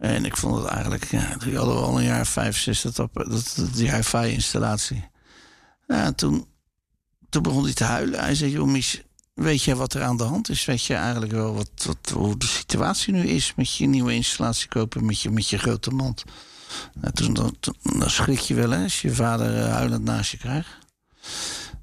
En 0.00 0.24
ik 0.24 0.36
vond 0.36 0.56
het 0.56 0.66
eigenlijk... 0.66 1.04
Ja, 1.04 1.36
die 1.36 1.56
hadden 1.56 1.74
we 1.74 1.80
al 1.80 1.98
een 1.98 2.04
jaar 2.04 2.26
vijf, 2.26 2.58
zes, 2.58 2.80
dat, 2.80 2.96
dat, 2.96 3.56
die 3.74 3.94
hi-fi-installatie. 3.94 5.10
Ja, 5.86 6.12
toen, 6.12 6.46
toen 7.32 7.42
begon 7.42 7.64
hij 7.64 7.72
te 7.72 7.84
huilen. 7.84 8.20
Hij 8.20 8.34
zei, 8.34 8.50
joh, 8.50 8.66
Mies, 8.66 9.02
weet 9.34 9.62
je 9.62 9.76
wat 9.76 9.94
er 9.94 10.02
aan 10.02 10.16
de 10.16 10.24
hand 10.24 10.48
is? 10.48 10.64
Weet 10.64 10.84
je 10.84 10.94
eigenlijk 10.94 11.32
wel 11.32 11.54
wat, 11.54 11.70
wat, 11.86 12.12
hoe 12.14 12.36
de 12.36 12.46
situatie 12.46 13.12
nu 13.12 13.26
is... 13.26 13.52
met 13.56 13.76
je 13.76 13.86
nieuwe 13.86 14.14
installatie 14.14 14.68
kopen, 14.68 15.06
met 15.06 15.20
je, 15.20 15.30
met 15.30 15.48
je 15.48 15.58
grote 15.58 15.90
mand... 15.90 16.24
Nou, 16.94 17.32
dan, 17.34 17.56
dan, 17.82 18.10
schrik 18.10 18.38
je 18.38 18.54
wel 18.54 18.70
hè, 18.70 18.82
als 18.82 19.00
je 19.00 19.14
vader 19.14 19.58
uh, 19.58 19.72
huilend 19.72 20.04
naast 20.04 20.30
je 20.30 20.36
krijgt. 20.36 20.68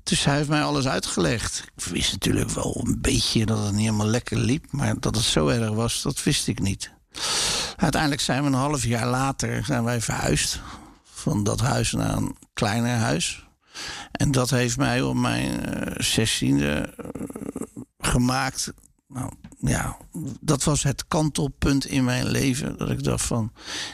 Dus 0.04 0.24
hij 0.24 0.36
heeft 0.36 0.50
mij 0.50 0.64
alles 0.64 0.88
uitgelegd. 0.88 1.64
Ik 1.76 1.84
wist 1.84 2.12
natuurlijk 2.12 2.50
wel 2.50 2.82
een 2.86 3.02
beetje 3.02 3.46
dat 3.46 3.64
het 3.64 3.72
niet 3.72 3.86
helemaal 3.86 4.08
lekker 4.08 4.38
liep. 4.38 4.66
Maar 4.72 5.00
dat 5.00 5.16
het 5.16 5.24
zo 5.24 5.48
erg 5.48 5.70
was, 5.70 6.02
dat 6.02 6.24
wist 6.24 6.48
ik 6.48 6.60
niet. 6.60 6.92
Uiteindelijk 7.76 8.22
zijn 8.22 8.42
we 8.42 8.48
een 8.48 8.54
half 8.54 8.84
jaar 8.84 9.08
later 9.08 9.66
zijn 9.66 9.84
wij 9.84 10.02
verhuisd. 10.02 10.60
Van 11.04 11.44
dat 11.44 11.60
huis 11.60 11.92
naar 11.92 12.18
een 12.18 12.36
kleiner 12.54 12.96
huis. 12.96 13.49
En 14.12 14.32
dat 14.32 14.50
heeft 14.50 14.78
mij 14.78 15.02
op 15.02 15.16
mijn 15.16 15.78
uh, 15.78 15.96
zestiende 15.98 16.94
uh, 17.00 17.22
gemaakt 18.00 18.74
nou 19.08 19.34
ja, 19.60 19.98
dat 20.42 20.64
was 20.64 20.84
het 20.84 21.08
kantelpunt 21.08 21.86
in 21.86 22.04
mijn 22.04 22.28
leven. 22.28 22.78
Dat 22.78 22.90
ik 22.90 23.04
dacht 23.04 23.26
van, 23.26 23.54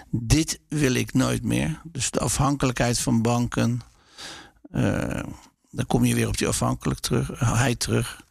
dit 0.09 0.59
wil 0.67 0.93
ik 0.93 1.13
nooit 1.13 1.43
meer. 1.43 1.81
Dus 1.83 2.11
de 2.11 2.19
afhankelijkheid 2.19 2.99
van 2.99 3.21
banken. 3.21 3.81
Uh, 4.71 5.23
dan 5.69 5.85
kom 5.87 6.05
je 6.05 6.15
weer 6.15 6.27
op 6.27 6.37
die 6.37 6.47
afhankelijk 6.47 6.99
terug, 6.99 7.39
hij 7.39 7.75
terug. 7.75 8.23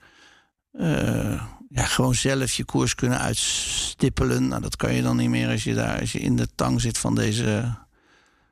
Ja, 1.69 1.85
gewoon 1.85 2.15
zelf 2.15 2.53
je 2.53 2.65
koers 2.65 2.95
kunnen 2.95 3.21
uitstippelen. 3.21 4.49
Nou, 4.49 4.63
dat 4.63 4.77
kan 4.77 4.95
je 4.95 5.03
dan 5.03 5.17
niet 5.17 5.29
meer 5.29 5.49
als 5.51 5.65
je 5.65 5.75
daar 5.75 6.01
als 6.01 6.13
je 6.13 6.19
in 6.19 6.37
de 6.37 6.49
tang 6.55 6.81
zit 6.81 6.99
van 6.99 7.15
deze 7.15 7.75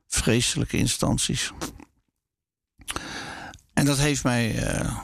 vreselijke 0.06 0.76
instanties. 0.76 1.52
En 3.72 3.84
dat 3.84 3.98
heeft 3.98 4.24
mij 4.24 4.74
uh, 4.80 4.96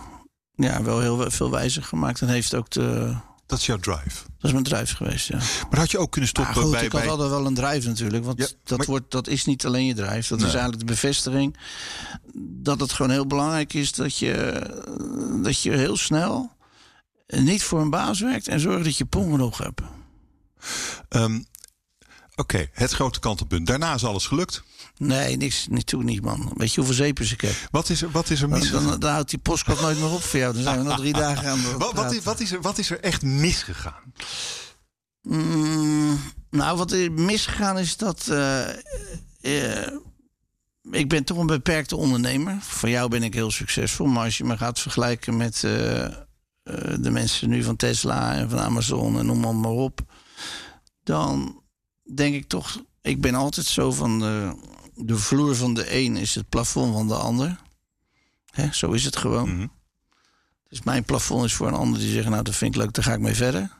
ja, 0.54 0.82
wel 0.82 1.00
heel 1.00 1.30
veel 1.30 1.50
wijzer 1.50 1.82
gemaakt. 1.82 2.20
En 2.20 2.28
heeft 2.28 2.54
ook 2.54 2.70
de. 2.70 3.16
Dat 3.46 3.58
is 3.58 3.66
jouw 3.66 3.76
drive. 3.78 4.08
Dat 4.24 4.44
is 4.44 4.52
mijn 4.52 4.64
drive 4.64 4.96
geweest, 4.96 5.26
ja. 5.28 5.38
Maar 5.70 5.78
had 5.78 5.90
je 5.90 5.98
ook 5.98 6.10
kunnen 6.10 6.30
stoppen 6.30 6.54
goed, 6.54 6.70
bij... 6.70 6.84
Ik 6.84 6.92
had 6.92 7.06
altijd 7.06 7.30
wel 7.30 7.46
een 7.46 7.54
drive 7.54 7.88
natuurlijk. 7.88 8.24
Want 8.24 8.38
Ja, 8.38 8.46
dat, 8.64 8.78
maar- 8.78 8.86
wordt, 8.86 9.10
dat 9.10 9.28
is 9.28 9.44
niet 9.44 9.66
alleen 9.66 9.86
je 9.86 9.94
drive. 9.94 10.28
Dat 10.28 10.38
Nee. 10.38 10.46
is 10.46 10.54
eigenlijk 10.54 10.78
de 10.78 10.92
bevestiging 10.92 11.56
dat 12.40 12.80
het 12.80 12.92
gewoon 12.92 13.10
heel 13.10 13.26
belangrijk 13.26 13.74
is 13.74 13.92
dat 13.92 14.18
je, 14.18 14.62
dat 15.42 15.62
je 15.62 15.70
heel 15.70 15.96
snel 15.96 16.52
niet 17.26 17.62
voor 17.62 17.80
een 17.80 17.90
baas 17.90 18.20
werkt 18.20 18.48
en 18.48 18.60
zorgt 18.60 18.84
dat 18.84 18.96
je 18.96 19.04
pong 19.04 19.30
genoeg 19.30 19.58
hebt. 19.58 19.80
Ehm, 21.08 21.40
Oké, 22.36 22.68
het 22.72 22.92
grote 22.92 23.18
kantelpunt. 23.20 23.66
Daarna 23.66 23.94
is 23.94 24.04
alles 24.04 24.26
gelukt. 24.26 24.62
Nee, 24.98 25.36
niks, 25.36 25.66
niet 25.70 25.86
toe 25.86 26.02
niet, 26.04 26.22
man. 26.22 26.52
Weet 26.56 26.70
je 26.70 26.76
hoeveel 26.80 26.94
zeepers 26.98 27.32
ik 27.32 27.40
heb? 27.40 27.54
Wat 27.70 27.88
is 27.88 28.02
er, 28.02 28.10
wat 28.10 28.30
is 28.30 28.40
er 28.42 28.48
Dan, 28.48 28.58
misgegaan? 28.58 28.86
dan, 28.86 29.00
dan 29.00 29.12
houdt 29.12 29.30
die 29.30 29.38
postkot 29.38 29.80
nooit 29.80 29.98
meer 29.98 30.10
op 30.10 30.22
voor 30.22 30.38
jou. 30.38 30.52
Dan 30.54 30.62
zijn 30.62 30.78
we 30.78 30.84
nog 30.84 30.98
drie 30.98 31.12
dagen 31.12 31.50
aan 31.50 31.58
het 31.58 31.72
Wat, 31.72 31.92
wat, 31.94 32.12
is, 32.12 32.22
wat, 32.22 32.40
is 32.40 32.52
er, 32.52 32.60
wat 32.60 32.78
is 32.78 32.90
er 32.90 33.00
echt 33.00 33.22
misgegaan? 33.22 34.12
Mm, 35.22 36.18
nou, 36.50 36.76
wat 36.78 36.92
er 36.92 37.12
misgegaan 37.12 37.78
is 37.78 37.96
dat. 37.96 38.28
eh, 38.28 38.68
eh, 39.40 39.92
ik 40.90 41.08
ben 41.08 41.24
toch 41.24 41.38
een 41.38 41.46
beperkte 41.46 41.96
ondernemer. 41.96 42.56
Voor 42.60 42.88
jou 42.88 43.08
ben 43.08 43.22
ik 43.22 43.34
heel 43.34 43.50
succesvol. 43.50 44.06
Maar 44.06 44.24
als 44.24 44.38
je 44.38 44.44
me 44.44 44.56
gaat 44.56 44.80
vergelijken 44.80 45.36
met 45.36 45.54
eh, 45.54 46.06
de 47.00 47.10
mensen 47.10 47.48
nu 47.48 47.62
van 47.62 47.76
Tesla 47.76 48.34
en 48.34 48.50
van 48.50 48.58
Amazon 48.58 49.18
en 49.18 49.26
noem 49.26 49.60
maar, 49.60 49.70
op. 49.70 50.00
Dan 51.02 51.62
denk 52.14 52.34
ik 52.34 52.48
toch. 52.48 52.82
Ik 53.02 53.20
ben 53.20 53.34
altijd 53.34 53.66
zo 53.66 53.92
van. 53.92 54.18
De, 54.18 54.54
de 55.00 55.16
vloer 55.16 55.56
van 55.56 55.74
de 55.74 55.96
een 55.96 56.16
is 56.16 56.34
het 56.34 56.48
plafond 56.48 56.94
van 56.94 57.08
de 57.08 57.14
ander. 57.14 57.60
Hè, 58.50 58.72
zo 58.72 58.90
is 58.90 59.04
het 59.04 59.16
gewoon. 59.16 59.56
Mhm. 59.56 59.66
Dus 60.68 60.82
mijn 60.82 61.04
plafond 61.04 61.44
is 61.44 61.54
voor 61.54 61.66
een 61.66 61.74
ander 61.74 62.00
die 62.00 62.12
zegt: 62.12 62.28
Nou, 62.28 62.42
dat 62.42 62.56
vind 62.56 62.74
ik 62.74 62.80
leuk, 62.80 62.92
daar 62.92 63.04
ga 63.04 63.12
ik 63.12 63.20
mee 63.20 63.34
verder. 63.34 63.76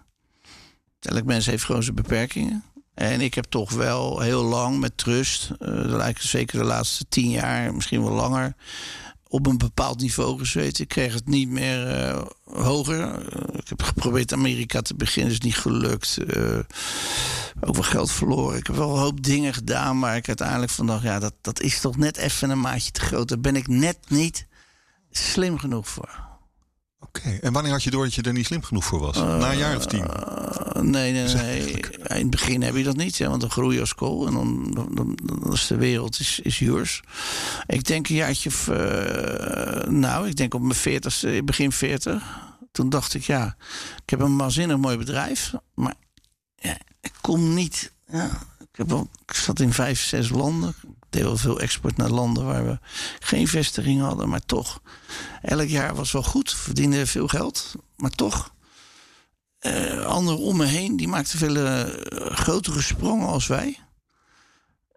Elk 1.00 1.24
mens 1.24 1.46
heeft 1.46 1.64
gewoon 1.64 1.82
zijn 1.82 1.94
beperkingen. 1.96 2.64
En 2.94 3.20
ik 3.20 3.34
heb 3.34 3.44
toch 3.44 3.70
wel 3.70 4.20
heel 4.20 4.42
lang 4.42 4.78
met 4.78 4.96
trust, 4.96 5.50
eh, 5.50 5.58
de 5.58 5.96
lijkt 5.96 6.22
zeker 6.22 6.58
de 6.58 6.64
laatste 6.64 7.04
tien 7.08 7.30
jaar, 7.30 7.74
misschien 7.74 8.02
wel 8.02 8.12
langer, 8.12 8.54
op 9.28 9.46
een 9.46 9.58
bepaald 9.58 10.00
niveau 10.00 10.38
gezeten. 10.38 10.82
Ik 10.82 10.88
kreeg 10.88 11.14
het 11.14 11.28
niet 11.28 11.48
meer 11.48 11.86
eh, 11.86 12.26
hoger. 12.44 13.28
Eh, 13.28 13.58
ik 13.58 13.68
heb 13.68 13.82
geprobeerd 13.82 14.32
Amerika 14.32 14.82
te 14.82 14.94
beginnen, 14.94 15.32
is 15.32 15.40
niet 15.40 15.56
gelukt. 15.56 16.18
Eh, 16.18 16.58
ook 17.60 17.74
wel 17.74 17.82
geld 17.82 18.10
verloren. 18.10 18.58
Ik 18.58 18.66
heb 18.66 18.76
wel 18.76 18.94
een 18.94 19.00
hoop 19.00 19.22
dingen 19.24 19.54
gedaan, 19.54 19.98
maar 19.98 20.16
ik 20.16 20.28
uiteindelijk 20.28 20.70
van 20.70 20.86
dacht, 20.86 21.02
ja, 21.02 21.18
dat, 21.18 21.34
dat 21.40 21.60
is 21.60 21.80
toch 21.80 21.96
net 21.96 22.16
even 22.16 22.50
een 22.50 22.60
maatje 22.60 22.90
te 22.90 23.00
groot. 23.00 23.28
Daar 23.28 23.40
ben 23.40 23.56
ik 23.56 23.68
net 23.68 23.98
niet 24.08 24.46
slim 25.10 25.58
genoeg 25.58 25.88
voor. 25.88 26.27
Oké, 27.00 27.28
en 27.28 27.52
wanneer 27.52 27.72
had 27.72 27.82
je 27.82 27.90
door 27.90 28.04
dat 28.04 28.14
je 28.14 28.22
er 28.22 28.32
niet 28.32 28.46
slim 28.46 28.62
genoeg 28.62 28.84
voor 28.84 29.00
was? 29.00 29.16
Na 29.16 29.50
een 29.52 29.58
jaar 29.58 29.76
of 29.76 29.86
tien? 29.86 30.04
Uh, 30.04 30.82
nee, 30.82 31.12
nee, 31.12 31.34
nee. 31.34 31.70
In 31.70 32.16
het 32.16 32.30
begin 32.30 32.62
heb 32.62 32.76
je 32.76 32.82
dat 32.82 32.96
niet, 32.96 33.18
hè, 33.18 33.28
want 33.28 33.40
dan 33.40 33.50
groei 33.50 33.74
je 33.74 33.80
als 33.80 33.94
kool 33.94 34.26
en 34.26 34.32
dan, 34.32 34.70
dan, 34.94 35.18
dan, 35.24 35.52
is 35.52 35.66
de 35.66 35.76
wereld 35.76 36.20
is, 36.20 36.40
is 36.40 36.58
yours. 36.58 37.02
Ik 37.66 37.84
denk 37.84 38.08
een 38.08 38.14
jaartje, 38.14 38.50
uh, 38.70 39.90
nou, 39.90 40.28
ik 40.28 40.36
denk 40.36 40.54
op 40.54 40.60
mijn 40.60 40.74
veertigste, 40.74 41.42
begin 41.44 41.72
veertig. 41.72 42.22
Toen 42.72 42.88
dacht 42.88 43.14
ik, 43.14 43.22
ja, 43.22 43.56
ik 44.02 44.10
heb 44.10 44.20
een 44.20 44.36
waanzinnig 44.36 44.76
mooi 44.76 44.96
bedrijf, 44.96 45.54
maar 45.74 45.94
ja, 46.54 46.76
ik 47.00 47.12
kom 47.20 47.54
niet. 47.54 47.92
Ja, 48.12 48.30
ik, 48.58 48.76
heb 48.76 48.88
wel, 48.88 49.08
ik 49.26 49.34
zat 49.34 49.60
in 49.60 49.72
vijf, 49.72 50.00
zes 50.00 50.28
landen. 50.28 50.74
Wel 51.10 51.36
veel 51.36 51.60
export 51.60 51.96
naar 51.96 52.10
landen 52.10 52.44
waar 52.44 52.66
we 52.66 52.78
geen 53.18 53.48
vestiging 53.48 54.00
hadden, 54.00 54.28
maar 54.28 54.44
toch. 54.46 54.82
Elk 55.42 55.68
jaar 55.68 55.94
was 55.94 56.12
wel 56.12 56.22
goed, 56.22 56.54
verdiende 56.54 57.06
veel 57.06 57.28
geld, 57.28 57.74
maar 57.96 58.10
toch. 58.10 58.54
Uh, 59.60 60.04
anderen 60.04 60.40
om 60.40 60.56
me 60.56 60.64
heen 60.64 60.96
die 60.96 61.08
maakten 61.08 61.38
veel 61.38 61.56
uh, 61.56 61.84
grotere 62.34 62.82
sprongen 62.82 63.26
als 63.26 63.46
wij. 63.46 63.78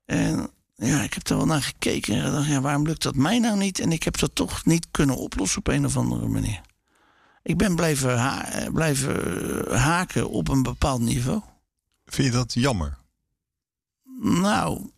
En 0.05 0.49
ja, 0.75 1.01
ik 1.01 1.13
heb 1.13 1.27
er 1.27 1.37
wel 1.37 1.45
naar 1.45 1.61
gekeken 1.61 2.23
en 2.23 2.31
dacht, 2.31 2.47
ja, 2.47 2.61
waarom 2.61 2.85
lukt 2.85 3.03
dat 3.03 3.15
mij 3.15 3.39
nou 3.39 3.57
niet? 3.57 3.79
En 3.79 3.91
ik 3.91 4.03
heb 4.03 4.17
dat 4.17 4.35
toch 4.35 4.65
niet 4.65 4.87
kunnen 4.91 5.15
oplossen 5.15 5.59
op 5.59 5.67
een 5.67 5.85
of 5.85 5.97
andere 5.97 6.27
manier. 6.27 6.61
Ik 7.43 7.57
ben 7.57 7.75
blijven, 7.75 8.19
ha 8.19 8.69
blijven 8.73 9.77
haken 9.77 10.29
op 10.29 10.47
een 10.47 10.63
bepaald 10.63 11.01
niveau. 11.01 11.41
Vind 12.05 12.27
je 12.27 12.33
dat 12.33 12.53
jammer? 12.53 12.97
Nou, 14.21 14.89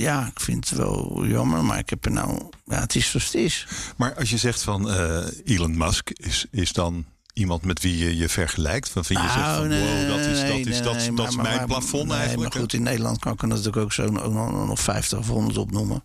ja, 0.00 0.26
ik 0.26 0.40
vind 0.40 0.68
het 0.68 0.78
wel 0.78 1.24
jammer, 1.26 1.64
maar 1.64 1.78
ik 1.78 1.90
heb 1.90 2.04
er 2.04 2.10
nou. 2.10 2.48
Ja, 2.64 2.80
het 2.80 2.94
is 2.94 3.10
zoals 3.10 3.26
het 3.26 3.34
is. 3.34 3.66
Maar 3.96 4.14
als 4.14 4.30
je 4.30 4.36
zegt 4.36 4.62
van 4.62 4.88
uh, 4.90 5.24
Elon 5.44 5.76
Musk, 5.76 6.10
is, 6.10 6.46
is 6.50 6.72
dan 6.72 7.04
iemand 7.32 7.64
met 7.64 7.80
wie 7.82 7.98
je 7.98 8.16
je 8.16 8.28
vergelijkt? 8.28 8.88
Van 8.88 9.04
vind 9.04 9.18
je 9.20 9.26
nou, 9.26 9.38
zegt 9.38 9.56
van 9.56 9.68
nee, 9.68 10.06
wow, 10.06 10.08
dat 10.08 10.26
is, 10.26 10.38
dat 10.40 10.48
nee, 10.48 10.60
is, 10.64 10.82
dat, 10.82 10.96
nee, 10.96 11.12
dat 11.12 11.28
is 11.28 11.34
maar- 11.34 11.44
mijn 11.44 11.56
maar- 11.56 11.66
plafond 11.66 12.10
eigenlijk? 12.10 12.52
Maar 12.52 12.62
goed, 12.62 12.72
in 12.72 12.82
Nederland 12.82 13.18
kan 13.18 13.32
ik 13.32 13.42
er 13.42 13.48
natuurlijk 13.48 13.76
ook 13.76 13.92
zo 13.92 14.10
nog, 14.10 14.66
nog 14.66 14.80
50 14.80 15.18
of 15.18 15.26
100 15.26 15.58
opnoemen. 15.58 16.04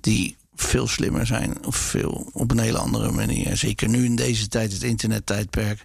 Die 0.00 0.36
veel 0.56 0.86
slimmer 0.88 1.26
zijn 1.26 1.64
of 1.66 1.76
veel 1.76 2.28
op 2.32 2.50
een 2.50 2.58
hele 2.58 2.78
andere 2.78 3.10
manier. 3.10 3.56
Zeker 3.56 3.88
nu 3.88 4.04
in 4.04 4.16
deze 4.16 4.48
tijd, 4.48 4.72
het 4.72 4.82
internettijdperk. 4.82 5.84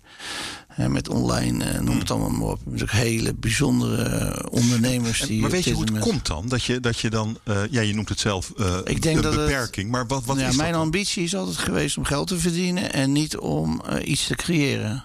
Met 0.88 1.10
online, 1.10 1.64
eh, 1.64 1.80
noem 1.80 2.00
het 2.00 2.12
allemaal 2.12 2.30
maar 2.30 2.48
op. 2.48 2.60
Hele 2.86 3.34
bijzondere 3.34 4.04
eh, 4.04 4.46
ondernemers. 4.52 5.22
Die 5.22 5.42
maar 5.42 5.50
weet 5.50 5.64
je 5.64 5.72
hoe 5.72 5.82
het 5.82 5.90
moment- 5.92 6.10
komt 6.12 6.26
dan? 6.28 6.48
Dat 6.48 6.64
je, 6.64 6.80
dat 6.80 7.00
je 7.00 7.10
dan, 7.10 7.38
eh, 7.44 7.62
ja, 7.70 7.82
je 7.82 7.94
noemt 7.94 8.10
het 8.10 8.20
zelf 8.20 8.50
Ik 8.84 9.02
denk 9.02 9.16
een 9.18 9.22
dat 9.22 9.34
het- 9.34 9.46
beperking. 9.46 9.92
maar 9.92 10.08
wat, 10.08 10.26
wat 10.26 10.40
ja, 10.40 10.48
is 10.48 10.56
mijn 10.56 10.72
dat 10.72 10.82
ambitie 10.82 11.24
is 11.24 11.36
altijd 11.36 11.58
geweest 11.58 11.98
om 11.98 12.04
geld 12.04 12.28
te 12.28 12.40
verdienen 12.40 12.94
en 12.94 13.12
niet 13.12 13.38
om 13.38 13.82
iets 14.04 14.28
te 14.28 14.36
creëren. 14.36 15.04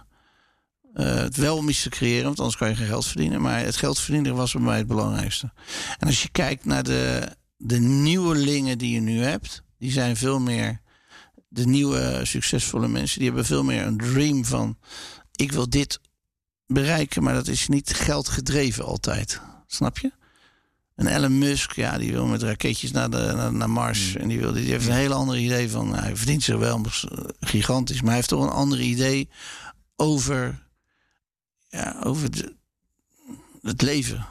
Het 0.95 1.37
wel 1.37 1.57
om 1.57 1.69
iets 1.69 1.83
te 1.83 1.89
creëren, 1.89 2.25
want 2.25 2.39
anders 2.39 2.57
kan 2.57 2.69
je 2.69 2.75
geen 2.75 2.87
geld 2.87 3.07
verdienen. 3.07 3.41
Maar 3.41 3.61
het 3.65 3.77
geld 3.77 3.99
verdienen 4.01 4.35
was 4.35 4.53
bij 4.53 4.63
mij 4.63 4.77
het 4.79 4.87
belangrijkste. 4.87 5.53
En 5.99 6.07
als 6.07 6.23
je 6.23 6.29
kijkt 6.33 6.65
naar 6.65 6.83
de, 6.83 7.29
de 7.57 7.79
nieuwelingen 7.79 8.79
die 8.79 8.95
je 8.95 9.01
nu 9.01 9.23
hebt, 9.23 9.63
die 9.79 9.91
zijn 9.91 10.17
veel 10.17 10.41
meer. 10.41 10.81
De 11.49 11.67
nieuwe 11.67 12.21
succesvolle 12.23 12.89
mensen, 12.89 13.19
die 13.19 13.27
hebben 13.27 13.47
veel 13.47 13.65
meer 13.65 13.87
een 13.87 13.97
dream 13.97 14.45
van: 14.45 14.79
ik 15.33 15.53
wil 15.53 15.69
dit 15.69 16.01
bereiken, 16.67 17.23
maar 17.23 17.35
dat 17.35 17.49
is 17.49 17.69
niet 17.69 17.95
geld 17.95 18.29
gedreven 18.29 18.85
altijd. 18.85 19.41
Snap 19.67 19.99
je? 19.99 20.13
En 20.95 21.07
Elon 21.07 21.39
Musk, 21.39 21.73
ja, 21.73 21.99
die 21.99 22.13
wil 22.13 22.27
met 22.27 22.43
raketjes 22.43 22.91
naar, 22.91 23.11
de, 23.11 23.33
naar, 23.37 23.53
naar 23.53 23.71
Mars. 23.71 24.17
En 24.17 24.29
die, 24.29 24.39
wil, 24.39 24.53
die 24.53 24.71
heeft 24.71 24.87
een 24.87 24.93
heel 24.93 25.13
ander 25.13 25.39
idee 25.39 25.71
van. 25.71 25.89
Nou, 25.89 26.03
hij 26.03 26.17
verdient 26.17 26.43
zich 26.43 26.57
wel 26.57 26.81
gigantisch, 27.41 27.97
maar 27.97 28.07
hij 28.07 28.17
heeft 28.17 28.29
toch 28.29 28.43
een 28.43 28.49
ander 28.49 28.81
idee 28.81 29.29
over. 29.97 30.63
Ja, 31.69 32.01
over 32.03 32.31
de, 32.31 32.57
het 33.63 33.83
leven. 33.83 34.27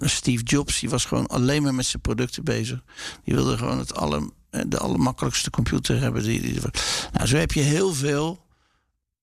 Steve 0.00 0.42
Jobs, 0.42 0.80
die 0.80 0.90
was 0.90 1.04
gewoon 1.04 1.26
alleen 1.26 1.62
maar 1.62 1.74
met 1.74 1.86
zijn 1.86 2.02
producten 2.02 2.44
bezig. 2.44 2.82
Die 3.24 3.34
wilde 3.34 3.56
gewoon 3.56 3.78
het 3.78 3.94
alle, 3.94 4.30
de 4.66 4.78
allermakkelijkste 4.78 5.50
computer 5.50 6.00
hebben. 6.00 6.22
Die, 6.22 6.40
die, 6.40 6.60
nou, 7.12 7.26
zo 7.26 7.36
heb 7.36 7.52
je 7.52 7.60
heel 7.60 7.94
veel 7.94 8.46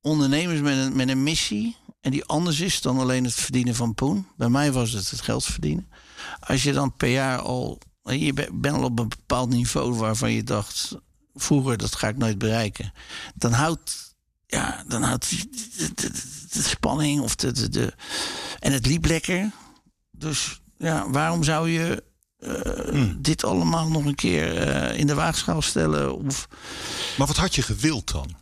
ondernemers 0.01 0.59
met 0.59 0.77
een, 0.77 0.95
met 0.95 1.09
een 1.09 1.23
missie. 1.23 1.75
En 2.01 2.11
die 2.11 2.25
anders 2.25 2.59
is 2.59 2.81
dan 2.81 2.99
alleen 2.99 3.23
het 3.23 3.33
verdienen 3.33 3.75
van 3.75 3.93
poen. 3.93 4.27
Bij 4.37 4.49
mij 4.49 4.71
was 4.71 4.91
het 4.91 5.09
het 5.09 5.21
geld 5.21 5.45
verdienen. 5.45 5.89
Als 6.39 6.63
je 6.63 6.73
dan 6.73 6.95
per 6.95 7.09
jaar 7.09 7.39
al. 7.39 7.79
Je 8.03 8.33
be- 8.33 8.49
bent 8.53 8.75
al 8.75 8.83
op 8.83 8.99
een 8.99 9.09
bepaald 9.09 9.49
niveau 9.49 9.93
waarvan 9.93 10.31
je 10.31 10.43
dacht. 10.43 10.95
Vroeger, 11.33 11.77
dat 11.77 11.95
ga 11.95 12.07
ik 12.07 12.17
nooit 12.17 12.37
bereiken. 12.37 12.91
Dan 13.35 13.51
houdt. 13.51 14.15
Ja, 14.45 14.83
dan 14.87 15.03
houdt 15.03 15.29
de, 16.51 16.61
spanning 16.61 17.21
of 17.21 17.35
de, 17.35 17.51
de, 17.51 17.69
de. 17.69 17.93
En 18.59 18.71
het 18.71 18.85
liep 18.85 19.05
lekker. 19.05 19.51
Dus 20.11 20.61
ja, 20.77 21.09
waarom 21.09 21.43
zou 21.43 21.69
je. 21.69 22.03
eh, 22.37 23.11
dit 23.17 23.43
allemaal 23.43 23.89
nog 23.89 24.05
een 24.05 24.15
keer 24.15 24.57
eh, 24.57 24.99
in 24.99 25.07
de 25.07 25.13
waagschaal 25.13 25.61
stellen? 25.61 26.15
Of 26.15 26.47
Maar 27.17 27.27
wat 27.27 27.37
had 27.37 27.55
je 27.55 27.61
gewild 27.61 28.11
dan? 28.11 28.35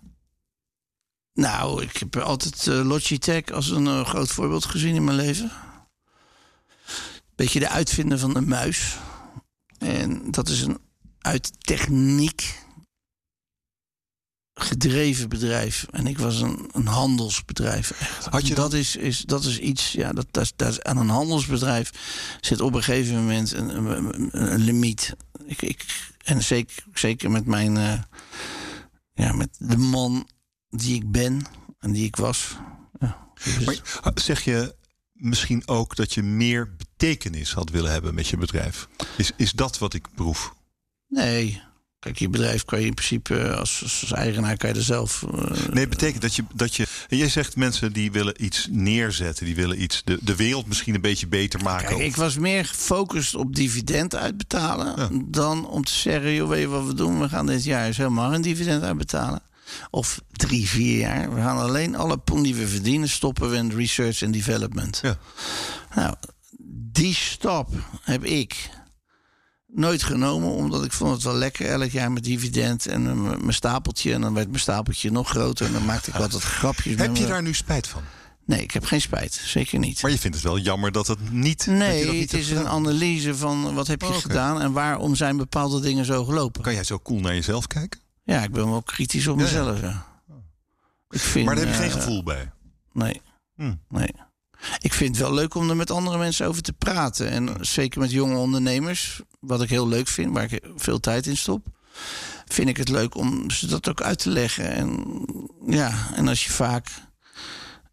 Nou, 1.33 1.83
ik 1.83 1.97
heb 1.97 2.15
altijd 2.17 2.67
eh, 2.67 2.85
Logitech 2.85 3.51
als 3.51 3.69
een 3.69 4.05
groot 4.05 4.31
voorbeeld 4.31 4.65
gezien 4.65 4.95
in 4.95 5.03
mijn 5.03 5.17
leven. 5.17 5.51
Beetje 7.35 7.59
de 7.59 7.69
uitvinder 7.69 8.19
van 8.19 8.33
de 8.33 8.41
muis. 8.41 8.97
En 9.77 10.31
dat 10.31 10.49
is 10.49 10.61
een 10.61 10.77
uit 11.19 11.51
techniek 11.65 12.64
gedreven 14.55 15.29
bedrijf. 15.29 15.85
En 15.91 16.07
ik 16.07 16.17
was 16.17 16.41
een, 16.41 16.69
een 16.71 16.87
handelsbedrijf. 16.87 17.91
Echt. 17.91 18.25
Had 18.25 18.47
je 18.47 18.55
dat, 18.55 18.73
is, 18.73 18.95
is, 18.95 19.19
dat 19.19 19.43
is 19.43 19.59
iets, 19.59 19.91
ja, 19.91 20.13
dat, 20.13 20.27
dat, 20.31 20.53
dat 20.55 20.83
aan 20.83 20.97
een 20.97 21.09
handelsbedrijf 21.09 21.91
zit 22.41 22.61
op 22.61 22.73
een 22.73 22.83
gegeven 22.83 23.15
moment 23.15 23.51
een, 23.51 23.75
een, 24.51 24.61
limiet. 24.61 25.15
Ik, 25.45 25.61
ik, 25.61 25.85
en 26.23 26.43
zeker, 26.43 26.83
zeker 26.93 27.31
met 27.31 27.45
mijn, 27.45 27.77
eh, 27.77 28.01
ja, 29.13 29.33
met 29.33 29.55
de 29.57 29.77
man 29.77 30.27
die 30.69 30.95
ik 30.95 31.11
ben 31.11 31.45
en 31.79 31.91
die 31.91 32.05
ik 32.05 32.15
was. 32.15 32.55
Ja, 32.99 33.27
dus- 33.43 33.65
Maar 33.65 34.11
zeg 34.15 34.43
je 34.43 34.75
misschien 35.11 35.67
ook 35.67 35.95
dat 35.95 36.13
je 36.13 36.23
meer 36.23 36.75
betekenis 36.75 37.53
had 37.53 37.69
willen 37.69 37.91
hebben 37.91 38.13
met 38.13 38.27
je 38.27 38.37
bedrijf? 38.37 38.87
Is, 39.17 39.31
is 39.35 39.51
dat 39.51 39.77
wat 39.77 39.93
ik 39.93 40.07
proef? 40.15 40.53
nee, 41.07 41.61
kijk, 42.05 42.19
je 42.19 42.29
bedrijf 42.29 42.65
kan 42.65 42.79
je 42.79 42.85
in 42.85 42.93
principe 42.93 43.37
eh, 43.37 43.57
als, 43.59 43.79
als 43.83 44.11
eigenaar 44.13 44.57
kan 44.57 44.69
je 44.69 44.75
er 44.75 44.81
zelf. 44.83 45.23
eh, 45.33 45.51
Nee, 45.73 45.87
betekent 45.87 46.21
dat 46.21 46.35
je, 46.35 46.43
dat 46.53 46.75
je. 46.75 46.87
Jij 47.07 47.29
zegt 47.29 47.55
mensen 47.55 47.93
die 47.93 48.11
willen 48.11 48.43
iets 48.43 48.67
neerzetten, 48.71 49.45
die 49.45 49.55
willen 49.55 49.81
iets. 49.81 50.01
De, 50.05 50.17
de 50.21 50.35
wereld 50.35 50.67
misschien 50.67 50.95
een 50.95 51.01
beetje 51.01 51.27
beter 51.27 51.61
maken. 51.63 51.87
Kijk, 51.87 51.99
ik 51.99 52.15
was 52.15 52.37
meer 52.37 52.65
gefocust 52.65 53.35
op 53.35 53.55
dividend 53.55 54.15
uitbetalen 54.15 54.93
Ja. 54.97 55.09
dan 55.25 55.67
om 55.69 55.83
te 55.83 55.93
zeggen, 55.93 56.33
joh, 56.33 56.49
weet 56.49 56.61
je 56.61 56.67
wat 56.67 56.85
we 56.85 56.93
doen? 56.93 57.19
We 57.19 57.29
gaan 57.29 57.45
dit 57.45 57.63
jaar 57.63 57.85
eens 57.85 57.97
helemaal 57.97 58.33
een 58.33 58.41
dividend 58.41 58.83
uitbetalen. 58.83 59.41
Of 59.89 60.21
drie, 60.31 60.67
vier 60.69 60.99
jaar. 60.99 61.33
We 61.33 61.41
gaan 61.41 61.57
alleen 61.57 61.95
alle 61.95 62.17
poen 62.17 62.43
die 62.43 62.55
we 62.55 62.67
verdienen 62.67 63.09
stoppen 63.09 63.49
we 63.49 63.55
in 63.57 63.71
research 63.75 64.21
en 64.21 64.31
development. 64.31 64.99
Ja. 65.03 65.17
Nou, 65.95 66.15
die 66.91 67.13
stap 67.13 67.69
heb 68.01 68.23
ik 68.23 68.69
nooit 69.75 70.03
genomen, 70.03 70.49
omdat 70.49 70.85
ik 70.85 70.91
vond 70.91 71.11
het 71.13 71.23
wel 71.23 71.33
lekker 71.33 71.65
elk 71.69 71.91
jaar 71.91 72.11
met 72.11 72.23
dividend 72.23 72.87
en 72.87 73.21
mijn 73.21 73.53
stapeltje. 73.53 74.13
En 74.13 74.21
dan 74.21 74.33
werd 74.33 74.47
mijn 74.47 74.59
stapeltje 74.59 75.11
nog 75.11 75.29
groter 75.29 75.65
en 75.65 75.73
dan 75.73 75.85
maakte 75.85 76.09
ik 76.09 76.15
altijd 76.15 76.43
grapjes. 76.43 76.95
Heb 76.97 77.15
je 77.15 77.21
me. 77.21 77.27
daar 77.27 77.41
nu 77.41 77.53
spijt 77.53 77.87
van? 77.87 78.01
Nee, 78.45 78.61
ik 78.61 78.71
heb 78.71 78.85
geen 78.85 79.01
spijt. 79.01 79.33
Zeker 79.33 79.79
niet. 79.79 80.01
Maar 80.01 80.11
je 80.11 80.19
vindt 80.19 80.35
het 80.35 80.45
wel 80.45 80.57
jammer 80.59 80.91
dat 80.91 81.07
het 81.07 81.31
niet. 81.31 81.65
Nee, 81.65 82.05
dat 82.05 82.13
niet 82.13 82.31
het 82.31 82.39
is 82.41 82.49
een 82.51 82.67
analyse 82.67 83.35
van 83.35 83.73
wat 83.73 83.87
heb 83.87 84.01
je 84.01 84.07
Oh, 84.07 84.15
gedaan 84.17 84.61
en 84.61 84.71
waarom 84.71 85.15
zijn 85.15 85.37
bepaalde 85.37 85.79
dingen 85.79 86.05
zo 86.05 86.25
gelopen. 86.25 86.61
Kan 86.61 86.73
jij 86.73 86.83
zo 86.83 86.99
cool 86.99 87.19
naar 87.19 87.33
jezelf 87.33 87.67
kijken? 87.67 87.99
Ja, 88.23 88.43
ik 88.43 88.51
ben 88.51 88.69
wel 88.69 88.83
kritisch 88.83 89.27
op 89.27 89.37
ja. 89.37 89.43
mezelf. 89.43 89.81
Ja. 89.81 90.05
Ik 91.09 91.19
vind, 91.19 91.45
Maar 91.45 91.55
daar 91.55 91.65
heb 91.65 91.73
je 91.73 91.79
geen 91.79 91.89
eh, 91.91 91.95
gevoel 91.95 92.23
bij. 92.23 92.51
Nee, 92.93 93.21
Hm. 93.55 93.73
nee. 93.89 94.09
Ik 94.79 94.93
vind 94.93 95.15
het 95.15 95.25
wel 95.25 95.33
leuk 95.33 95.55
om 95.55 95.69
er 95.69 95.75
met 95.75 95.91
andere 95.91 96.17
mensen 96.17 96.47
over 96.47 96.61
te 96.61 96.73
praten. 96.73 97.29
En 97.29 97.57
zeker 97.61 97.99
met 97.99 98.11
jonge 98.11 98.37
ondernemers, 98.37 99.21
wat 99.39 99.61
ik 99.61 99.69
heel 99.69 99.87
leuk 99.87 100.07
vind, 100.07 100.33
waar 100.33 100.53
ik 100.53 100.63
veel 100.75 100.99
tijd 100.99 101.27
in 101.27 101.37
stop. 101.37 101.67
Vind 102.45 102.69
ik 102.69 102.77
het 102.77 102.89
leuk 102.89 103.15
om 103.15 103.49
ze 103.49 103.67
dat 103.67 103.89
ook 103.89 104.01
uit 104.01 104.19
te 104.19 104.29
leggen. 104.29 104.69
En 104.71 105.05
ja, 105.67 106.11
en 106.13 106.27
als 106.27 106.45
je 106.45 106.51
vaak 106.51 106.87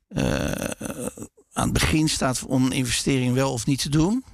eh, 0.09 0.51
aan 1.53 1.64
het 1.64 1.73
begin 1.73 2.09
staat 2.09 2.43
om 2.47 2.64
een 2.64 2.73
investering 2.73 3.35
wel 3.35 3.53
of 3.53 3.66
niet 3.66 3.83
te 3.83 3.89
doen. 3.89 4.25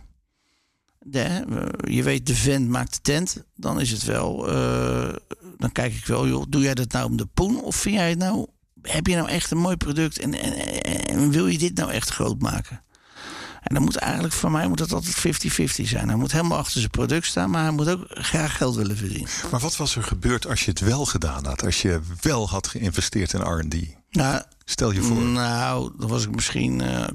De, 0.98 1.44
je 1.88 2.02
weet, 2.02 2.26
de 2.26 2.34
vent 2.36 2.68
maakt 2.68 2.92
de 2.94 3.00
tent. 3.02 3.44
Dan 3.54 3.80
is 3.80 3.90
het 3.90 4.04
wel. 4.04 4.48
eh, 4.48 5.14
dan 5.58 5.72
kijk 5.72 5.94
ik 5.94 6.06
wel, 6.06 6.28
joh, 6.28 6.44
doe 6.48 6.62
jij 6.62 6.74
dat 6.74 6.92
nou 6.92 7.06
om 7.06 7.16
de 7.16 7.26
poen? 7.26 7.62
Of 7.62 7.76
vind 7.76 7.94
jij 7.94 8.08
het 8.08 8.18
nou. 8.18 8.46
Heb 8.82 9.06
je 9.06 9.16
nou 9.16 9.28
echt 9.28 9.50
een 9.50 9.58
mooi 9.58 9.76
product 9.76 10.18
en, 10.18 10.34
en, 10.34 10.82
en 10.82 11.30
wil 11.30 11.46
je 11.46 11.58
dit 11.58 11.74
nou 11.74 11.90
echt 11.90 12.10
groot 12.10 12.40
maken? 12.40 12.82
En 13.62 13.74
dan 13.74 13.82
moet 13.82 13.96
eigenlijk 13.96 14.34
voor 14.34 14.50
mij 14.50 14.68
moet 14.68 14.78
dat 14.78 14.92
altijd 14.92 15.42
50-50 15.60 15.84
zijn. 15.84 16.08
Hij 16.08 16.16
moet 16.16 16.32
helemaal 16.32 16.58
achter 16.58 16.78
zijn 16.78 16.90
product 16.90 17.26
staan, 17.26 17.50
maar 17.50 17.62
hij 17.62 17.70
moet 17.70 17.88
ook 17.88 18.04
graag 18.08 18.56
geld 18.56 18.76
willen 18.76 18.96
verdienen. 18.96 19.30
Maar 19.50 19.60
wat 19.60 19.76
was 19.76 19.96
er 19.96 20.02
gebeurd 20.02 20.46
als 20.46 20.64
je 20.64 20.70
het 20.70 20.80
wel 20.80 21.04
gedaan 21.04 21.46
had? 21.46 21.64
Als 21.64 21.82
je 21.82 22.00
wel 22.20 22.48
had 22.48 22.66
geïnvesteerd 22.66 23.32
in 23.32 23.40
RD? 23.40 23.76
Nou, 24.10 24.42
Stel 24.68 24.90
je 24.90 25.02
voor. 25.02 25.22
Nou, 25.22 25.92
dan 25.98 26.08
was 26.08 26.24
ik 26.24 26.34
misschien. 26.34 26.82
Uh, 26.82 27.06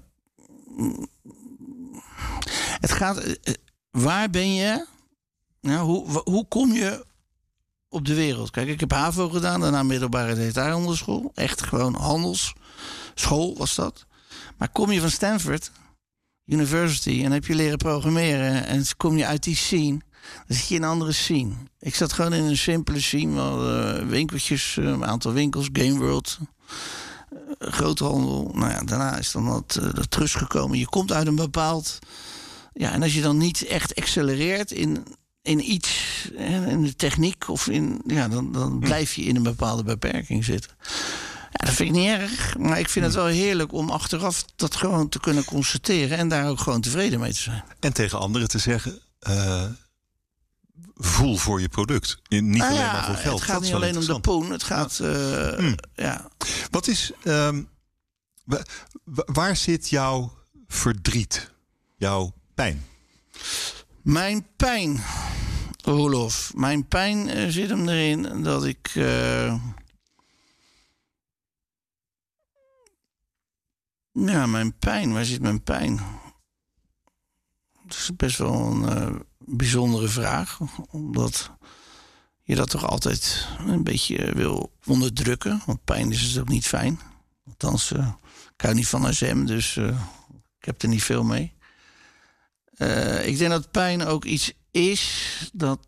het 2.80 2.92
gaat. 2.92 3.26
Uh, 3.26 3.34
waar 3.92 4.30
ben 4.30 4.54
je? 4.54 4.86
Nou, 5.62 5.86
hoe, 5.86 6.22
hoe 6.24 6.48
kom 6.48 6.74
je 6.74 7.06
op 7.94 8.06
de 8.06 8.14
wereld? 8.14 8.50
Kijk, 8.50 8.68
ik 8.68 8.80
heb 8.80 8.92
HAVO 8.92 9.30
gedaan, 9.30 9.60
daarna 9.60 9.84
middelbare 9.84 10.36
detailhandelsschool. 10.36 11.32
Echt 11.34 11.62
gewoon 11.62 11.96
handelsschool 11.96 13.58
was 13.58 13.76
dat. 13.76 14.06
Maar 14.58 14.70
kom 14.70 14.92
je 14.92 15.00
van 15.02 15.10
Stanford 15.10 15.72
University 16.46 17.22
en 17.24 17.32
heb 17.32 17.46
je 17.46 17.56
leren 17.56 17.78
programmeren 17.78 18.66
en 18.66 18.84
kom 18.98 19.18
je 19.18 19.26
uit 19.26 19.44
die 19.44 19.56
scene, 19.56 20.02
dan 20.48 20.58
zit 20.58 20.68
je 20.68 20.76
in 20.76 20.84
een 20.84 20.90
andere 20.90 21.12
scene. 21.12 21.54
Ik 21.80 21.96
zat 21.96 22.14
gewoon 22.14 22.34
in 22.34 22.44
een 22.44 22.58
simpele 22.58 23.02
scene, 23.02 23.34
wel 23.34 23.78
uh, 23.78 24.08
winkeltjes, 24.08 24.76
een 24.76 25.06
aantal 25.06 25.34
winkels, 25.34 25.70
Game 25.74 25.98
World 25.98 26.38
groothandel. 27.60 28.52
Nou 28.54 28.72
ja, 28.72 28.82
daarna 28.84 29.18
is 29.18 29.32
dan 29.32 29.64
dat 29.76 30.12
trust 30.12 30.36
gekomen. 30.36 30.78
Je 30.78 30.90
komt 30.90 31.12
uit 31.12 31.28
een 31.28 31.36
bepaald. 31.36 32.00
Ja, 32.74 32.92
en 32.92 33.02
als 33.02 33.14
je 33.14 33.22
dan 33.22 33.38
niet 33.38 33.66
echt 33.66 33.96
accelereert 33.96 34.72
in, 34.72 35.06
in 35.44 35.72
iets, 35.72 36.28
in 36.36 36.84
de 36.84 36.96
techniek 36.96 37.50
of 37.50 37.68
in. 37.68 38.02
Ja, 38.08 38.28
dan, 38.28 38.52
dan 38.52 38.72
hm. 38.72 38.80
blijf 38.80 39.14
je 39.14 39.24
in 39.24 39.36
een 39.36 39.44
bepaalde 39.44 39.84
beperking 39.84 40.46
zitten. 40.46 40.72
Ja, 41.52 41.66
dat 41.66 41.74
vind 41.74 41.90
ik 41.90 41.96
niet 41.96 42.08
erg. 42.08 42.58
Maar 42.58 42.80
ik 42.80 42.90
vind 42.90 43.06
het 43.06 43.14
hm. 43.14 43.20
wel 43.20 43.30
heerlijk 43.30 43.74
om 43.74 43.90
achteraf 43.90 44.46
dat 44.56 44.76
gewoon 44.76 45.10
te 45.10 45.20
kunnen 45.20 45.46
constateren. 45.46 46.18
En 46.18 46.28
daar 46.28 46.50
ook 46.50 46.60
gewoon 46.60 46.82
tevreden 46.82 47.20
mee 47.20 47.34
te 47.34 47.42
zijn. 47.42 47.64
En 47.80 47.94
tegen 47.94 48.20
anderen 48.20 48.48
te 48.48 48.58
zeggen. 48.58 49.00
Uh, 49.28 49.64
voel 50.96 51.38
voor 51.38 51.62
je 51.62 51.70
product. 51.70 52.22
Niet 52.30 52.44
nou 52.44 52.72
alleen 52.72 52.86
maar 52.86 53.06
voor 53.06 53.16
geld. 53.16 53.40
Het 53.40 53.50
gaat 53.50 53.62
niet 53.62 53.74
alleen 53.74 53.98
om 53.98 54.06
de 54.06 54.20
poen. 54.20 54.52
Het 54.52 54.64
gaat. 54.64 55.00
Uh, 55.02 55.48
hmm. 55.48 55.76
ja. 55.96 56.28
Wat 56.70 56.88
is. 56.88 57.12
Um, 57.24 57.70
waar 59.26 59.56
zit 59.56 59.90
jouw 59.90 60.34
verdriet? 60.68 61.52
Jouw 61.98 62.34
pijn? 62.56 62.86
Mijn 64.04 64.48
pijn, 64.56 65.00
Rolof. 65.82 66.52
Mijn 66.56 66.88
pijn 66.88 67.38
uh, 67.38 67.50
zit 67.50 67.70
hem 67.70 67.88
erin 67.88 68.44
dat 68.44 68.66
ik. 68.66 68.96
Uh, 68.96 69.62
ja, 74.12 74.46
mijn 74.46 74.78
pijn. 74.78 75.14
Waar 75.14 75.26
zit 75.26 75.42
mijn 75.42 75.64
pijn? 75.64 76.00
Dat 77.86 77.98
is 77.98 78.16
best 78.16 78.38
wel 78.38 78.54
een 78.54 79.26
bijzondere 79.38 80.08
vraag. 80.08 80.60
Omdat 80.90 81.52
je 82.42 82.56
dat 82.56 82.70
toch 82.70 82.88
altijd 82.88 83.48
een 83.58 83.84
beetje 83.84 84.34
wil 84.36 84.72
onderdrukken. 84.86 85.62
Want 85.66 85.84
pijn 85.84 86.12
is 86.12 86.22
dus 86.22 86.40
ook 86.40 86.50
niet 86.50 86.68
fijn. 86.68 87.00
Althans, 87.46 87.92
ik 87.92 88.62
hou 88.62 88.74
niet 88.74 88.88
van 88.88 89.14
SM, 89.14 89.46
dus 89.46 89.78
ik 90.58 90.66
heb 90.66 90.82
er 90.82 90.88
niet 90.88 91.04
veel 91.04 91.24
mee. 91.24 91.54
Uh, 92.78 93.28
ik 93.28 93.38
denk 93.38 93.52
dat 93.52 93.72
pijn 93.72 94.06
ook 94.06 94.26
iets 94.26 94.54
is 94.72 95.52
dat 95.54 95.88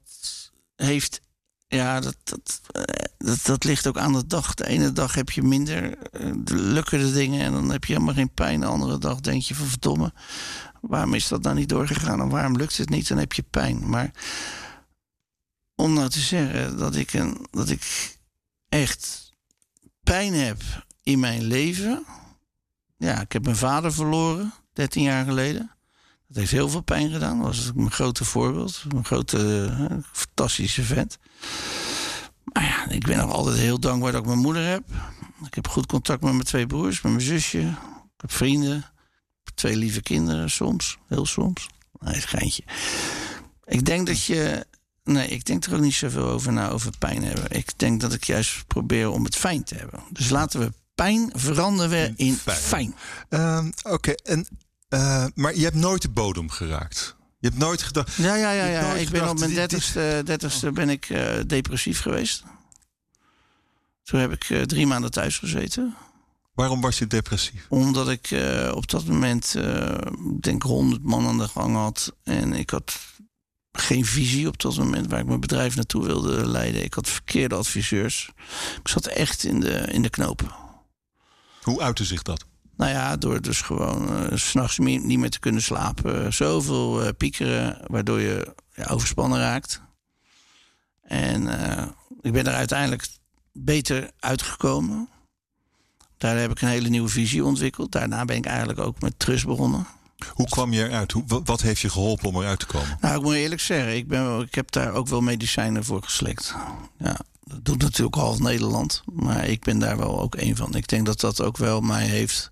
heeft. 0.76 1.22
Ja, 1.68 2.00
dat, 2.00 2.16
dat, 2.24 2.62
dat, 3.18 3.40
dat, 3.44 3.64
ligt 3.64 3.88
ook 3.88 3.98
aan 3.98 4.14
de 4.14 4.28
dag. 4.28 4.54
De 4.54 4.68
ene 4.68 4.92
dag 4.92 5.16
heb 5.16 5.30
je 5.30 5.42
minder 5.42 5.98
lukken 6.52 7.00
de 7.00 7.12
dingen 7.12 7.42
en 7.42 7.52
dan 7.52 7.70
heb 7.70 7.86
je 7.86 7.94
helemaal 7.94 8.14
geen 8.14 8.34
pijn. 8.34 8.60
De 8.60 8.66
andere 8.66 8.98
dag 8.98 9.20
denk 9.20 9.42
je 9.42 9.56
van 9.56 9.68
verdomme, 9.68 10.14
waarom 10.82 11.14
is 11.14 11.28
dat 11.28 11.42
nou 11.42 11.56
niet 11.56 11.70
doorgegaan 11.70 12.22
en 12.22 12.30
waarom 12.30 12.58
lukt 12.58 12.78
het 12.78 12.90
niet? 12.90 13.08
Dan 13.08 13.18
heb 13.18 13.34
je 13.34 13.44
pijn. 13.44 13.90
Maar 13.90 14.12
om 15.76 15.94
nou 15.94 16.10
te 16.10 16.20
zeggen 16.20 16.78
dat 16.78 16.96
ik, 16.96 17.14
een, 17.14 17.48
dat 17.52 17.70
ik 17.70 18.18
echt 18.70 19.34
pijn 20.04 20.34
heb 20.34 20.86
in 21.04 21.20
mijn 21.20 21.44
leven. 21.44 22.06
Ja, 22.98 23.22
ik 23.22 23.32
heb 23.32 23.44
mijn 23.44 23.56
vader 23.56 23.94
verloren, 23.94 24.54
13 24.74 25.04
jaar 25.04 25.26
geleden. 25.26 25.75
Dat 26.36 26.44
heeft 26.44 26.56
heel 26.56 26.70
veel 26.70 26.82
pijn 26.82 27.12
gedaan. 27.12 27.38
Dat 27.38 27.48
was 27.48 27.72
mijn 27.76 27.92
grote 27.92 28.26
voorbeeld. 28.26 28.84
Mijn 28.92 29.06
grote, 29.06 29.70
fantastische 30.12 30.84
vent. 30.84 31.18
Maar 32.44 32.64
ja, 32.64 32.90
ik 32.90 33.06
ben 33.06 33.18
nog 33.18 33.32
altijd 33.32 33.58
heel 33.58 33.80
dankbaar 33.80 34.12
dat 34.12 34.22
ik 34.22 34.28
mijn 34.28 34.40
moeder 34.40 34.66
heb. 34.66 34.84
Ik 35.46 35.54
heb 35.54 35.68
goed 35.68 35.86
contact 35.86 36.22
met 36.22 36.32
mijn 36.32 36.44
twee 36.44 36.68
broers, 36.68 37.02
met 37.02 37.12
mijn 37.12 37.24
zusje. 37.24 37.60
Ik 37.60 38.22
heb 38.22 38.32
vrienden 38.32 38.86
twee 39.54 39.76
lieve 39.76 40.02
kinderen 40.02 40.50
soms, 40.50 40.98
heel 41.08 41.26
soms. 41.26 41.70
Nee, 42.00 42.22
schijntje. 42.22 42.64
Ik 43.66 43.86
denk 43.86 44.08
dat 44.08 44.24
je. 44.24 44.66
Nee, 45.04 45.28
ik 45.28 45.46
denk 45.46 45.66
er 45.66 45.74
ook 45.76 45.82
niet 45.82 45.94
zoveel 45.94 46.28
over 46.28 46.54
na, 46.54 46.70
over 46.70 46.92
pijn 47.00 47.24
hebben. 47.24 47.52
Ik 47.52 47.80
denk 47.80 48.02
dat 48.02 48.14
ik 48.14 48.24
juist 48.24 48.68
probeer 48.68 49.10
om 49.10 49.24
het 49.24 49.36
fijn 49.36 49.64
te 49.64 49.76
hebben. 49.76 50.04
Dus 50.10 50.30
laten 50.30 50.60
we 50.60 50.74
pijn 50.96 51.32
veranderen 51.34 52.14
in 52.18 52.36
fijn. 52.36 52.58
fijn. 52.58 52.96
Ehm, 53.30 53.72
oké, 53.84 54.12
en 54.12 54.48
uh, 54.96 55.26
maar 55.36 55.56
je 55.56 55.64
hebt 55.64 55.76
nooit 55.76 56.02
de 56.02 56.10
bodem 56.10 56.50
geraakt. 56.50 57.16
Je 57.40 57.48
hebt 57.48 57.60
nooit 57.60 57.82
gedacht. 57.82 58.14
Ja, 58.16 58.36
ja, 58.36 58.52
ja. 58.52 58.66
ja. 58.66 58.94
Ik 58.94 59.10
ben 59.10 59.30
op 59.30 59.40
mijn 59.40 59.54
dertigste, 59.54 60.22
dertigste 60.26 60.72
ben 60.72 60.90
ik 60.90 61.10
uh, 61.10 61.40
depressief 61.48 62.02
geweest. 62.02 62.44
Toen 64.04 64.20
heb 64.20 64.32
ik 64.32 64.50
uh, 64.50 64.62
drie 64.62 64.88
maanden 64.88 65.12
thuis 65.12 65.38
gezeten. 65.38 65.96
Waarom 66.54 66.82
was 66.82 66.98
je 66.98 67.08
depressief? 67.08 67.66
Omdat 67.70 68.10
ik 68.10 68.32
uh, 68.32 68.72
op 68.76 68.90
dat 68.90 69.06
moment, 69.06 69.56
denk 70.40 70.64
100 70.64 71.04
man 71.04 71.28
aan 71.28 71.38
de 71.38 71.48
gang 71.48 71.76
had. 71.76 72.16
En 72.24 72.54
ik 72.54 72.70
had 72.70 72.98
geen 73.72 74.06
visie 74.06 74.48
op 74.48 74.62
dat 74.62 74.78
moment 74.78 75.08
waar 75.10 75.20
ik 75.20 75.26
mijn 75.26 75.40
bedrijf 75.40 75.76
naartoe 75.76 76.06
wilde 76.06 76.48
leiden. 76.48 76.84
Ik 76.84 76.94
had 76.94 77.10
verkeerde 77.10 77.56
adviseurs. 77.56 78.32
Ik 78.82 78.88
zat 78.88 79.06
echt 79.06 79.44
in 79.44 79.60
de, 79.60 79.74
in 79.74 80.02
de 80.02 80.10
knopen. 80.10 80.52
Hoe 81.62 81.82
uitte 81.82 82.06
zich 82.06 82.22
dat? 82.22 82.46
Nou 82.78 82.92
ja, 82.92 83.18
door 83.18 83.42
dus 83.42 83.62
gewoon 83.62 84.10
uh, 84.10 84.38
s'nachts 84.38 84.78
niet 84.78 85.18
meer 85.20 85.30
te 85.30 85.40
kunnen 85.40 85.62
slapen. 85.62 86.34
Zoveel 86.34 87.04
uh, 87.04 87.10
piekeren, 87.18 87.82
waardoor 87.88 88.22
je 88.22 88.56
ja, 88.74 88.86
overspannen 88.86 89.40
raakt. 89.40 89.82
En 91.02 91.48
ik 92.22 92.34
ben 92.34 92.48
er 92.48 92.54
uiteindelijk 92.54 93.08
beter 93.54 94.12
uitgekomen. 94.20 95.10
Daar 96.18 96.38
heb 96.38 96.52
ik 96.52 96.62
een 96.62 96.68
hele 96.68 96.90
nieuwe 96.90 97.10
visie 97.10 97.46
ontwikkeld. 97.46 97.92
Daarna 97.92 98.26
ben 98.26 98.36
ik 98.36 98.46
eigenlijk 98.46 98.80
ook 98.80 99.02
met 99.02 99.20
Trust 99.20 99.46
begonnen. 99.46 99.88
Hoe 100.34 100.50
kwam 100.50 100.74
je 100.74 100.88
eruit? 100.88 101.12
Hoe, 101.12 101.24
wat 101.44 101.62
heeft 101.62 101.82
je 101.82 101.90
geholpen 101.90 102.28
om 102.28 102.36
eruit 102.36 102.60
te 102.60 102.66
komen? 102.66 102.98
Nou, 103.02 103.16
ik 103.18 103.22
moet 103.22 103.34
eerlijk 103.34 103.62
zeggen, 103.62 103.96
ik, 103.96 104.08
ben, 104.08 104.42
ik 104.42 104.56
heb 104.56 104.72
daar 104.72 104.94
ook 104.94 105.08
wel 105.08 105.22
medicijnen 105.22 105.84
voor 105.84 106.04
geslikt. 106.04 106.56
Ja, 106.98 107.20
dat 107.44 107.66
doet 107.66 107.82
natuurlijk 107.82 108.16
half 108.16 108.40
Nederland. 108.40 109.04
Maar 109.14 109.46
ik 109.46 109.64
ben 109.64 109.80
daar 109.80 109.98
wel 109.98 110.22
ook 110.22 110.36
een 110.36 110.56
van. 110.56 110.76
Ik 110.76 110.88
denk 110.88 111.06
dat 111.06 111.20
dat 111.20 111.42
ook 111.42 111.58
wel 111.58 111.82
mij 111.82 112.06
heeft 112.06 112.52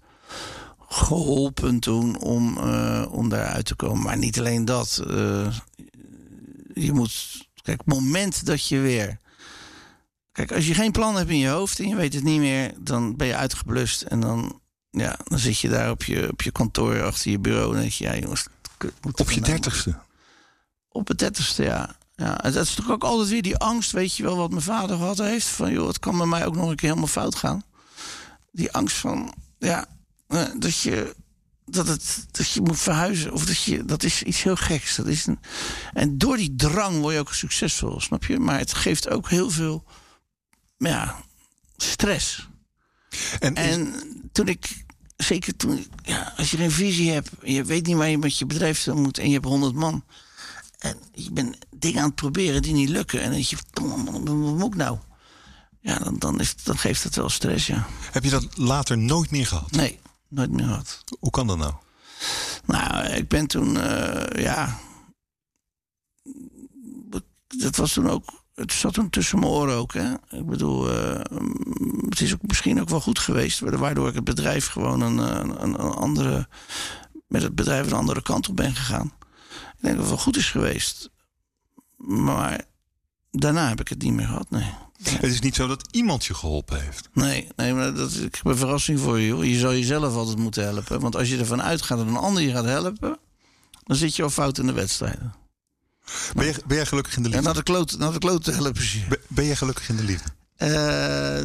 geholpen 0.93 1.79
toen 1.79 2.19
om, 2.19 2.57
uh, 2.57 3.05
om 3.09 3.29
daaruit 3.29 3.65
te 3.65 3.75
komen. 3.75 4.03
Maar 4.03 4.17
niet 4.17 4.39
alleen 4.39 4.65
dat. 4.65 5.03
Uh, 5.07 5.57
je 6.73 6.93
moet. 6.93 7.41
Kijk, 7.61 7.77
het 7.77 7.95
moment 7.95 8.45
dat 8.45 8.67
je 8.67 8.79
weer 8.79 9.21
Kijk, 10.33 10.51
als 10.51 10.67
je 10.67 10.73
geen 10.73 10.91
plan 10.91 11.15
hebt 11.15 11.29
in 11.29 11.37
je 11.37 11.47
hoofd 11.47 11.79
en 11.79 11.87
je 11.87 11.95
weet 11.95 12.13
het 12.13 12.23
niet 12.23 12.39
meer, 12.39 12.73
dan 12.79 13.15
ben 13.15 13.27
je 13.27 13.35
uitgeblust. 13.35 14.01
En 14.01 14.19
dan, 14.19 14.59
ja, 14.89 15.19
dan 15.23 15.39
zit 15.39 15.59
je 15.59 15.69
daar 15.69 15.89
op 15.89 16.03
je, 16.03 16.29
op 16.31 16.41
je 16.41 16.51
kantoor 16.51 17.03
achter 17.03 17.31
je 17.31 17.39
bureau 17.39 17.73
en 17.73 17.79
denk 17.81 17.91
je, 17.91 18.03
ja 18.03 18.15
jongens. 18.17 18.47
Op 19.11 19.31
je 19.31 19.41
dertigste? 19.41 19.95
Op 20.89 21.07
het 21.07 21.19
dertigste, 21.19 21.63
ja. 21.63 21.95
ja. 22.15 22.41
En 22.41 22.51
dat 22.53 22.65
is 22.65 22.73
toch 22.73 22.91
ook 22.91 23.03
altijd 23.03 23.29
weer 23.29 23.41
die 23.41 23.57
angst, 23.57 23.91
weet 23.91 24.15
je 24.15 24.23
wel, 24.23 24.37
wat 24.37 24.49
mijn 24.49 24.61
vader 24.61 24.97
gehad 24.97 25.17
heeft. 25.17 25.47
Van 25.47 25.71
joh, 25.71 25.87
het 25.87 25.99
kan 25.99 26.17
bij 26.17 26.27
mij 26.27 26.45
ook 26.45 26.55
nog 26.55 26.69
een 26.69 26.75
keer 26.75 26.89
helemaal 26.89 27.07
fout 27.07 27.35
gaan. 27.35 27.63
Die 28.51 28.71
angst 28.71 28.97
van, 28.97 29.33
ja, 29.57 29.85
eh, 29.85 29.92
dat 30.59 30.79
je 30.79 31.15
dat, 31.65 31.87
het, 31.87 32.25
dat 32.31 32.49
je 32.49 32.61
moet 32.61 32.79
verhuizen. 32.79 33.33
Of 33.33 33.45
dat 33.45 33.63
je, 33.63 33.85
dat 33.85 34.03
is 34.03 34.23
iets 34.23 34.43
heel 34.43 34.55
geks. 34.55 34.95
Dat 34.95 35.07
is 35.07 35.25
een, 35.25 35.39
en 35.93 36.17
door 36.17 36.37
die 36.37 36.55
drang 36.55 36.99
word 36.99 37.13
je 37.13 37.19
ook 37.19 37.33
succesvol, 37.33 38.01
snap 38.01 38.25
je? 38.25 38.39
Maar 38.39 38.59
het 38.59 38.73
geeft 38.73 39.09
ook 39.09 39.29
heel 39.29 39.49
veel 39.49 39.83
ja, 40.77 41.23
stress. 41.77 42.47
En, 43.39 43.55
en 43.55 43.93
toen 44.31 44.47
ik, 44.47 44.85
zeker 45.17 45.55
toen, 45.55 45.87
ja, 46.03 46.33
als 46.37 46.51
je 46.51 46.57
geen 46.57 46.71
visie 46.71 47.11
hebt, 47.11 47.29
je 47.43 47.63
weet 47.63 47.85
niet 47.85 47.95
waar 47.95 48.09
je 48.09 48.17
met 48.17 48.37
je 48.37 48.45
bedrijf 48.45 48.87
moet 48.87 49.17
en 49.17 49.27
je 49.27 49.33
hebt 49.33 49.45
honderd 49.45 49.73
man. 49.73 50.03
En 50.77 50.97
je 51.13 51.31
bent 51.31 51.57
dingen 51.75 51.99
aan 51.99 52.05
het 52.05 52.15
proberen 52.15 52.61
die 52.61 52.73
niet 52.73 52.89
lukken. 52.89 53.19
En 53.19 53.25
dan 53.25 53.33
denk 53.33 53.45
je, 53.45 53.57
wat 53.73 54.35
moet 54.35 54.73
ik 54.73 54.75
nou? 54.75 54.97
Ja, 55.79 55.97
dan, 55.99 56.19
dan, 56.19 56.39
is, 56.39 56.55
dan 56.63 56.77
geeft 56.77 57.03
het 57.03 57.15
wel 57.15 57.29
stress, 57.29 57.67
ja. 57.67 57.87
Heb 58.11 58.23
je 58.23 58.29
dat 58.29 58.57
later 58.57 58.97
nooit 58.97 59.31
meer 59.31 59.47
gehad? 59.47 59.71
Nee, 59.71 59.99
nooit 60.33 60.51
meer 60.51 60.65
gehad. 60.65 61.03
Hoe 61.19 61.31
kan 61.31 61.47
dat 61.47 61.57
nou? 61.57 61.73
Nou, 62.65 63.05
ik 63.05 63.27
ben 63.27 63.47
toen, 63.47 63.75
uh, 63.75 64.25
ja. 64.25 64.79
Dat 67.47 67.75
was 67.75 67.93
toen 67.93 68.09
ook 68.09 68.43
het 68.55 68.73
zat 68.73 68.95
hem 68.95 69.09
tussen 69.09 69.39
mijn 69.39 69.51
oren 69.51 69.75
ook. 69.75 69.93
Hè? 69.93 70.13
Ik 70.29 70.45
bedoel, 70.45 70.91
uh, 70.91 71.21
het 72.09 72.21
is 72.21 72.33
ook 72.33 72.41
misschien 72.41 72.81
ook 72.81 72.89
wel 72.89 73.01
goed 73.01 73.19
geweest, 73.19 73.59
waardoor 73.59 74.07
ik 74.07 74.15
het 74.15 74.23
bedrijf 74.23 74.67
gewoon 74.67 75.01
een, 75.01 75.17
een, 75.17 75.63
een 75.63 75.75
andere 75.75 76.47
met 77.33 77.41
het 77.41 77.55
bedrijf 77.55 77.85
een 77.85 77.97
andere 77.97 78.21
kant 78.21 78.49
op 78.49 78.55
ben 78.55 78.75
gegaan. 78.75 79.13
Ik 79.51 79.81
denk 79.81 79.95
dat 79.95 80.05
het 80.05 80.07
wel 80.07 80.23
goed 80.23 80.37
is 80.37 80.51
geweest. 80.51 81.09
Maar 81.97 82.65
daarna 83.31 83.67
heb 83.67 83.79
ik 83.79 83.87
het 83.87 84.01
niet 84.01 84.13
meer 84.13 84.27
gehad, 84.27 84.49
nee. 84.49 84.73
Het 85.09 85.31
is 85.31 85.39
niet 85.39 85.55
zo 85.55 85.67
dat 85.67 85.87
iemand 85.91 86.25
je 86.25 86.33
geholpen 86.33 86.81
heeft. 86.81 87.09
Nee, 87.13 87.47
nee 87.55 87.73
maar 87.73 87.93
dat, 87.93 88.13
ik 88.13 88.35
heb 88.35 88.45
een 88.45 88.57
verrassing 88.57 88.99
voor 88.99 89.19
je. 89.19 89.49
Je 89.49 89.59
zou 89.59 89.73
jezelf 89.73 90.15
altijd 90.15 90.37
moeten 90.37 90.63
helpen. 90.63 90.99
Want 90.99 91.15
als 91.15 91.29
je 91.29 91.37
ervan 91.37 91.61
uitgaat 91.61 91.97
dat 91.97 92.07
een 92.07 92.15
ander 92.15 92.43
je 92.43 92.51
gaat 92.51 92.65
helpen... 92.65 93.17
dan 93.83 93.95
zit 93.95 94.15
je 94.15 94.23
al 94.23 94.29
fout 94.29 94.57
in 94.57 94.65
de 94.65 94.73
wedstrijden. 94.73 95.33
Ben 96.35 96.45
je, 96.45 96.55
ben 96.65 96.77
jij 96.77 96.85
gelukkig 96.85 97.15
in 97.15 97.23
de 97.23 97.29
liefde? 97.29 97.47
En 97.47 97.53
naar 97.53 97.63
de 97.63 97.63
kloot, 97.63 97.97
naar 97.97 98.11
de 98.11 98.19
kloot 98.19 98.45
helpen 98.45 98.83
ze 98.83 98.99
ben, 99.09 99.19
ben 99.27 99.45
je 99.45 99.55
gelukkig 99.55 99.89
in 99.89 99.95
de 99.95 100.03
liefde? 100.03 100.29
Uh, 100.57 101.39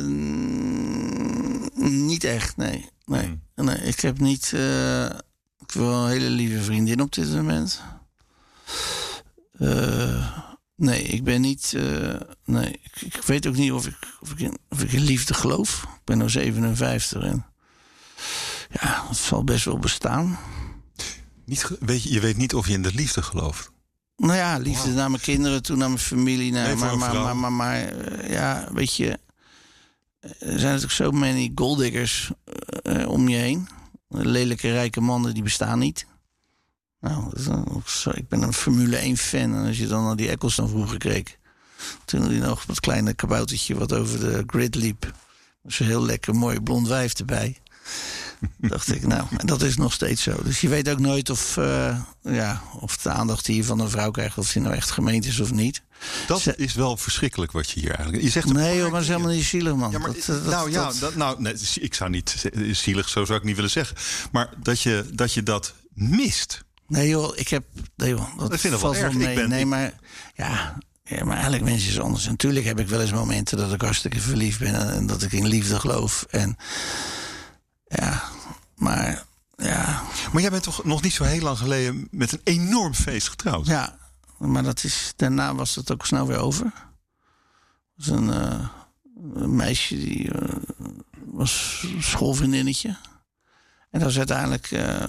niet 1.91 2.25
echt, 2.25 2.57
nee. 2.57 2.91
Nee, 3.05 3.39
hmm. 3.55 3.65
nee 3.65 3.79
ik 3.79 4.01
heb 4.01 4.19
niet... 4.19 4.53
Uh, 4.55 5.05
ik 5.61 5.73
wil 5.75 5.93
een 5.93 6.09
hele 6.09 6.31
lieve 6.31 6.63
vriendin 6.63 7.01
op 7.01 7.13
dit 7.13 7.33
moment. 7.33 7.83
Uh, 9.59 10.39
Nee, 10.79 11.03
ik 11.03 11.25
ben 11.25 11.41
niet. 11.41 11.73
Uh, 11.77 12.15
nee, 12.45 12.81
ik, 12.83 13.03
ik, 13.03 13.23
weet 13.23 13.47
ook 13.47 13.57
niet 13.57 13.73
of 13.73 13.87
ik, 13.87 13.97
of, 14.21 14.31
ik 14.31 14.41
in, 14.41 14.59
of 14.69 14.83
ik 14.83 14.93
in 14.93 15.03
liefde 15.03 15.35
geloof. 15.35 15.83
Ik 15.83 16.05
ben 16.05 16.19
nu 16.19 16.31
57 16.31 17.23
en. 17.23 17.47
Ja, 18.71 19.05
het 19.09 19.17
zal 19.17 19.45
best 19.45 19.65
wel 19.65 19.79
bestaan. 19.79 20.39
Niet, 21.45 21.71
weet 21.81 22.03
je, 22.03 22.13
je 22.13 22.21
weet 22.21 22.37
niet 22.37 22.55
of 22.55 22.67
je 22.67 22.73
in 22.73 22.83
de 22.83 22.95
liefde 22.95 23.23
gelooft. 23.23 23.71
Nou 24.17 24.35
ja, 24.35 24.59
liefde 24.59 24.91
naar 24.91 25.11
mijn 25.11 25.23
kinderen, 25.23 25.63
toen 25.63 25.79
naar 25.79 25.89
mijn 25.89 26.01
familie. 26.01 26.53
Naar, 26.53 26.79
maar, 26.79 26.99
maar, 26.99 27.15
maar, 27.15 27.37
maar, 27.37 27.53
maar, 27.53 27.93
uh, 27.93 28.31
ja, 28.31 28.69
weet 28.73 28.95
je. 28.95 29.19
Er 30.21 30.31
zijn 30.39 30.63
natuurlijk 30.63 30.93
zo 30.93 31.11
many 31.11 31.53
golddiggers 31.55 32.31
uh, 32.83 33.09
om 33.09 33.29
je 33.29 33.37
heen. 33.37 33.69
Lelijke 34.09 34.73
rijke 34.73 35.01
mannen 35.01 35.35
die 35.35 35.43
bestaan 35.43 35.79
niet. 35.79 36.07
Nou, 37.01 37.33
ik 38.15 38.29
ben 38.29 38.43
een 38.43 38.53
Formule 38.53 38.97
1 38.97 39.17
fan. 39.17 39.55
En 39.55 39.67
als 39.67 39.79
je 39.79 39.87
dan 39.87 40.05
naar 40.05 40.17
die 40.17 40.29
Eccleston 40.29 40.69
vroeger 40.69 40.99
keek. 40.99 41.39
Toen 42.05 42.23
hij 42.23 42.39
nog 42.39 42.65
dat 42.65 42.81
kleine 42.81 43.15
kaboutertje 43.15 43.75
wat 43.75 43.93
over 43.93 44.21
de 44.21 44.43
grid 44.47 44.75
liep. 44.75 45.13
Zo'n 45.67 45.87
heel 45.87 46.05
lekker 46.05 46.35
mooi 46.35 46.61
blond 46.61 46.89
wijf 46.89 47.15
erbij. 47.15 47.59
dacht 48.57 48.95
ik, 48.95 49.07
nou, 49.07 49.27
en 49.37 49.47
dat 49.47 49.63
is 49.63 49.77
nog 49.77 49.93
steeds 49.93 50.23
zo. 50.23 50.43
Dus 50.43 50.61
je 50.61 50.69
weet 50.69 50.89
ook 50.89 50.99
nooit 50.99 51.31
of, 51.31 51.57
uh, 51.57 52.01
ja, 52.23 52.63
of 52.81 52.97
de 52.97 53.11
aandacht 53.11 53.45
die 53.45 53.57
je 53.57 53.65
van 53.65 53.81
een 53.81 53.91
vrouw 53.91 54.11
krijgt... 54.11 54.39
of 54.39 54.53
die 54.53 54.63
nou 54.63 54.75
echt 54.75 54.91
gemeend 54.91 55.25
is 55.25 55.41
of 55.41 55.53
niet. 55.53 55.83
Dat 56.27 56.57
is 56.57 56.75
wel 56.75 56.97
verschrikkelijk 56.97 57.53
wat 57.53 57.71
je 57.71 57.81
hier 57.81 57.95
eigenlijk... 57.95 58.23
Je 58.23 58.31
zegt 58.31 58.53
nee, 58.53 58.83
maar 58.83 58.91
dat 58.91 59.01
is 59.01 59.09
helemaal 59.09 59.31
niet 59.31 59.45
zielig, 59.45 59.75
man. 59.75 59.91
Ja, 59.91 59.99
maar, 59.99 60.13
dat, 60.27 60.45
nou 60.45 60.71
ja, 60.71 60.93
dat, 61.01 61.15
nou, 61.15 61.43
nee, 61.43 61.55
ik 61.75 61.95
zou 61.95 62.11
niet... 62.11 62.51
Zielig, 62.73 63.09
zo 63.09 63.25
zou 63.25 63.39
ik 63.39 63.45
niet 63.45 63.55
willen 63.55 63.71
zeggen. 63.71 63.97
Maar 64.33 64.51
dat 64.63 64.81
je 64.81 65.07
dat, 65.13 65.33
je 65.33 65.43
dat 65.43 65.75
mist... 65.95 66.67
Nee 66.89 67.09
joh, 67.09 67.37
ik 67.37 67.49
heb... 67.49 67.65
Nee 67.97 68.11
joh, 68.11 68.39
dat, 68.39 68.61
vind 68.61 68.75
ik 68.75 68.81
wel 68.81 68.95
erg. 68.95 69.15
Nee, 69.15 69.47
nee 69.47 69.67
maar 69.67 69.93
ja, 70.35 70.79
ja, 71.05 71.25
maar 71.25 71.35
eigenlijk 71.35 71.65
mensen 71.65 71.91
is 71.91 72.01
anders. 72.01 72.27
Natuurlijk 72.27 72.67
heb 72.67 72.79
ik 72.79 72.89
wel 72.89 73.01
eens 73.01 73.13
momenten 73.13 73.59
dat 73.59 73.73
ik 73.73 73.81
hartstikke 73.81 74.21
verliefd 74.21 74.59
ben 74.59 74.93
en 74.93 75.07
dat 75.07 75.23
ik 75.23 75.33
in 75.33 75.47
liefde 75.47 75.81
geloof. 75.81 76.27
En 76.31 76.57
ja, 77.87 78.23
maar 78.75 79.25
ja. 79.57 80.03
Maar 80.33 80.43
jij 80.43 80.51
bent 80.51 80.63
toch 80.63 80.85
nog 80.85 81.03
niet 81.03 81.13
zo 81.13 81.25
heel 81.25 81.43
lang 81.43 81.59
geleden 81.59 82.09
met 82.11 82.33
een 82.33 82.41
enorm 82.45 82.95
feest 82.95 83.29
getrouwd? 83.29 83.67
Ja, 83.67 83.99
maar 84.39 84.63
dat 84.63 84.85
is, 84.85 85.13
daarna 85.17 85.55
was 85.55 85.75
het 85.75 85.93
ook 85.93 86.07
snel 86.07 86.27
weer 86.27 86.39
over. 86.39 86.73
was 87.97 88.07
een, 88.07 88.29
uh, 88.29 88.69
een 89.35 89.57
meisje 89.57 89.97
die 89.97 90.35
uh, 90.35 90.57
was 91.25 91.85
schoolvriendinnetje. 91.99 92.97
En 93.91 94.01
dat 94.01 94.11
is 94.11 94.19
uiteindelijk. 94.19 94.71
Uh, 94.71 95.03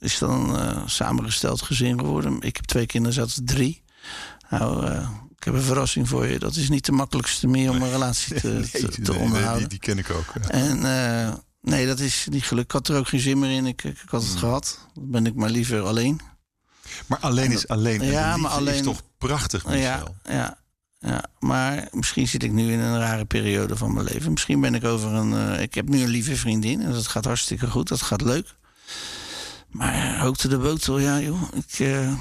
is 0.00 0.18
dan 0.18 0.54
een 0.54 0.76
uh, 0.76 0.82
samengesteld 0.86 1.62
gezin 1.62 1.98
geworden. 1.98 2.40
Ik 2.40 2.56
heb 2.56 2.64
twee 2.64 2.86
kinderen, 2.86 3.14
zat 3.14 3.40
drie. 3.44 3.82
Nou, 4.50 4.86
uh, 4.86 5.10
ik 5.36 5.44
heb 5.44 5.54
een 5.54 5.62
verrassing 5.62 6.08
voor 6.08 6.26
je. 6.26 6.38
Dat 6.38 6.56
is 6.56 6.68
niet 6.68 6.84
de 6.84 6.92
makkelijkste 6.92 7.46
meer 7.46 7.70
om 7.70 7.82
een 7.82 7.90
relatie 7.90 8.40
te, 8.40 8.48
nee, 8.72 8.88
te, 8.88 9.02
te 9.02 9.12
nee, 9.12 9.20
onderhouden. 9.20 9.60
Nee, 9.60 9.68
die, 9.68 9.68
die, 9.68 9.78
ken 9.78 9.98
ik 9.98 10.10
ook. 10.10 10.34
Ja. 10.42 10.48
En 10.48 10.78
uh, 10.78 11.34
nee, 11.60 11.86
dat 11.86 11.98
is 11.98 12.26
niet 12.30 12.44
gelukt. 12.44 12.66
Ik 12.66 12.72
had 12.72 12.88
er 12.88 12.96
ook 12.96 13.08
geen 13.08 13.20
zin 13.20 13.38
meer 13.38 13.50
in. 13.50 13.66
Ik, 13.66 13.84
ik, 13.84 14.02
had 14.06 14.22
het 14.22 14.32
mm. 14.32 14.38
gehad. 14.38 14.78
Dan 14.94 15.10
ben 15.10 15.26
ik 15.26 15.34
maar 15.34 15.50
liever 15.50 15.82
alleen. 15.82 16.20
Maar 17.06 17.18
alleen 17.18 17.52
is 17.52 17.68
alleen. 17.68 18.04
Ja, 18.04 18.36
maar 18.36 18.50
alleen 18.50 18.74
is 18.74 18.82
toch 18.82 19.02
prachtig, 19.18 19.66
Michel? 19.66 19.80
Ja, 20.24 20.32
ja, 20.34 20.58
ja, 20.98 21.24
maar 21.38 21.88
misschien 21.90 22.28
zit 22.28 22.42
ik 22.42 22.52
nu 22.52 22.72
in 22.72 22.78
een 22.78 22.98
rare 22.98 23.24
periode 23.24 23.76
van 23.76 23.94
mijn 23.94 24.06
leven. 24.06 24.30
Misschien 24.32 24.60
ben 24.60 24.74
ik 24.74 24.84
over 24.84 25.12
een. 25.12 25.32
Uh, 25.32 25.60
ik 25.60 25.74
heb 25.74 25.88
nu 25.88 26.02
een 26.02 26.08
lieve 26.08 26.36
vriendin 26.36 26.82
en 26.82 26.92
dat 26.92 27.06
gaat 27.06 27.24
hartstikke 27.24 27.66
goed. 27.66 27.88
Dat 27.88 28.02
gaat 28.02 28.22
leuk. 28.22 28.54
Maar 29.70 30.18
hoogte 30.18 30.48
de 30.48 30.58
botel, 30.58 30.98
ja 30.98 31.20
joh, 31.20 31.42
ik, 31.54 31.78
uh, 31.78 32.12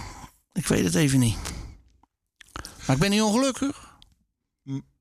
ik 0.53 0.67
weet 0.67 0.83
het 0.83 0.95
even 0.95 1.19
niet. 1.19 1.37
Maar 2.85 2.95
ik 2.95 3.01
ben 3.01 3.09
niet 3.09 3.21
ongelukkig. 3.21 3.87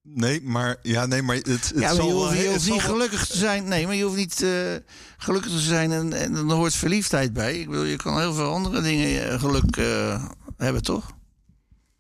Nee, 0.03 0.42
maar, 0.42 0.76
ja, 0.82 1.07
nee, 1.07 1.22
maar 1.22 1.36
het, 1.36 1.46
het 1.46 1.72
ja, 1.74 1.94
zal 1.94 2.07
je 2.07 2.12
hoeft, 2.12 2.38
je 2.38 2.49
hoeft 2.49 2.70
niet 2.70 2.82
gelukkig 2.82 3.26
te 3.26 3.36
zijn. 3.36 3.68
Nee, 3.68 3.86
maar 3.86 3.94
je 3.94 4.05
hoeft 4.05 4.16
niet 4.16 4.42
uh, 4.42 4.74
gelukkig 5.18 5.51
te 5.51 5.59
zijn 5.59 5.92
en, 5.92 6.12
en 6.12 6.36
er 6.36 6.55
hoort 6.55 6.74
verliefdheid 6.74 7.32
bij. 7.32 7.59
Ik 7.59 7.68
bedoel, 7.68 7.84
je 7.84 7.96
kan 7.96 8.18
heel 8.18 8.34
veel 8.34 8.53
andere 8.53 8.80
dingen 8.80 9.32
uh, 9.32 9.40
geluk 9.40 9.76
uh, 9.76 10.24
hebben, 10.57 10.82
toch? 10.82 11.16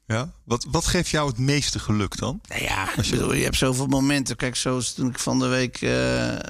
Ja, 0.06 0.32
wat, 0.44 0.66
wat 0.70 0.86
geeft 0.86 1.08
jou 1.08 1.28
het 1.28 1.38
meeste 1.38 1.78
geluk 1.78 2.18
dan? 2.18 2.40
Nou 2.48 2.62
ja, 2.62 2.88
Als 2.96 3.08
je... 3.08 3.16
Bedoel, 3.16 3.34
je 3.34 3.44
hebt 3.44 3.56
zoveel 3.56 3.86
momenten. 3.86 4.36
Kijk, 4.36 4.56
zoals 4.56 4.92
toen 4.92 5.08
ik 5.08 5.18
van 5.18 5.38
de 5.38 5.46
week 5.46 5.80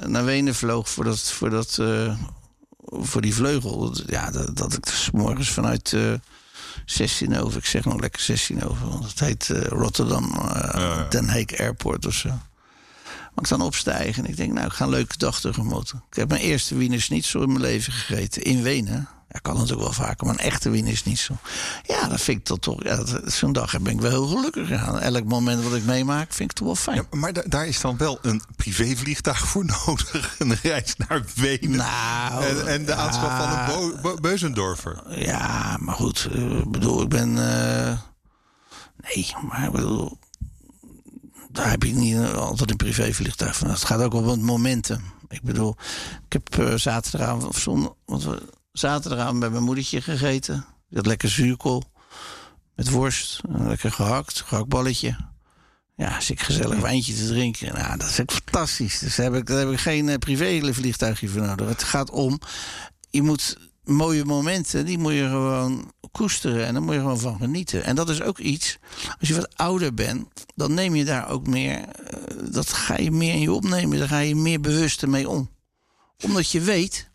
naar 0.07 0.25
Wenen 0.25 0.55
vloog 0.55 0.89
voor 0.89 1.03
dat, 1.03 1.31
voor 1.31 1.49
dat 1.49 1.79
voor 2.91 3.21
die 3.21 3.33
vleugel. 3.33 3.95
Ja, 4.05 4.31
dat, 4.31 4.57
dat 4.57 4.73
ik 4.73 4.85
dus 4.85 5.11
morgens 5.11 5.49
vanuit 5.49 5.91
uh, 5.91 6.13
eh, 6.13 6.19
16 6.85 7.37
over, 7.37 7.57
ik 7.57 7.65
zeg 7.65 7.85
nog 7.85 7.99
lekker 7.99 8.21
16 8.21 8.63
over, 8.63 8.89
want 8.89 9.09
het 9.09 9.19
heet 9.19 9.49
uh, 9.49 9.61
Rotterdam 9.61 10.33
uh, 10.35 11.09
Den 11.09 11.29
Haag 11.29 11.59
Airport 11.59 12.05
of 12.05 12.13
zo. 12.13 12.29
Maar 12.29 13.43
ik 13.43 13.49
dan 13.49 13.61
opstijgen 13.61 14.23
en 14.23 14.29
ik 14.29 14.37
denk, 14.37 14.53
nou, 14.53 14.65
ik 14.65 14.73
ga 14.73 14.83
een 14.83 14.89
leuke 14.89 15.17
dag 15.17 15.39
tegemoet. 15.39 15.93
Ik 16.09 16.15
heb 16.15 16.29
mijn 16.29 16.41
eerste 16.41 16.75
Wiener 16.75 17.01
Schnitzel 17.01 17.41
in 17.41 17.47
mijn 17.47 17.61
leven 17.61 17.93
gegeten 17.93 18.41
in 18.41 18.61
Wenen. 18.61 19.09
Ja, 19.31 19.39
kan 19.39 19.53
natuurlijk 19.53 19.81
wel 19.81 19.91
vaker, 19.91 20.25
maar 20.25 20.35
een 20.35 20.45
echte 20.45 20.69
win 20.69 20.87
is 20.87 21.03
niet 21.03 21.19
zo. 21.19 21.33
Ja, 21.83 22.07
dat 22.07 22.21
vind 22.21 22.37
ik 22.37 22.43
toch 22.43 22.59
toch. 22.59 22.83
Ja, 22.83 23.03
Zo'n 23.25 23.53
dag 23.53 23.79
ben 23.81 23.93
ik 23.93 24.01
wel 24.01 24.11
heel 24.11 24.27
gelukkig. 24.27 24.69
Ja, 24.69 24.99
elk 24.99 25.23
moment 25.23 25.63
wat 25.63 25.75
ik 25.75 25.83
meemaak, 25.85 26.33
vind 26.33 26.51
ik 26.51 26.57
toch 26.57 26.65
wel 26.65 26.75
fijn. 26.75 26.97
Ja, 26.97 27.17
maar 27.17 27.49
daar 27.49 27.67
is 27.67 27.81
dan 27.81 27.97
wel 27.97 28.19
een 28.21 28.41
privévliegtuig 28.55 29.47
voor 29.47 29.65
nodig. 29.85 30.35
Een 30.39 30.55
reis 30.61 30.95
naar 30.95 31.23
Wenen. 31.35 31.77
Nou, 31.77 32.43
en, 32.43 32.67
en 32.67 32.85
de 32.85 32.93
aanschaf 32.93 33.37
van 33.37 33.75
een 33.77 34.01
Bo 34.01 34.15
Beuzendorfer. 34.15 35.19
Ja, 35.19 35.77
maar 35.79 35.95
goed. 35.95 36.27
Eh, 36.31 36.57
ik 36.57 36.71
bedoel, 36.71 37.01
ik 37.01 37.09
ben. 37.09 37.29
Uh, 37.29 37.97
nee, 39.01 39.35
maar 39.47 39.65
ik 39.65 39.71
bedoel. 39.71 40.17
Daar 41.51 41.69
heb 41.69 41.83
ik 41.83 41.93
niet 41.93 42.17
altijd 42.17 42.69
een 42.69 42.75
privévliegtuig 42.75 43.55
van. 43.55 43.69
Het 43.69 43.83
gaat 43.83 44.01
ook 44.01 44.13
op 44.13 44.25
het 44.25 44.41
momenten. 44.41 45.03
Ik 45.27 45.41
bedoel, 45.41 45.75
ik 46.27 46.33
heb 46.33 46.57
uh, 46.59 46.75
zaterdagavond 46.75 47.43
of 47.43 47.59
zondag. 47.59 47.93
Want 48.05 48.23
we, 48.23 48.57
zaterdagavond 48.79 49.39
bij 49.39 49.49
mijn 49.49 49.63
moedertje 49.63 50.01
gegeten. 50.01 50.65
Had 50.93 51.05
lekker 51.05 51.29
zuurkool. 51.29 51.83
Met 52.75 52.89
worst. 52.89 53.41
Lekker 53.49 53.91
gehakt. 53.91 54.41
Gehaktballetje. 54.41 55.17
Ja, 55.95 56.19
zit 56.19 56.41
gezellig 56.41 56.79
wijntje 56.79 57.13
te 57.13 57.27
drinken. 57.27 57.73
Nou, 57.73 57.97
dat 57.97 58.09
is 58.09 58.19
ook 58.21 58.31
fantastisch. 58.31 58.99
Dus 58.99 59.15
daar 59.15 59.25
heb 59.25 59.41
ik, 59.41 59.47
daar 59.47 59.59
heb 59.59 59.71
ik 59.71 59.79
geen 59.79 60.07
uh, 60.07 60.15
privévliegtuigje 60.15 61.27
voor 61.27 61.41
nodig. 61.41 61.67
Het 61.67 61.83
gaat 61.83 62.09
om, 62.09 62.39
je 63.09 63.21
moet 63.21 63.57
mooie 63.83 64.25
momenten, 64.25 64.85
die 64.85 64.97
moet 64.97 65.13
je 65.13 65.27
gewoon 65.27 65.91
koesteren. 66.11 66.65
En 66.65 66.73
daar 66.73 66.83
moet 66.83 66.93
je 66.93 66.99
gewoon 66.99 67.19
van 67.19 67.37
genieten. 67.37 67.83
En 67.83 67.95
dat 67.95 68.09
is 68.09 68.21
ook 68.21 68.37
iets, 68.37 68.77
als 69.19 69.27
je 69.29 69.35
wat 69.35 69.57
ouder 69.57 69.93
bent, 69.93 70.27
dan 70.55 70.73
neem 70.73 70.95
je 70.95 71.05
daar 71.05 71.29
ook 71.29 71.47
meer, 71.47 71.77
uh, 71.77 72.51
dat 72.51 72.73
ga 72.73 72.97
je 72.97 73.11
meer 73.11 73.33
in 73.33 73.41
je 73.41 73.51
opnemen. 73.51 73.99
Daar 73.99 74.07
ga 74.07 74.19
je 74.19 74.35
meer 74.35 74.61
bewust 74.61 75.05
mee 75.05 75.29
om. 75.29 75.49
Omdat 76.23 76.51
je 76.51 76.61
weet, 76.61 77.08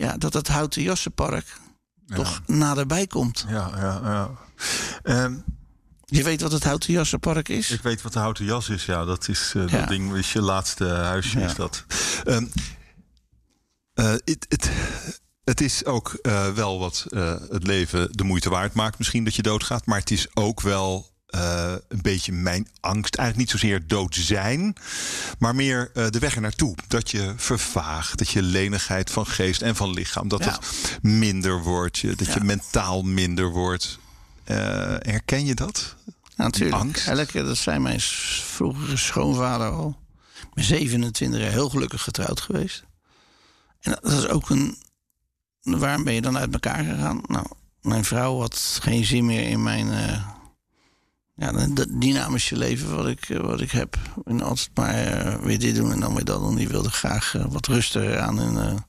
ja, 0.00 0.16
dat 0.16 0.32
het 0.32 0.48
Houten 0.48 0.82
Jassenpark 0.82 1.46
ja. 2.06 2.16
toch 2.16 2.40
naderbij 2.46 3.06
komt. 3.06 3.44
Ja, 3.48 3.70
ja, 3.76 4.00
ja. 4.04 4.30
Um, 5.24 5.44
je 6.04 6.22
weet 6.22 6.40
wat 6.40 6.52
het 6.52 6.64
Houten 6.64 6.92
Jassenpark 6.92 7.48
is? 7.48 7.70
Ik 7.70 7.82
weet 7.82 8.02
wat 8.02 8.12
de 8.12 8.18
Houten 8.18 8.44
Jas 8.44 8.68
is, 8.68 8.84
ja. 8.84 9.04
Dat 9.04 9.28
is 9.28 9.52
uh, 9.56 9.70
dat 9.70 9.88
ding, 9.88 10.14
is 10.14 10.32
je 10.32 10.42
laatste 10.42 10.84
huisje, 10.84 11.40
is 11.40 11.54
dat. 11.54 11.84
Um, 12.24 12.50
uh, 13.94 14.14
it, 14.24 14.46
it, 14.48 14.70
het 15.44 15.60
is 15.60 15.84
ook 15.84 16.18
uh, 16.22 16.48
wel 16.48 16.78
wat 16.78 17.06
het 17.50 17.66
leven 17.66 18.12
de 18.12 18.24
moeite 18.24 18.50
waard 18.50 18.74
maakt. 18.74 18.98
Misschien 18.98 19.24
dat 19.24 19.34
je 19.34 19.42
doodgaat. 19.42 19.86
Maar 19.86 19.98
het 19.98 20.10
is 20.10 20.26
ook 20.34 20.60
wel 20.60 21.09
uh, 21.34 21.72
een 21.88 22.02
beetje 22.02 22.32
mijn 22.32 22.68
angst. 22.80 23.14
Eigenlijk 23.14 23.50
niet 23.52 23.60
zozeer 23.60 23.86
dood 23.86 24.14
zijn, 24.14 24.74
maar 25.38 25.54
meer 25.54 25.90
uh, 25.94 26.08
de 26.08 26.18
weg 26.18 26.34
er 26.34 26.40
naartoe. 26.40 26.74
Dat 26.88 27.10
je 27.10 27.32
vervaagt, 27.36 28.18
dat 28.18 28.28
je 28.28 28.42
lenigheid 28.42 29.10
van 29.10 29.26
geest 29.26 29.62
en 29.62 29.76
van 29.76 29.90
lichaam, 29.90 30.28
dat 30.28 30.44
ja. 30.44 30.50
het 30.50 30.98
minder 31.02 31.62
wordt, 31.62 32.18
dat 32.18 32.26
ja. 32.26 32.34
je 32.34 32.44
mentaal 32.44 33.02
minder 33.02 33.50
wordt. 33.50 33.98
Uh, 34.46 34.56
herken 34.98 35.44
je 35.44 35.54
dat? 35.54 35.94
Ja, 36.04 36.12
natuurlijk. 36.44 36.76
Angst? 36.82 37.06
Elke, 37.06 37.42
dat 37.42 37.56
zijn 37.56 37.82
mijn 37.82 38.00
vroegere 38.00 38.96
schoonvader 38.96 39.70
al. 39.70 39.98
Ben 40.54 40.64
27 40.64 41.40
jaar 41.40 41.50
heel 41.50 41.68
gelukkig 41.68 42.02
getrouwd 42.02 42.40
geweest. 42.40 42.84
En 43.80 43.98
dat 44.00 44.12
is 44.12 44.26
ook 44.28 44.50
een 44.50 44.76
waarom 45.60 46.04
ben 46.04 46.14
je 46.14 46.20
dan 46.20 46.38
uit 46.38 46.52
elkaar 46.52 46.84
gegaan? 46.84 47.20
Nou, 47.26 47.46
mijn 47.82 48.04
vrouw 48.04 48.40
had 48.40 48.78
geen 48.82 49.04
zin 49.04 49.26
meer 49.26 49.48
in 49.48 49.62
mijn 49.62 49.88
ja, 51.40 51.66
dynamische 51.88 52.56
leven 52.56 52.96
wat 52.96 53.06
ik, 53.06 53.26
wat 53.28 53.60
ik 53.60 53.70
heb. 53.70 53.98
En 54.24 54.40
altijd 54.40 54.70
maar 54.74 55.42
weer 55.42 55.58
dit 55.58 55.74
doen 55.74 55.92
en 55.92 56.00
dan 56.00 56.14
weer 56.14 56.24
dat 56.24 56.40
doen. 56.40 56.56
Die 56.56 56.68
wilde 56.68 56.90
graag 56.90 57.32
wat 57.48 57.66
rustiger 57.66 58.18
aan 58.18 58.40
in, 58.40 58.84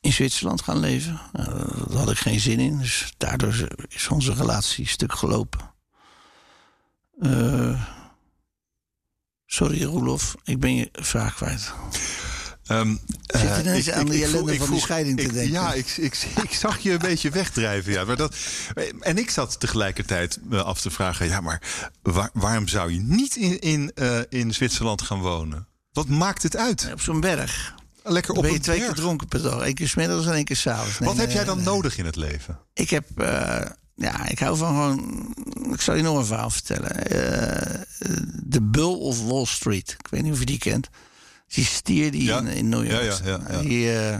in 0.00 0.12
Zwitserland 0.12 0.62
gaan 0.62 0.78
leven. 0.78 1.20
Nou, 1.32 1.88
daar 1.88 1.98
had 1.98 2.10
ik 2.10 2.18
geen 2.18 2.40
zin 2.40 2.58
in. 2.58 2.78
Dus 2.78 3.14
daardoor 3.16 3.68
is 3.88 4.08
onze 4.08 4.34
relatie 4.34 4.88
stuk 4.88 5.12
gelopen. 5.12 5.60
sorry, 9.46 9.84
Roelof, 9.84 10.36
ik 10.44 10.60
ben 10.60 10.74
je 10.74 10.88
vraag 10.92 11.34
kwijt. 11.34 11.72
Um, 12.70 13.00
Zit 13.26 13.40
je 13.40 13.62
uh, 13.64 13.76
ik, 13.76 13.92
aan 13.92 14.06
de 14.06 14.24
ellende 14.24 14.56
van 14.56 14.70
die 14.70 14.80
scheiding 14.80 15.20
te 15.20 15.32
denken? 15.32 15.52
Ja, 15.52 15.72
ik, 15.72 15.86
ik, 15.96 16.26
ik, 16.48 16.52
zag 16.52 16.78
je 16.78 16.92
een 16.92 16.98
beetje 16.98 17.30
wegdrijven. 17.30 17.92
Ja. 17.92 18.04
Maar 18.04 18.16
dat, 18.16 18.36
en 19.00 19.18
ik 19.18 19.30
zat 19.30 19.60
tegelijkertijd 19.60 20.38
me 20.42 20.62
af 20.62 20.80
te 20.80 20.90
vragen... 20.90 21.26
ja, 21.26 21.40
maar 21.40 21.62
waarom 22.32 22.68
zou 22.68 22.92
je 22.92 23.00
niet 23.00 23.36
in, 23.36 23.58
in, 23.58 23.92
uh, 23.94 24.18
in 24.28 24.54
Zwitserland 24.54 25.02
gaan 25.02 25.20
wonen? 25.20 25.66
Wat 25.92 26.08
maakt 26.08 26.42
het 26.42 26.56
uit? 26.56 26.88
Op 26.92 27.00
zo'n 27.00 27.20
berg. 27.20 27.74
Lekker 28.02 28.34
op 28.34 28.42
ben 28.42 28.50
je 28.50 28.56
een 28.56 28.62
twee 28.62 28.78
berg. 28.78 28.92
keer 28.92 29.02
dronken 29.02 29.28
per 29.28 29.42
dag. 29.42 29.66
Eén 29.66 29.74
keer 29.74 29.88
smiddags 29.88 30.26
en 30.26 30.32
één 30.32 30.44
keer 30.44 30.56
s'avonds. 30.56 30.98
Nee, 30.98 31.08
Wat 31.08 31.18
heb 31.18 31.30
jij 31.30 31.44
dan 31.44 31.62
nodig 31.62 31.98
in 31.98 32.04
het 32.04 32.16
leven? 32.16 32.58
Ik 32.74 32.90
heb... 32.90 33.04
Uh, 33.16 33.60
ja, 33.94 34.28
ik 34.28 34.38
hou 34.38 34.56
van 34.56 34.68
gewoon... 34.68 35.34
Ik 35.72 35.80
zal 35.80 35.94
je 35.94 36.02
nog 36.02 36.16
een 36.16 36.26
verhaal 36.26 36.50
vertellen. 36.50 36.96
De 38.42 38.62
Bull 38.62 38.94
of 38.94 39.24
Wall 39.24 39.44
Street. 39.44 39.96
Ik 39.98 40.08
weet 40.10 40.22
niet 40.22 40.32
of 40.32 40.38
je 40.38 40.46
die 40.46 40.58
kent. 40.58 40.88
Die 41.50 41.64
stier 41.64 42.10
die 42.10 42.32
in, 42.32 42.46
in, 42.46 42.68
New 42.68 42.90
York. 42.90 43.02
Ja, 43.02 43.18
ja, 43.24 43.40
ja, 43.48 43.60
die, 43.62 43.84
uh, 43.84 44.16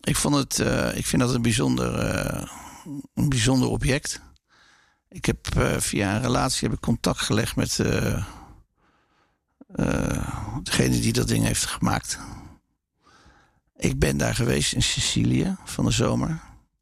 ik, 0.00 0.16
vond 0.16 0.34
het, 0.34 0.58
uh, 0.58 0.96
ik 0.96 1.06
vind 1.06 1.22
dat 1.22 1.34
een 1.34 1.42
bijzonder, 1.42 2.14
uh, 2.14 2.42
een 3.14 3.28
bijzonder 3.28 3.68
object. 3.68 4.20
Ik 5.08 5.24
heb 5.24 5.38
via 5.78 6.14
een 6.14 6.22
relatie 6.22 6.68
heb 6.68 6.76
ik 6.76 6.82
contact 6.82 7.20
gelegd 7.20 7.56
met 7.56 7.76
degene 10.62 11.00
die 11.00 11.12
dat 11.12 11.28
ding 11.28 11.44
heeft 11.44 11.66
gemaakt. 11.66 12.18
Ik 13.76 13.98
ben 13.98 14.16
daar 14.16 14.34
geweest 14.34 14.72
in 14.72 14.82
Sicilië 14.82 15.56
van 15.64 15.84
de 15.84 15.90
zomer. 15.90 16.40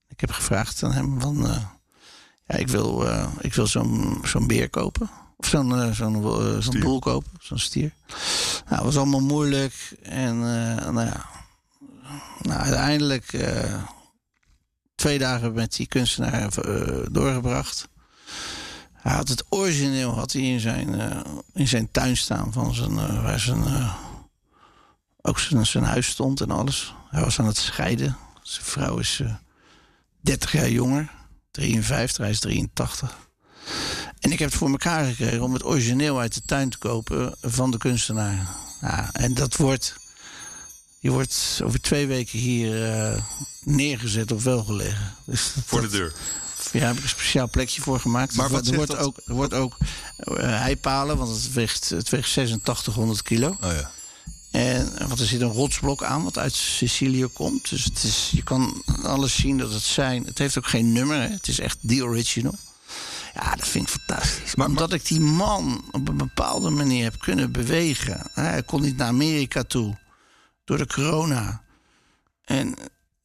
Ik 0.08 0.20
heb 0.20 0.30
gevraagd 0.30 0.82
aan 0.82 0.92
hem 0.92 1.20
van, 1.20 1.36
ja, 2.46 2.56
ik 2.56 2.68
wil, 2.68 3.06
ik 3.40 3.54
wil 3.54 3.66
zo'n 3.66 4.20
zo'n 4.24 4.46
beer 4.46 4.70
kopen. 4.70 5.10
Of 5.36 5.46
zo'n 5.46 5.70
uh, 5.70 5.90
zo'n 5.90 6.22
uh, 6.22 6.58
zo'n 6.58 6.80
boel 6.80 6.98
kopen, 6.98 7.30
zo'n 7.40 7.58
stier. 7.58 7.92
Nou, 8.64 8.74
het 8.74 8.84
was 8.84 8.96
allemaal 8.96 9.20
moeilijk. 9.20 9.96
En 10.02 10.34
uh, 10.34 10.90
nou 10.90 11.00
ja, 11.00 11.26
nou, 12.40 12.60
uiteindelijk 12.60 13.46
twee 14.94 15.18
dagen 15.18 15.52
met 15.52 15.72
die 15.72 15.86
kunstenaar 15.86 16.54
doorgebracht. 17.12 17.88
Hij 18.92 19.14
had 19.14 19.28
het 19.28 19.44
origineel 19.48 20.14
had 20.14 20.32
hij 20.32 20.42
in, 20.42 20.60
zijn, 20.60 21.00
in 21.52 21.68
zijn 21.68 21.90
tuin 21.90 22.16
staan 22.16 22.52
van 22.52 22.74
zijn, 22.74 22.94
waar 23.22 23.40
zijn, 23.40 23.90
ook 25.22 25.38
zijn, 25.38 25.66
zijn 25.66 25.84
huis 25.84 26.06
stond 26.06 26.40
en 26.40 26.50
alles. 26.50 26.94
Hij 27.10 27.22
was 27.22 27.38
aan 27.38 27.46
het 27.46 27.56
scheiden. 27.56 28.16
Zijn 28.42 28.64
vrouw 28.64 28.98
is 28.98 29.22
30 30.20 30.52
jaar 30.52 30.70
jonger, 30.70 31.10
53, 31.50 32.16
hij 32.16 32.30
is 32.30 32.40
83. 32.40 33.25
En 34.26 34.32
ik 34.32 34.38
heb 34.38 34.48
het 34.48 34.58
voor 34.58 34.70
elkaar 34.70 35.04
gekregen 35.04 35.40
om 35.40 35.52
het 35.52 35.64
origineel 35.64 36.20
uit 36.20 36.34
de 36.34 36.42
tuin 36.46 36.70
te 36.70 36.78
kopen 36.78 37.34
van 37.42 37.70
de 37.70 37.78
kunstenaar. 37.78 38.48
Ja, 38.80 39.12
en 39.12 39.34
dat 39.34 39.56
wordt. 39.56 39.96
Je 40.98 41.10
wordt 41.10 41.60
over 41.64 41.80
twee 41.80 42.06
weken 42.06 42.38
hier 42.38 42.96
uh, 43.12 43.22
neergezet 43.62 44.32
of 44.32 44.44
wel 44.44 44.64
gelegen. 44.64 45.14
Dus 45.24 45.54
voor 45.66 45.80
de 45.80 45.88
deur. 45.88 46.12
Ja, 46.72 46.86
heb 46.86 46.96
ik 46.96 47.02
een 47.02 47.08
speciaal 47.08 47.48
plekje 47.48 47.82
voor 47.82 48.00
gemaakt. 48.00 48.34
Maar 48.34 48.48
wat 48.48 48.66
er, 48.66 48.74
wordt 48.74 48.90
dat? 48.90 49.00
ook, 49.00 49.20
er 49.26 49.34
wordt 49.34 49.54
ook 49.54 49.76
uh, 50.24 50.36
heipalen, 50.38 51.16
want 51.16 51.30
het 51.30 51.52
weegt, 51.52 51.88
het 51.88 52.08
weegt 52.08 52.28
8600 52.28 53.22
kilo. 53.22 53.56
Oh 53.60 53.72
ja. 53.72 53.90
En, 54.50 54.92
want 55.08 55.20
er 55.20 55.26
zit 55.26 55.40
een 55.40 55.52
rotsblok 55.52 56.02
aan 56.02 56.24
wat 56.24 56.38
uit 56.38 56.54
Sicilië 56.54 57.26
komt. 57.26 57.70
Dus 57.70 57.84
het 57.84 58.02
is, 58.02 58.30
je 58.32 58.42
kan 58.42 58.82
alles 59.02 59.34
zien 59.34 59.58
dat 59.58 59.72
het 59.72 59.82
zijn. 59.82 60.24
Het 60.24 60.38
heeft 60.38 60.58
ook 60.58 60.66
geen 60.66 60.92
nummer. 60.92 61.16
Hè. 61.16 61.28
Het 61.28 61.48
is 61.48 61.60
echt 61.60 61.78
the 61.86 62.04
original. 62.04 62.54
Ja, 63.42 63.54
dat 63.56 63.68
vind 63.68 63.88
ik 63.88 63.94
fantastisch. 64.00 64.54
Maar, 64.54 64.66
Omdat 64.66 64.92
ik 64.92 65.06
die 65.06 65.20
man 65.20 65.84
op 65.90 66.08
een 66.08 66.16
bepaalde 66.16 66.70
manier 66.70 67.04
heb 67.04 67.18
kunnen 67.18 67.52
bewegen. 67.52 68.20
Hij 68.32 68.62
kon 68.62 68.82
niet 68.82 68.96
naar 68.96 69.08
Amerika 69.08 69.62
toe 69.62 69.96
door 70.64 70.78
de 70.78 70.86
corona. 70.86 71.62
En 72.44 72.74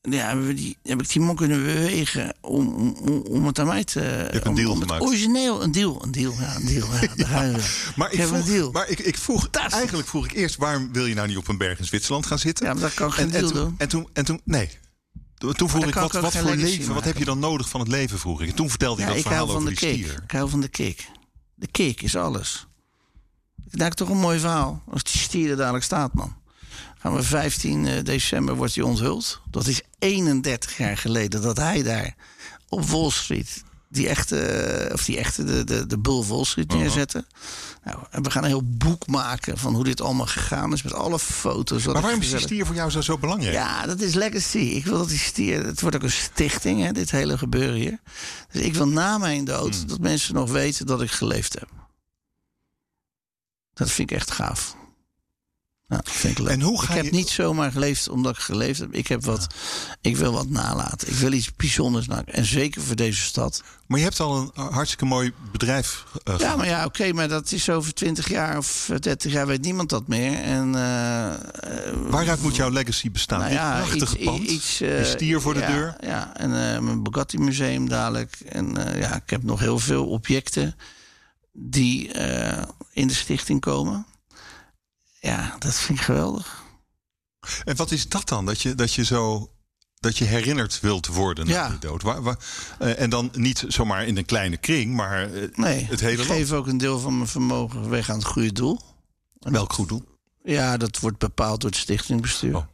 ja, 0.01 0.37
heb, 0.37 0.55
die, 0.55 0.77
heb 0.83 1.01
ik 1.01 1.09
die 1.09 1.21
man 1.21 1.35
kunnen 1.35 1.63
bewegen 1.63 2.33
om, 2.41 2.75
om, 2.77 3.21
om 3.21 3.45
het 3.45 3.59
aan 3.59 3.67
mij 3.67 3.83
te... 3.83 3.99
Je 3.99 4.05
hebt 4.05 4.45
een 4.45 4.55
deal 4.55 4.75
gemaakt. 4.75 5.01
Origineel, 5.01 5.63
een 5.63 5.71
deal. 5.71 6.03
Een 6.03 6.11
deal, 6.11 6.33
ja, 6.39 6.55
een 6.55 6.65
deal. 6.65 6.87
Ja, 7.15 7.43
ja. 7.43 7.57
maar 7.95 8.11
ik, 8.11 8.19
ik 8.19 8.25
vroeg, 8.25 8.39
een 8.39 8.45
deal. 8.45 8.71
Maar 8.71 8.89
ik, 8.89 8.99
ik 8.99 9.17
vroeg, 9.17 9.49
eigenlijk 9.49 10.07
vroeg 10.07 10.25
ik 10.25 10.31
eerst... 10.31 10.55
waarom 10.55 10.93
wil 10.93 11.05
je 11.05 11.15
nou 11.15 11.27
niet 11.27 11.37
op 11.37 11.47
een 11.47 11.57
berg 11.57 11.79
in 11.79 11.85
Zwitserland 11.85 12.25
gaan 12.25 12.39
zitten? 12.39 12.65
Ja, 12.65 12.73
maar 12.73 12.81
dat 12.81 12.93
kan 12.93 13.11
geen 13.11 13.25
en, 13.25 13.31
deal 13.31 13.43
en 13.43 13.51
toen, 13.51 13.63
doen. 13.63 13.75
En 13.77 13.87
toen, 13.87 14.07
en 14.13 14.25
toen, 14.25 14.41
nee, 14.43 14.69
toen 15.49 15.69
vroeg 15.69 15.85
ik, 15.85 15.93
wat, 15.93 16.11
wat 16.11 16.37
voor 16.37 16.55
leven, 16.55 16.93
wat 16.93 17.03
heb 17.03 17.17
je 17.17 17.25
dan 17.25 17.39
nodig 17.39 17.69
van 17.69 17.79
het 17.79 17.89
leven, 17.89 18.19
vroeg 18.19 18.41
ik. 18.41 18.55
toen 18.55 18.69
vertelde 18.69 19.01
je 19.01 19.07
dat 19.07 19.21
verhaal 19.21 19.49
over 19.49 19.65
die 19.65 19.75
cake. 19.75 19.93
stier. 19.93 20.23
Ik 20.23 20.31
hou 20.31 20.49
van 20.49 20.61
de 20.61 20.69
cake. 20.69 21.03
De 21.55 21.67
cake 21.71 22.03
is 22.03 22.15
alles. 22.15 22.67
Dat 23.55 23.87
is 23.87 23.95
toch 23.95 24.09
een 24.09 24.17
mooi 24.17 24.39
verhaal. 24.39 24.83
Als 24.89 25.03
die 25.03 25.21
stier 25.21 25.49
er 25.49 25.57
dadelijk 25.57 25.83
staat, 25.83 26.13
man. 26.13 26.35
Gaan 26.97 27.13
we 27.13 27.23
15 27.23 27.87
eh, 27.87 28.03
december 28.03 28.55
wordt 28.55 28.75
hij 28.75 28.83
onthuld. 28.83 29.41
Dat 29.49 29.67
is 29.67 29.81
31 29.99 30.77
jaar 30.77 30.97
geleden 30.97 31.41
dat 31.41 31.57
hij 31.57 31.83
daar 31.83 32.15
op 32.69 32.85
Wall 32.85 33.09
Street 33.09 33.63
die 33.91 34.07
echte, 34.07 34.89
of 34.93 35.05
die 35.05 35.17
echte, 35.17 35.43
de, 35.43 35.63
de, 35.63 35.87
de 35.87 35.97
Bull 35.97 36.23
Wall 36.23 36.43
Street 36.43 36.73
neerzetten. 36.73 37.25
Nou, 37.83 37.97
en 38.11 38.23
we 38.23 38.31
gaan 38.31 38.43
een 38.43 38.49
heel 38.49 38.63
boek 38.65 39.07
maken 39.07 39.57
van 39.57 39.75
hoe 39.75 39.83
dit 39.83 40.01
allemaal 40.01 40.25
gegaan 40.25 40.73
is 40.73 40.81
met 40.81 40.93
alle 40.93 41.19
foto's. 41.19 41.85
Maar 41.85 42.01
waarom 42.01 42.21
is 42.21 42.29
die 42.29 42.39
stier 42.39 42.65
voor 42.65 42.75
jou 42.75 42.89
zo, 42.89 43.01
zo 43.01 43.17
belangrijk? 43.17 43.53
Ja, 43.53 43.85
dat 43.85 44.01
is 44.01 44.13
legacy. 44.13 44.57
Ik 44.57 44.85
wil 44.85 44.97
dat 44.97 45.09
die 45.09 45.17
stier. 45.17 45.65
Het 45.65 45.81
wordt 45.81 45.95
ook 45.95 46.03
een 46.03 46.11
stichting, 46.11 46.83
hè, 46.83 46.91
dit 46.91 47.11
hele 47.11 47.37
gebeuren 47.37 47.75
hier. 47.75 47.99
Dus 48.51 48.61
ik 48.61 48.73
wil 48.73 48.87
na 48.87 49.17
mijn 49.17 49.45
dood 49.45 49.75
hmm. 49.75 49.87
dat 49.87 49.99
mensen 49.99 50.33
nog 50.33 50.51
weten 50.51 50.85
dat 50.85 51.01
ik 51.01 51.11
geleefd 51.11 51.53
heb. 51.53 51.69
Dat 53.73 53.91
vind 53.91 54.11
ik 54.11 54.17
echt 54.17 54.31
gaaf. 54.31 54.75
Nou, 55.91 56.03
vind 56.05 56.37
ik 56.37 56.43
leuk. 56.43 56.53
En 56.53 56.61
hoe 56.61 56.81
ga 56.81 56.95
ik 56.95 57.03
heb 57.03 57.11
niet 57.11 57.29
zomaar 57.29 57.71
geleefd 57.71 58.09
omdat 58.09 58.35
ik 58.35 58.41
geleefd 58.41 58.79
heb. 58.79 58.93
Ik 58.93 59.07
heb 59.07 59.23
wat, 59.23 59.47
ik 60.01 60.17
wil 60.17 60.31
wat 60.31 60.49
nalaten. 60.49 61.07
Ik 61.07 61.13
wil 61.13 61.31
iets 61.31 61.55
bijzonders 61.55 62.07
maken. 62.07 62.33
En 62.33 62.45
zeker 62.45 62.81
voor 62.81 62.95
deze 62.95 63.21
stad. 63.21 63.63
Maar 63.87 63.97
je 63.97 64.03
hebt 64.05 64.19
al 64.19 64.51
een 64.55 64.71
hartstikke 64.71 65.05
mooi 65.05 65.33
bedrijf. 65.51 66.03
Uh, 66.29 66.35
ja, 66.37 66.55
maar 66.55 66.65
ja, 66.65 66.85
oké, 66.85 67.13
maar 67.13 67.27
dat 67.27 67.51
is 67.51 67.69
over 67.69 67.93
20 67.93 68.29
jaar 68.29 68.57
of 68.57 68.89
30 68.99 69.31
jaar 69.31 69.47
weet 69.47 69.61
niemand 69.61 69.89
dat 69.89 70.07
meer. 70.07 70.41
En, 70.41 70.67
uh, 70.67 71.33
Waaruit 72.09 72.41
moet 72.41 72.55
jouw 72.55 72.69
legacy 72.69 73.11
bestaan? 73.11 73.39
Nou 73.39 73.51
ja, 73.51 73.77
prachtige 73.77 74.17
iets, 74.17 74.25
pand, 74.25 74.43
iets, 74.43 74.81
uh, 74.81 75.03
stier 75.03 75.41
voor 75.41 75.53
de 75.53 75.65
deur. 75.65 75.95
Ja, 76.01 76.37
en 76.37 76.49
mijn 76.83 77.03
Bugatti 77.03 77.37
museum 77.37 77.89
dadelijk. 77.89 78.37
En 78.49 78.73
ja, 78.95 79.15
ik 79.15 79.29
heb 79.29 79.43
nog 79.43 79.59
heel 79.59 79.79
veel 79.79 80.07
objecten 80.07 80.75
die 81.53 82.11
in 82.93 83.07
de 83.07 83.13
stichting 83.13 83.59
komen 83.59 84.05
ja, 85.21 85.55
dat 85.59 85.75
vind 85.75 85.99
ik 85.99 86.05
geweldig. 86.05 86.63
En 87.63 87.75
wat 87.75 87.91
is 87.91 88.09
dat 88.09 88.27
dan? 88.27 88.45
Dat 88.45 88.61
je, 88.61 88.75
dat 88.75 88.93
je 88.93 89.03
zo 89.03 89.51
dat 89.99 90.17
je 90.17 90.25
herinnerd 90.25 90.79
wilt 90.79 91.07
worden 91.07 91.47
na 91.47 91.69
de 91.69 91.79
dood. 91.79 92.01
Waar, 92.01 92.21
waar, 92.21 92.37
uh, 92.81 92.99
en 92.99 93.09
dan 93.09 93.29
niet 93.33 93.65
zomaar 93.67 94.05
in 94.05 94.17
een 94.17 94.25
kleine 94.25 94.57
kring, 94.57 94.93
maar 94.93 95.31
uh, 95.31 95.47
nee, 95.55 95.85
het 95.85 95.99
hele 95.99 96.21
ik 96.21 96.27
land. 96.27 96.39
geef 96.39 96.51
ook 96.51 96.67
een 96.67 96.77
deel 96.77 96.99
van 96.99 97.15
mijn 97.15 97.29
vermogen 97.29 97.89
weg 97.89 98.09
aan 98.09 98.17
het 98.17 98.27
goede 98.27 98.51
doel. 98.51 98.79
Welk 99.39 99.73
goed 99.73 99.89
doel? 99.89 100.03
Ja, 100.43 100.77
dat 100.77 100.99
wordt 100.99 101.17
bepaald 101.17 101.61
door 101.61 101.69
het 101.69 101.79
stichtingbestuur. 101.79 102.55
Oh. 102.55 102.65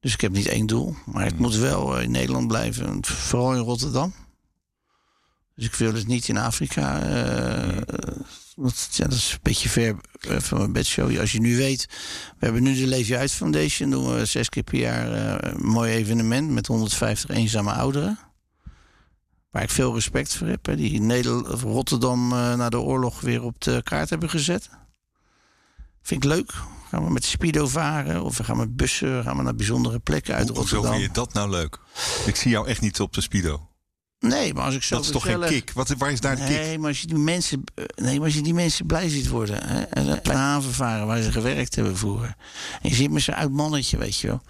Dus 0.00 0.12
ik 0.12 0.20
heb 0.20 0.32
niet 0.32 0.46
één 0.46 0.66
doel, 0.66 0.96
maar 1.06 1.24
ik 1.24 1.32
hmm. 1.32 1.40
moet 1.40 1.56
wel 1.56 2.00
in 2.00 2.10
Nederland 2.10 2.48
blijven, 2.48 3.04
vooral 3.04 3.54
in 3.54 3.62
Rotterdam. 3.62 4.14
Dus 5.54 5.64
ik 5.64 5.74
wil 5.74 5.94
het 5.94 6.06
niet 6.06 6.28
in 6.28 6.36
Afrika. 6.36 7.08
Uh, 7.08 7.82
ja, 8.90 9.04
dat 9.04 9.12
is 9.12 9.32
een 9.32 9.38
beetje 9.42 9.68
ver 9.68 9.96
uh, 10.28 10.38
van 10.38 10.58
mijn 10.58 10.72
bedshow. 10.72 11.18
Als 11.20 11.32
je 11.32 11.40
nu 11.40 11.56
weet, 11.56 11.88
we 12.38 12.44
hebben 12.44 12.62
nu 12.62 12.74
de 12.74 12.86
Leef 12.86 13.08
Je 13.08 13.16
Uit 13.16 13.32
Foundation. 13.32 13.90
Doen 13.90 14.14
we 14.14 14.24
zes 14.24 14.48
keer 14.48 14.62
per 14.62 14.78
jaar 14.78 15.12
uh, 15.12 15.52
een 15.52 15.66
mooi 15.66 15.92
evenement 15.92 16.50
met 16.50 16.66
150 16.66 17.30
eenzame 17.30 17.72
ouderen. 17.72 18.18
Waar 19.50 19.62
ik 19.62 19.70
veel 19.70 19.94
respect 19.94 20.34
voor 20.34 20.46
heb. 20.46 20.66
Hè, 20.66 20.76
die 20.76 21.00
Nederland, 21.00 21.60
Rotterdam 21.60 22.28
na 22.28 22.68
de 22.68 22.80
oorlog 22.80 23.20
weer 23.20 23.42
op 23.42 23.60
de 23.60 23.80
kaart 23.82 24.10
hebben 24.10 24.30
gezet. 24.30 24.70
Vind 26.02 26.24
ik 26.24 26.30
leuk. 26.30 26.52
Gaan 26.88 27.04
we 27.04 27.12
met 27.12 27.24
Speedo 27.24 27.66
varen 27.66 28.22
of 28.22 28.36
we 28.36 28.44
gaan 28.44 28.56
met 28.56 28.76
bussen, 28.76 29.22
gaan 29.22 29.36
we 29.36 29.42
naar 29.42 29.54
bijzondere 29.54 29.98
plekken 29.98 30.34
uit 30.34 30.48
Rotterdam. 30.48 30.84
Hoe 30.84 30.94
vind 30.94 31.06
je 31.06 31.12
dat 31.12 31.32
nou 31.32 31.50
leuk? 31.50 31.78
Ik 32.26 32.36
zie 32.36 32.50
jou 32.50 32.66
echt 32.66 32.80
niet 32.80 33.00
op 33.00 33.12
de 33.12 33.20
Speedo. 33.20 33.68
Nee, 34.28 34.54
maar 34.54 34.64
als 34.64 34.74
ik 34.74 34.82
zo 34.82 34.94
Dat 34.94 35.04
is 35.04 35.10
toch 35.10 35.22
geen 35.22 35.40
kick? 35.40 35.72
Wat, 35.72 35.88
waar 35.98 36.12
is 36.12 36.20
daar 36.20 36.36
de 36.36 36.44
kick? 36.44 36.56
Nee, 36.56 36.78
maar 36.78 36.88
als 36.88 37.00
je 37.00 37.06
die 37.06 37.16
mensen, 37.18 37.64
eh, 37.74 37.84
nee, 37.94 38.16
maar 38.16 38.24
als 38.24 38.34
je 38.34 38.42
die 38.42 38.54
mensen 38.54 38.86
blij 38.86 39.08
ziet 39.08 39.28
worden. 39.28 39.66
Hè, 39.68 39.82
en 39.82 40.06
een 40.08 40.22
kleine 40.22 40.44
haven 40.44 40.72
varen 40.72 41.06
waar 41.06 41.22
ze 41.22 41.32
gewerkt 41.32 41.74
hebben 41.74 41.96
vroeger. 41.96 42.36
En 42.82 42.88
je 42.88 42.94
ziet 42.94 43.10
met 43.10 43.22
zo'n 43.22 43.34
oud 43.34 43.50
mannetje, 43.50 43.96
weet 43.98 44.18
je 44.18 44.26
wel. 44.26 44.42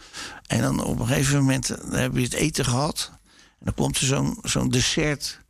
En 0.47 0.61
dan 0.61 0.85
op 0.85 1.01
een 1.01 1.07
gegeven 1.07 1.37
moment 1.39 1.71
eh, 1.71 1.99
heb 2.01 2.17
je 2.17 2.23
het 2.23 2.33
eten 2.33 2.65
gehad. 2.65 3.11
En 3.59 3.65
dan 3.65 3.75
komt 3.75 3.99
er 3.99 4.07
zo'n 4.07 4.39
zo'n 4.43 4.69
dessert. 4.71 5.43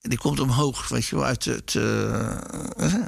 Die 0.00 0.18
komt 0.18 0.40
omhoog, 0.40 0.88
weet 0.88 1.06
je 1.06 1.16
wel, 1.16 1.24
uit 1.24 1.44
het. 1.44 1.74
eh, 1.74 2.30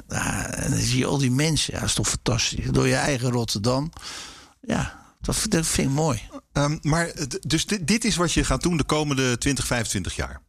eh, 0.07 0.63
en 0.63 0.69
dan 0.71 0.79
zie 0.79 0.97
je 0.97 1.05
al 1.05 1.17
die 1.17 1.31
mensen. 1.31 1.73
Ja, 1.73 1.79
dat 1.79 1.89
is 1.89 1.95
toch 1.95 2.09
fantastisch. 2.09 2.65
Door 2.71 2.87
je 2.87 2.95
eigen 2.95 3.29
Rotterdam. 3.31 3.91
Ja, 4.61 5.02
dat, 5.25 5.45
dat 5.49 5.65
vind 5.67 5.87
ik 5.89 5.93
mooi. 5.93 6.21
Ehm, 6.53 6.77
maar 6.81 7.11
dus 7.41 7.65
dit, 7.65 7.87
dit 7.87 8.05
is 8.05 8.15
wat 8.15 8.31
je 8.31 8.43
gaat 8.43 8.61
doen 8.63 8.77
de 8.77 8.83
komende 8.83 9.37
20, 9.37 9.65
25 9.67 10.15
jaar. 10.15 10.41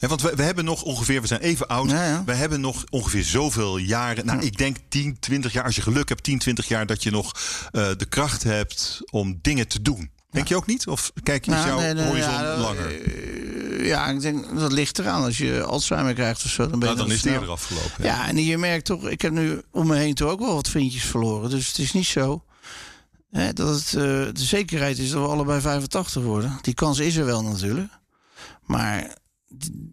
Ja, 0.00 0.08
want 0.08 0.22
we, 0.22 0.32
we 0.36 0.42
hebben 0.42 0.64
nog 0.64 0.82
ongeveer, 0.82 1.20
we 1.20 1.26
zijn 1.26 1.40
even 1.40 1.66
oud. 1.66 1.90
Ja, 1.90 2.04
ja. 2.04 2.22
We 2.24 2.34
hebben 2.34 2.60
nog 2.60 2.84
ongeveer 2.90 3.24
zoveel 3.24 3.76
jaren. 3.76 4.26
Nou, 4.26 4.40
ik 4.42 4.56
denk 4.58 4.76
10, 4.88 5.18
20 5.20 5.52
jaar. 5.52 5.64
Als 5.64 5.76
je 5.76 5.82
geluk 5.82 6.08
hebt, 6.08 6.22
10, 6.22 6.38
20 6.38 6.68
jaar 6.68 6.86
dat 6.86 7.02
je 7.02 7.10
nog 7.10 7.32
eh, 7.70 7.88
de 7.96 8.06
kracht 8.08 8.42
hebt 8.42 9.00
om 9.10 9.38
dingen 9.42 9.68
te 9.68 9.82
doen. 9.82 10.10
Denk 10.30 10.48
je 10.48 10.56
ook 10.56 10.66
niet? 10.66 10.86
Of 10.86 11.12
kijk 11.22 11.44
je 11.44 11.50
Nou, 11.50 11.66
jouw 11.66 11.78
nee, 11.78 11.94
nee, 11.94 12.04
horizon 12.06 12.30
ja, 12.32 12.56
langer? 12.56 13.02
eh, 13.02 13.86
ja, 13.86 14.06
ik 14.06 14.20
denk 14.20 14.58
dat 14.58 14.72
ligt 14.72 14.98
eraan. 14.98 15.22
Als 15.22 15.38
je 15.38 15.62
Alzheimer 15.62 16.14
krijgt 16.14 16.44
of 16.44 16.50
zo, 16.50 16.68
dan 16.68 16.78
ben 16.78 16.88
je 16.88 16.94
Nou, 16.94 17.06
dan 17.06 17.14
is 17.16 17.20
snel. 17.20 17.32
eerder 17.32 17.50
afgelopen. 17.50 18.04
Ja, 18.04 18.28
en 18.28 18.44
je 18.44 18.58
merkt 18.58 18.84
toch, 18.84 19.08
ik 19.08 19.20
heb 19.22 19.32
nu 19.32 19.62
om 19.70 19.86
me 19.86 19.96
heen 19.96 20.14
toch 20.14 20.30
ook 20.30 20.40
wel 20.40 20.54
wat 20.54 20.68
vriendjes 20.68 21.04
verloren. 21.04 21.50
Dus 21.50 21.66
het 21.68 21.78
is 21.78 21.92
niet 21.92 22.06
zo 22.06 22.44
hè, 23.30 23.52
dat 23.52 23.74
het 23.74 23.86
eh, 23.86 24.02
de 24.32 24.32
zekerheid 24.34 24.98
is 24.98 25.10
dat 25.10 25.22
we 25.22 25.28
allebei 25.28 25.60
85 25.60 26.22
worden. 26.22 26.58
Die 26.62 26.74
kans 26.74 26.98
is 26.98 27.16
er 27.16 27.24
wel 27.24 27.42
natuurlijk. 27.42 27.90
Maar 28.62 29.16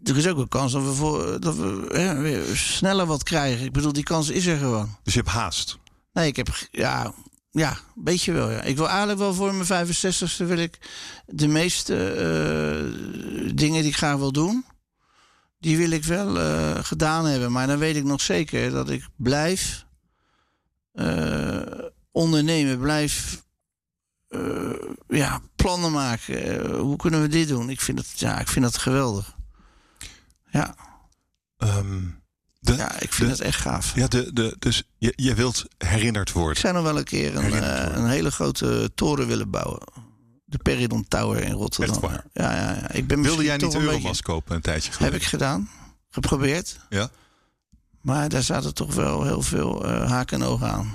er 0.02 0.16
is 0.16 0.26
ook 0.26 0.38
een 0.38 0.48
kans 0.48 0.72
dat 0.72 0.82
we, 0.82 0.92
voor, 0.92 1.40
dat 1.40 1.56
we 1.56 1.86
hè, 1.92 2.18
weer 2.18 2.56
sneller 2.56 3.06
wat 3.06 3.22
krijgen. 3.22 3.64
Ik 3.64 3.72
bedoel, 3.72 3.92
die 3.92 4.02
kans 4.02 4.28
is 4.28 4.46
er 4.46 4.58
gewoon. 4.58 4.96
Dus 5.02 5.14
je 5.14 5.20
hebt 5.20 5.32
haast. 5.32 5.78
Nee, 6.12 6.26
ik 6.26 6.36
heb. 6.36 6.48
Ja, 6.70 7.12
ja 7.50 7.70
een 7.70 8.04
beetje 8.04 8.32
wel. 8.32 8.50
Ja. 8.50 8.62
Ik 8.62 8.76
wil 8.76 8.88
eigenlijk 8.88 9.18
wel 9.18 9.34
voor 9.34 9.54
mijn 9.54 9.86
65ste 9.88 10.46
wil 10.46 10.58
ik 10.58 10.78
de 11.26 11.48
meeste 11.48 12.12
eh, 12.12 13.54
dingen 13.54 13.80
die 13.80 13.90
ik 13.90 13.96
graag 13.96 14.16
wil 14.16 14.32
doen. 14.32 14.64
Die 15.58 15.76
wil 15.76 15.90
ik 15.90 16.04
wel 16.04 16.38
eh, 16.38 16.84
gedaan 16.84 17.24
hebben. 17.24 17.52
Maar 17.52 17.66
dan 17.66 17.78
weet 17.78 17.96
ik 17.96 18.04
nog 18.04 18.20
zeker 18.20 18.70
dat 18.70 18.90
ik 18.90 19.08
blijf 19.16 19.84
ondernemen. 22.16 22.78
Blijf 22.78 23.44
eh, 24.28 24.40
ja, 25.08 25.40
plannen 25.56 25.92
maken. 25.92 26.64
Eh, 26.64 26.80
hoe 26.80 26.96
kunnen 26.96 27.20
we 27.22 27.28
dit 27.28 27.48
doen? 27.48 27.70
Ik 27.70 27.80
vind 27.80 27.98
het, 27.98 28.18
ja, 28.18 28.38
ik 28.40 28.48
vind 28.48 28.64
dat 28.64 28.78
geweldig. 28.78 29.34
Ja, 30.50 30.74
Ehm, 31.56 32.00
de, 32.58 32.74
ja 32.76 33.00
ik 33.00 33.12
vind 33.12 33.30
het 33.30 33.40
echt 33.40 33.60
gaaf. 33.60 33.94
ja, 33.94 34.06
de, 34.06 34.32
de, 34.32 34.56
dus 34.58 34.82
je, 34.98 35.12
je 35.16 35.34
wilt 35.34 35.64
herinnerd 35.78 36.28
Ik 36.28 36.34
worden. 36.34 36.60
zou 36.60 36.74
nog 36.74 36.82
wel 36.82 36.98
een 36.98 37.04
keer 37.04 37.36
een, 37.36 37.52
eh, 37.52 37.96
een 37.96 38.08
hele 38.08 38.30
grote 38.30 38.90
toren 38.94 39.26
willen 39.26 39.50
bouwen. 39.50 39.80
De 40.44 40.58
Peridon 40.58 41.08
Tower 41.08 41.42
in 41.42 41.52
Rotterdam. 41.52 41.94
Echt 41.94 42.02
waar? 42.04 42.24
Ja, 42.32 42.52
ja, 42.56 42.72
ja. 42.74 42.90
Ik 42.92 43.06
ben 43.06 43.22
Wilde 43.22 43.44
jij 43.44 43.56
niet 43.56 43.74
een 43.74 43.80
Euromas 43.80 44.02
beetje- 44.02 44.22
kopen 44.22 44.54
een 44.56 44.60
tijdje 44.62 44.92
geleden? 44.92 45.12
Heb 45.12 45.22
ik 45.22 45.28
gedaan. 45.28 45.70
Geprobeerd. 46.10 46.78
Ja? 46.88 47.10
Maar 48.00 48.28
daar 48.28 48.42
zaten 48.42 48.74
toch 48.74 48.94
wel 48.94 49.24
heel 49.24 49.42
veel 49.42 49.86
haken 49.86 50.40
en 50.40 50.46
ogen 50.46 50.70
aan. 50.72 50.94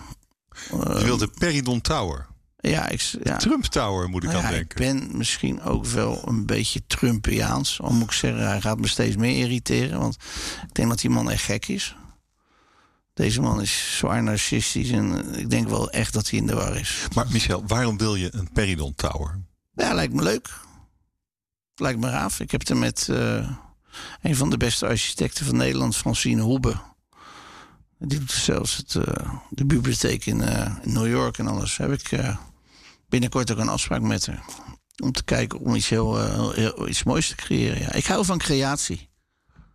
Eh, 0.72 1.00
Je 1.00 1.06
wilde 1.06 1.28
Peridon 1.28 1.82
Tower. 1.82 2.28
ja, 2.60 2.88
ik, 2.90 3.02
ja. 3.24 3.38
Trump 3.38 3.64
Tower 3.66 4.10
moet 4.10 4.24
ik 4.24 4.30
Nou 4.32 4.44
aan 4.46 4.52
ja, 4.54 4.58
ik 4.60 4.76
denken. 4.78 5.08
ben 5.10 5.18
misschien 5.18 5.62
ook 5.62 5.86
wel 5.86 6.28
een 6.28 6.46
beetje 6.46 6.82
Trumpiaans. 6.88 7.82
Al 7.82 7.92
moet 7.94 8.04
ik 8.04 8.12
zeggen, 8.12 8.48
hij 8.48 8.62
gaat 8.62 8.80
me 8.80 8.88
steeds 8.88 9.16
meer 9.16 9.38
irriteren. 9.38 10.00
Want 10.00 10.16
ik 10.68 10.74
denk 10.74 10.90
dat 10.90 11.00
die 11.00 11.10
man 11.10 11.32
echt 11.32 11.44
gek 11.44 11.68
is. 11.68 11.96
Deze 13.14 13.42
man 13.42 13.62
is 13.62 13.98
zwaar 13.98 14.24
narcistisch. 14.24 14.90
En 14.90 15.36
ik 15.36 15.50
denk 15.50 15.68
wel 15.70 15.90
echt 15.90 16.14
dat 16.14 16.30
hij 16.30 16.40
in 16.40 16.48
de 16.48 16.54
war 16.56 16.76
is. 16.76 16.98
Maar 17.16 17.26
Michel, 17.32 17.64
waarom 17.68 17.98
wil 17.98 18.16
je 18.16 18.30
een 18.36 18.52
Peridon 18.54 18.96
Tower? 18.96 19.40
Ja, 19.74 19.94
lijkt 19.94 20.14
me 20.14 20.24
leuk. 20.24 20.50
Lijkt 21.76 22.00
me 22.00 22.08
gaaf. 22.10 22.40
Ik 22.40 22.52
heb 22.52 22.60
het 22.60 22.70
er 22.70 22.78
met 22.78 23.08
eh, 23.10 23.50
een 24.22 24.36
van 24.36 24.50
de 24.50 24.58
beste 24.58 24.88
architecten 24.88 25.46
van 25.46 25.56
Nederland, 25.56 25.96
Francine 25.98 26.42
Hoebe. 26.42 26.76
Die 28.04 28.20
doet 28.20 28.32
zelfs 28.32 28.78
het, 28.78 28.96
eh, 28.96 29.34
de 29.50 29.66
bibliotheek 29.66 30.26
in, 30.26 30.42
eh, 30.42 30.76
in 30.82 30.94
New 30.94 31.08
York 31.08 31.38
en 31.38 31.48
alles. 31.48 31.78
Heb 31.78 31.92
ik 31.92 32.12
eh, 32.12 32.38
binnenkort 33.10 33.52
ook 33.52 33.58
een 33.58 33.68
afspraak 33.70 34.02
met 34.02 34.26
haar. 34.26 34.44
Om 35.04 35.12
te 35.12 35.24
kijken 35.24 35.60
om 35.60 35.76
iets, 35.76 35.90
heel, 35.90 36.88
iets 36.88 37.04
moois 37.04 37.28
te 37.28 37.36
creëren. 37.36 37.80
Ja. 37.82 37.94
Ik 37.94 38.06
hou 38.06 38.26
van 38.26 38.38
creatie. 38.38 39.10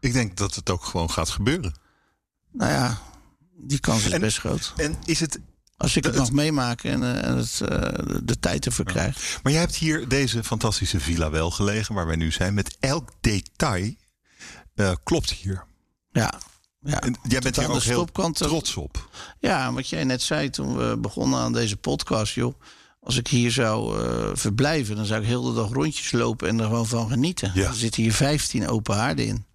Ik 0.00 0.12
denk 0.12 0.36
dat 0.36 0.54
het 0.54 0.70
ook 0.70 0.84
gewoon 0.84 1.10
gaat 1.10 1.30
gebeuren. 1.30 1.74
Nou 2.52 2.70
ja, 2.72 2.98
die 3.56 3.80
kans 3.80 4.04
is 4.04 4.10
En- 4.12 4.20
best 4.20 4.38
groot. 4.38 4.72
En 4.76 4.96
is 5.04 5.20
het. 5.20 5.38
Als 5.76 5.96
ik 5.96 6.04
het 6.04 6.14
het- 6.14 6.22
mag 6.22 6.32
meemaken 6.32 7.02
en, 7.02 7.36
het, 7.36 7.58
de, 8.28 8.36
tijd 8.40 8.66
ervoor 8.66 8.84
krijg. 8.84 9.40
Maar 9.42 9.52
jij 9.52 9.60
hebt 9.60 9.74
hier 9.76 10.08
deze 10.08 10.44
fantastische 10.44 11.00
villa 11.00 11.30
wel 11.30 11.50
gelegen, 11.50 11.94
waar 11.94 12.06
wij 12.06 12.16
nu 12.16 12.32
zijn. 12.32 12.54
Met 12.54 12.76
elk 12.80 13.10
detail 13.20 13.94
klopt 15.02 15.30
hier. 15.30 15.64
Ja. 16.12 16.38
Ja. 16.86 17.00
En 17.00 17.16
jij 17.28 17.40
bent 17.40 17.56
hier 17.56 17.70
ook 17.70 17.82
heel 17.82 18.08
eh, 18.12 18.30
trots 18.30 18.76
op. 18.76 19.08
Ja, 19.38 19.72
wat 19.72 19.88
jij 19.88 20.04
net 20.04 20.22
zei 20.22 20.50
toen 20.50 20.76
we 20.76 20.96
begonnen 20.98 21.38
aan 21.38 21.52
deze 21.52 21.76
podcast, 21.76 22.34
joh. 22.34 22.54
Als 23.00 23.16
ik 23.16 23.28
hier 23.28 23.50
zou 23.50 24.04
eh, 24.04 24.30
verblijven, 24.32 24.96
dan 24.96 25.04
zou 25.04 25.20
ik 25.20 25.26
heel 25.26 25.42
de 25.42 25.54
dag 25.54 25.72
rondjes 25.72 26.12
lopen 26.12 26.48
en 26.48 26.58
er 26.58 26.66
gewoon 26.66 26.86
van 26.86 27.08
genieten. 27.08 27.50
Ja. 27.54 27.68
Er 27.68 27.74
zitten 27.74 28.02
hier 28.02 28.12
15 28.12 28.68
open 28.68 28.96
haarden 28.96 29.26
in. 29.26 29.46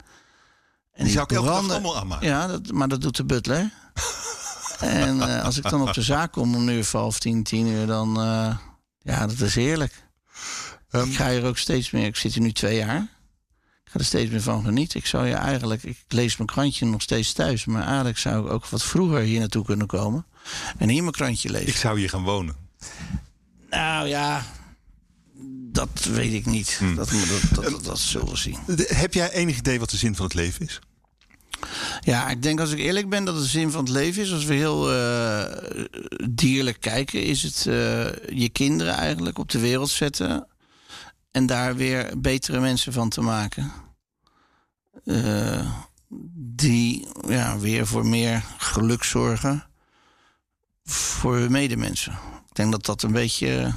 En 0.92 1.04
Die 1.04 1.14
zou 1.14 1.24
ik 1.24 1.32
elke 1.32 1.48
dag 1.48 1.70
allemaal 1.70 1.98
aanmaken. 1.98 2.28
Ja, 2.28 2.48
dat, 2.48 2.72
maar 2.72 2.88
dat 2.88 3.02
doet 3.02 3.16
de 3.16 3.26
butler. 3.26 3.72
en 4.80 5.22
eh, 5.22 5.44
als 5.44 5.58
ik 5.58 5.70
dan 5.70 5.82
op 5.82 5.94
de 5.94 6.02
zaak 6.02 6.32
kom 6.32 6.56
om 6.56 6.68
een 6.68 6.76
uur 6.76 6.90
half 6.92 7.20
tien, 7.20 7.44
tien 7.44 7.68
uur, 7.68 7.88
dan... 7.88 8.14
ja, 9.02 9.28
dat 9.28 9.40
is 9.40 9.56
heerlijk. 9.56 10.08
Ehm, 10.90 11.08
ik 11.08 11.16
ga 11.16 11.30
hier 11.30 11.46
ook 11.46 11.58
steeds 11.58 11.92
meer... 11.92 12.06
Ik 12.06 12.16
zit 12.16 12.34
hier 12.34 12.44
nu 12.44 12.52
twee 12.52 12.78
jaar. 12.78 13.08
Ga 13.92 14.00
er 14.00 14.06
steeds 14.06 14.32
meer 14.32 14.42
van 14.42 14.64
genieten. 14.64 15.00
Ik 15.00 15.06
zou 15.06 15.28
je 15.28 15.34
eigenlijk... 15.34 15.84
Ik 15.84 15.98
lees 16.08 16.38
mijn 16.38 16.50
krantje 16.50 16.86
nog 16.86 17.02
steeds 17.02 17.34
thuis. 17.34 17.66
Maar 17.66 17.86
eigenlijk 17.86 18.18
zou 18.18 18.46
ik 18.46 18.52
ook 18.52 18.68
wat 18.68 18.84
vroeger 18.84 19.20
hier 19.20 19.40
naartoe 19.40 19.66
kunnen 19.66 19.88
komen. 19.88 20.26
En 20.78 20.90
hier 20.90 21.02
mijn 21.02 21.14
krantje 21.14 21.50
lezen. 21.50 21.68
ik 21.68 21.76
zou 21.76 22.00
hier 22.00 22.10
gaan 22.10 22.24
wonen. 22.24 22.56
Nou 23.70 24.08
ja, 24.08 24.46
dat 25.72 26.04
weet 26.12 26.34
ik 26.34 26.46
niet. 26.46 26.76
Hmm. 26.80 26.96
Dat, 26.96 27.10
dat, 27.54 27.64
dat, 27.64 27.84
dat 27.84 28.00
zullen 28.00 28.30
we 28.30 28.38
zien. 28.38 28.58
Heb 28.88 29.14
jij 29.14 29.32
enig 29.32 29.58
idee 29.58 29.80
wat 29.80 29.90
de 29.90 29.98
zin 29.98 30.16
van 30.16 30.26
het 30.26 30.34
leven 30.34 30.66
is? 30.66 30.80
Ja, 32.02 32.30
ik 32.30 32.42
denk 32.42 32.60
als 32.60 32.72
ik 32.72 32.80
eerlijk 32.80 33.10
ben 33.10 33.26
dat 33.26 33.36
de 33.36 33.46
zin 33.46 33.72
van 33.72 33.84
het 33.84 33.94
leven 33.94 34.24
is... 34.24 34.32
als 34.32 34.46
we 34.46 34.54
heel 34.54 34.94
eh, 34.94 35.44
dierlijk 36.30 36.80
kijken... 36.80 37.24
is 37.24 37.44
het 37.44 37.66
eh, 37.68 38.36
je 38.38 38.50
kinderen 38.52 38.94
eigenlijk 38.94 39.38
op 39.40 39.50
de 39.50 39.60
wereld 39.60 39.90
zetten... 39.90 40.48
en 41.32 41.46
daar 41.46 41.76
weer 41.76 42.20
betere 42.20 42.60
mensen 42.60 42.94
van 42.94 43.10
te 43.10 43.22
maken. 43.22 43.72
Eh, 45.06 45.72
die 46.34 47.08
ja, 47.28 47.58
weer 47.58 47.88
voor 47.88 48.06
meer 48.06 48.44
geluk 48.58 49.04
zorgen... 49.04 49.64
voor 50.84 51.36
hun 51.36 51.52
medemensen. 51.52 52.14
Ik 52.50 52.56
denk 52.56 52.72
dat 52.72 52.86
dat 52.86 53.04
een 53.04 53.12
beetje 53.12 53.74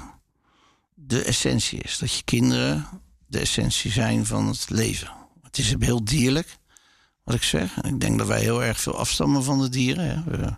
de 0.94 1.22
essentie 1.22 1.78
is. 1.78 1.98
Dat 1.98 2.12
je 2.12 2.22
kinderen 2.24 2.88
de 3.26 3.38
essentie 3.38 3.90
zijn 3.90 4.26
van 4.26 4.46
het 4.46 4.70
leven. 4.70 5.12
Het 5.42 5.59
is 5.59 5.74
heel 5.78 6.05
dierlijk 6.05 6.59
wat 7.24 7.34
ik 7.34 7.42
zeg. 7.42 7.82
Ik 7.82 8.00
denk 8.00 8.18
dat 8.18 8.26
wij 8.26 8.40
heel 8.40 8.62
erg 8.62 8.80
veel 8.80 8.98
afstammen 8.98 9.44
van 9.44 9.61
de 9.61 9.68
dieren. 9.68 10.09
Hè. 10.09 10.22
We, 10.24 10.57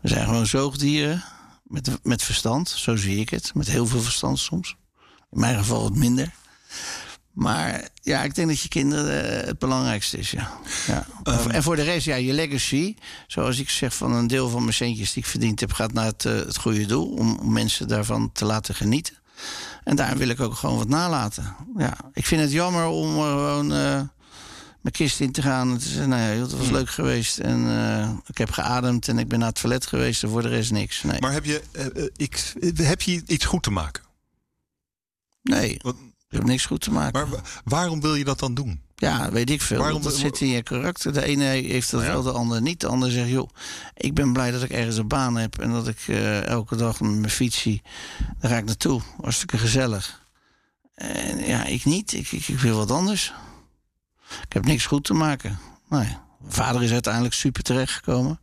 we 0.00 0.08
zijn 0.08 0.24
gewoon 0.24 0.46
zoogdieren 0.46 1.24
met, 1.64 1.98
met 2.02 2.22
verstand, 2.22 2.68
zo 2.68 2.96
zie 2.96 3.20
ik 3.20 3.28
het. 3.28 3.54
Met 3.54 3.68
heel 3.68 3.86
veel 3.86 4.00
verstand 4.00 4.38
soms. 4.38 4.76
In 5.32 5.40
mijn 5.40 5.58
geval 5.58 5.82
wat 5.82 5.94
minder. 5.94 6.32
Maar 7.32 7.88
ja, 8.02 8.22
ik 8.22 8.34
denk 8.34 8.48
dat 8.48 8.60
je 8.60 8.68
kinderen 8.68 9.40
eh, 9.40 9.46
het 9.46 9.58
belangrijkste 9.58 10.18
is, 10.18 10.30
ja. 10.30 10.50
ja. 10.86 11.06
En 11.22 11.38
voor- 11.38 11.50
en 11.50 11.62
voor 11.62 11.76
de 11.76 11.82
rest, 11.82 12.06
ja, 12.06 12.14
je 12.14 12.32
legacy. 12.32 12.94
Zoals 13.26 13.58
ik 13.58 13.68
zeg, 13.70 13.94
van 13.94 14.12
een 14.12 14.26
deel 14.26 14.48
van 14.48 14.60
mijn 14.62 14.74
centjes 14.74 15.12
die 15.12 15.22
ik 15.22 15.28
verdiend 15.28 15.60
heb... 15.60 15.72
gaat 15.72 15.92
naar 15.92 16.04
het, 16.06 16.24
eh, 16.24 16.32
het 16.34 16.56
goede 16.56 16.86
doel. 16.86 17.06
Om, 17.06 17.38
om 17.38 17.52
mensen 17.52 17.88
daarvan 17.88 18.32
te 18.32 18.44
laten 18.44 18.74
genieten. 18.74 19.14
En 19.84 19.96
daar 19.96 20.16
wil 20.16 20.28
ik 20.28 20.40
ook 20.40 20.54
gewoon 20.54 20.76
wat 20.78 20.88
nalaten. 20.88 21.54
Ja, 21.76 21.96
ik 22.12 22.26
vind 22.26 22.40
het 22.40 22.52
jammer 22.52 22.84
om 22.86 23.10
gewoon... 23.12 23.72
eh, 23.72 24.00
mijn 24.80 24.94
kist 24.94 25.20
in 25.20 25.32
te 25.32 25.42
gaan. 25.42 25.68
Het, 25.70 25.82
is, 25.84 25.94
nou 25.94 26.08
ja, 26.08 26.40
het 26.40 26.56
was 26.56 26.70
leuk 26.70 26.90
geweest. 26.90 27.38
En 27.38 27.66
ik 28.26 28.38
heb 28.38 28.50
geademd 28.50 29.08
en 29.08 29.18
ik 29.18 29.28
ben 29.28 29.38
naar 29.38 29.48
het 29.48 29.60
toilet 29.60 29.86
geweest. 29.86 30.22
En 30.22 30.28
voor 30.28 30.42
de 30.42 30.48
rest 30.48 30.70
niks. 30.70 31.02
Nee. 31.02 31.20
Maar 31.20 31.32
heb 31.32 31.44
je, 31.44 31.62
ik, 32.16 32.52
heb 32.76 33.00
je 33.02 33.22
iets 33.26 33.44
goed 33.44 33.62
te 33.62 33.70
maken? 33.70 34.02
Nee, 35.48 35.78
Wat- 35.82 35.96
ik 36.28 36.36
heb 36.36 36.44
niks 36.44 36.66
goed 36.66 36.80
te 36.80 36.90
maken. 36.90 37.20
Maar 37.20 37.28
wa- 37.30 37.42
waarom 37.64 38.00
wil 38.00 38.14
je 38.14 38.24
dat 38.24 38.38
dan 38.38 38.54
doen? 38.54 38.80
ja, 38.96 39.30
weet 39.30 39.50
ik 39.50 39.62
veel. 39.62 39.78
Waarom- 39.78 40.02
dat 40.02 40.14
zit 40.16 40.40
in 40.40 40.48
je 40.48 40.62
karakter. 40.62 41.12
De 41.12 41.24
ene 41.24 41.44
heeft 41.44 41.90
dat 41.90 42.00
Nou 42.00 42.12
ja. 42.12 42.22
wel, 42.22 42.32
de 42.32 42.38
ander 42.38 42.62
niet. 42.62 42.80
De 42.80 42.86
ander 42.86 43.10
zegt, 43.10 43.28
joh, 43.28 43.48
ik 43.94 44.14
ben 44.14 44.32
blij 44.32 44.50
dat 44.50 44.62
ik 44.62 44.70
ergens 44.70 44.96
een 44.96 45.08
baan 45.08 45.36
heb. 45.36 45.58
En 45.58 45.70
dat 45.72 45.88
ik 45.88 45.98
eh, 46.06 46.46
elke 46.46 46.76
dag 46.76 47.00
met 47.00 47.10
mijn 47.10 47.30
fiets 47.30 47.60
zie. 47.60 47.82
Daar 48.40 48.50
ga 48.50 48.56
ik 48.56 48.64
naartoe. 48.64 49.00
Hartstikke 49.20 49.58
gezellig. 49.58 50.26
En 50.94 51.38
ja, 51.46 51.64
ik 51.64 51.84
niet. 51.84 52.12
Ik, 52.12 52.32
ik, 52.32 52.48
ik 52.48 52.58
wil 52.58 52.76
wat 52.76 52.90
anders. 52.90 53.32
Ik 54.46 54.52
heb 54.52 54.64
niks 54.64 54.86
goed 54.86 55.04
te 55.04 55.14
maken. 55.14 55.58
Nee. 55.88 56.16
Mijn 56.40 56.52
vader 56.52 56.82
is 56.82 56.92
uiteindelijk 56.92 57.34
super 57.34 57.62
terechtgekomen. 57.62 58.40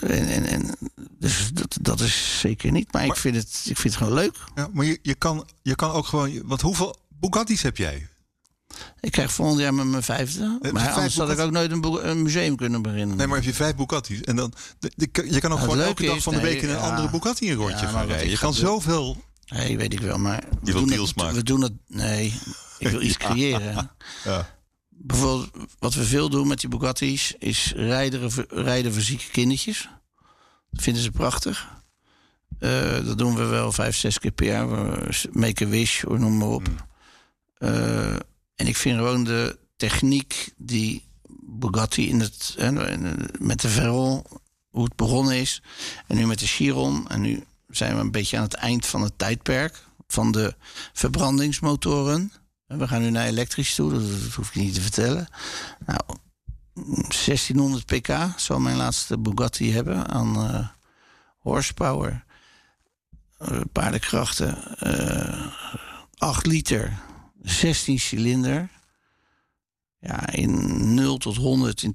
En, 0.00 0.28
en, 0.28 0.44
en, 0.44 0.76
dus 1.18 1.50
dat, 1.52 1.78
dat 1.80 2.00
is 2.00 2.38
zeker 2.40 2.72
niet. 2.72 2.92
Maar, 2.92 3.04
ik, 3.04 3.16
vind 3.16 3.36
het, 3.36 3.60
ik 3.64 3.76
vind 3.76 3.94
het 3.94 3.96
gewoon 3.96 4.12
leuk. 4.12 4.36
Ja, 4.54 4.68
maar 4.72 4.84
je, 4.84 4.98
je, 5.02 5.14
kan, 5.14 5.48
je 5.62 5.74
kan 5.74 5.90
ook 5.90 6.06
gewoon. 6.06 6.42
Want 6.44 6.60
hoeveel 6.60 6.96
Bugatti's 7.20 7.62
heb 7.62 7.76
jij? 7.76 8.08
Ik 9.00 9.10
krijg 9.10 9.32
volgend 9.32 9.60
jaar 9.60 9.74
met 9.74 9.86
mijn 9.86 10.02
vijfde. 10.02 10.58
Heb 10.62 10.72
maar 10.72 10.90
anders 10.90 11.16
had 11.16 11.30
ik 11.30 11.38
ook 11.38 11.50
nooit 11.50 11.70
een, 11.70 12.08
een, 12.08 12.22
museum 12.22 12.56
kunnen 12.56 12.82
beginnen. 12.82 13.16
Nee, 13.16 13.26
maar 13.26 13.36
heb 13.36 13.44
je 13.44 13.54
vijf 13.54 13.74
Bugatti's. 13.74 14.20
En 14.20 14.36
dan, 14.36 14.52
de, 14.78 15.08
je 15.30 15.40
kan 15.40 15.52
ook 15.52 15.58
gewoon 15.58 15.80
elke 15.80 16.06
dag 16.06 16.22
van 16.22 16.34
de 16.34 16.40
week 16.40 16.62
in 16.62 16.68
een 16.68 16.78
andere 16.78 17.10
Bugatti 17.10 17.50
een 17.50 17.56
rondje 17.56 17.86
gaan 17.86 18.06
rijden. 18.06 18.30
Je 18.30 18.38
kan 18.38 18.54
zoveel... 18.54 19.24
Nee, 19.46 19.76
weet 19.76 19.92
ik 19.92 20.00
wel, 20.00 20.18
maar... 20.18 20.44
Je 20.62 20.72
wilt 20.72 20.88
deals 20.88 21.08
het, 21.08 21.16
maken. 21.16 21.34
We 21.34 21.42
doen 21.42 21.60
het... 21.60 21.72
Nee, 21.86 22.40
ik 22.78 22.88
wil 22.88 23.00
iets 23.00 23.16
creëren. 23.26 23.90
ja. 24.24 24.55
Bijvoorbeeld, 24.98 25.50
wat 25.78 25.94
we 25.94 26.04
veel 26.04 26.28
doen 26.28 26.46
met 26.46 26.60
die 26.60 26.68
Bugatti's... 26.68 27.34
is 27.38 27.72
rijden, 27.76 28.30
rijden 28.48 28.92
voor 28.92 29.02
zieke 29.02 29.30
kindertjes. 29.30 29.88
Dat 30.70 30.82
vinden 30.82 31.02
ze 31.02 31.10
prachtig. 31.10 31.74
Uh, 32.60 33.04
dat 33.04 33.18
doen 33.18 33.34
we 33.34 33.44
wel 33.44 33.72
vijf, 33.72 33.96
zes 33.96 34.18
keer 34.18 34.30
per 34.30 34.46
jaar. 34.46 34.68
Make 35.32 35.64
a 35.64 35.68
wish, 35.68 36.04
of 36.04 36.18
noem 36.18 36.38
maar 36.38 36.48
op. 36.48 36.68
Mm. 36.68 36.76
Uh, 37.58 38.14
en 38.54 38.66
ik 38.66 38.76
vind 38.76 38.96
gewoon 38.96 39.24
de 39.24 39.58
techniek 39.76 40.52
die 40.56 41.04
Bugatti 41.40 42.08
in 42.08 42.20
het, 42.20 42.56
met 43.38 43.60
de 43.60 43.68
Veyron, 43.68 44.24
hoe 44.68 44.84
het 44.84 44.96
begonnen 44.96 45.36
is. 45.36 45.62
En 46.06 46.16
nu 46.16 46.26
met 46.26 46.38
de 46.38 46.46
Chiron. 46.46 47.08
En 47.08 47.20
nu 47.20 47.44
zijn 47.68 47.94
we 47.94 48.00
een 48.00 48.10
beetje 48.10 48.36
aan 48.36 48.42
het 48.42 48.54
eind 48.54 48.86
van 48.86 49.02
het 49.02 49.18
tijdperk 49.18 49.84
van 50.08 50.32
de 50.32 50.54
verbrandingsmotoren. 50.92 52.32
We 52.66 52.88
gaan 52.88 53.02
nu 53.02 53.10
naar 53.10 53.26
elektrisch 53.26 53.74
toe, 53.74 53.92
dat 53.92 54.02
hoef 54.34 54.48
ik 54.48 54.54
niet 54.54 54.74
te 54.74 54.80
vertellen. 54.80 55.28
Nou, 55.86 56.00
1600 56.74 57.86
pk 57.86 58.08
zal 58.36 58.60
mijn 58.60 58.76
laatste 58.76 59.18
Bugatti 59.18 59.72
hebben 59.72 60.08
aan 60.08 60.44
uh, 60.44 60.68
horsepower, 61.38 62.24
uh, 63.50 63.60
paardenkrachten, 63.72 64.58
uh, 64.82 65.28
eh, 65.28 65.46
8 66.18 66.46
liter 66.46 66.98
16 67.42 67.98
cilinder. 67.98 68.68
Ja, 69.98 70.32
in 70.32 70.94
0 70.94 71.18
tot 71.18 71.36
100 71.36 71.82
in 71.82 71.94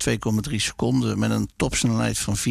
2,3 0.50 0.56
seconden 0.56 1.20
met 1.20 1.32
een 1.32 1.50
topsnelheid 1.56 2.18
van 2.18 2.38
490,5. 2.38 2.44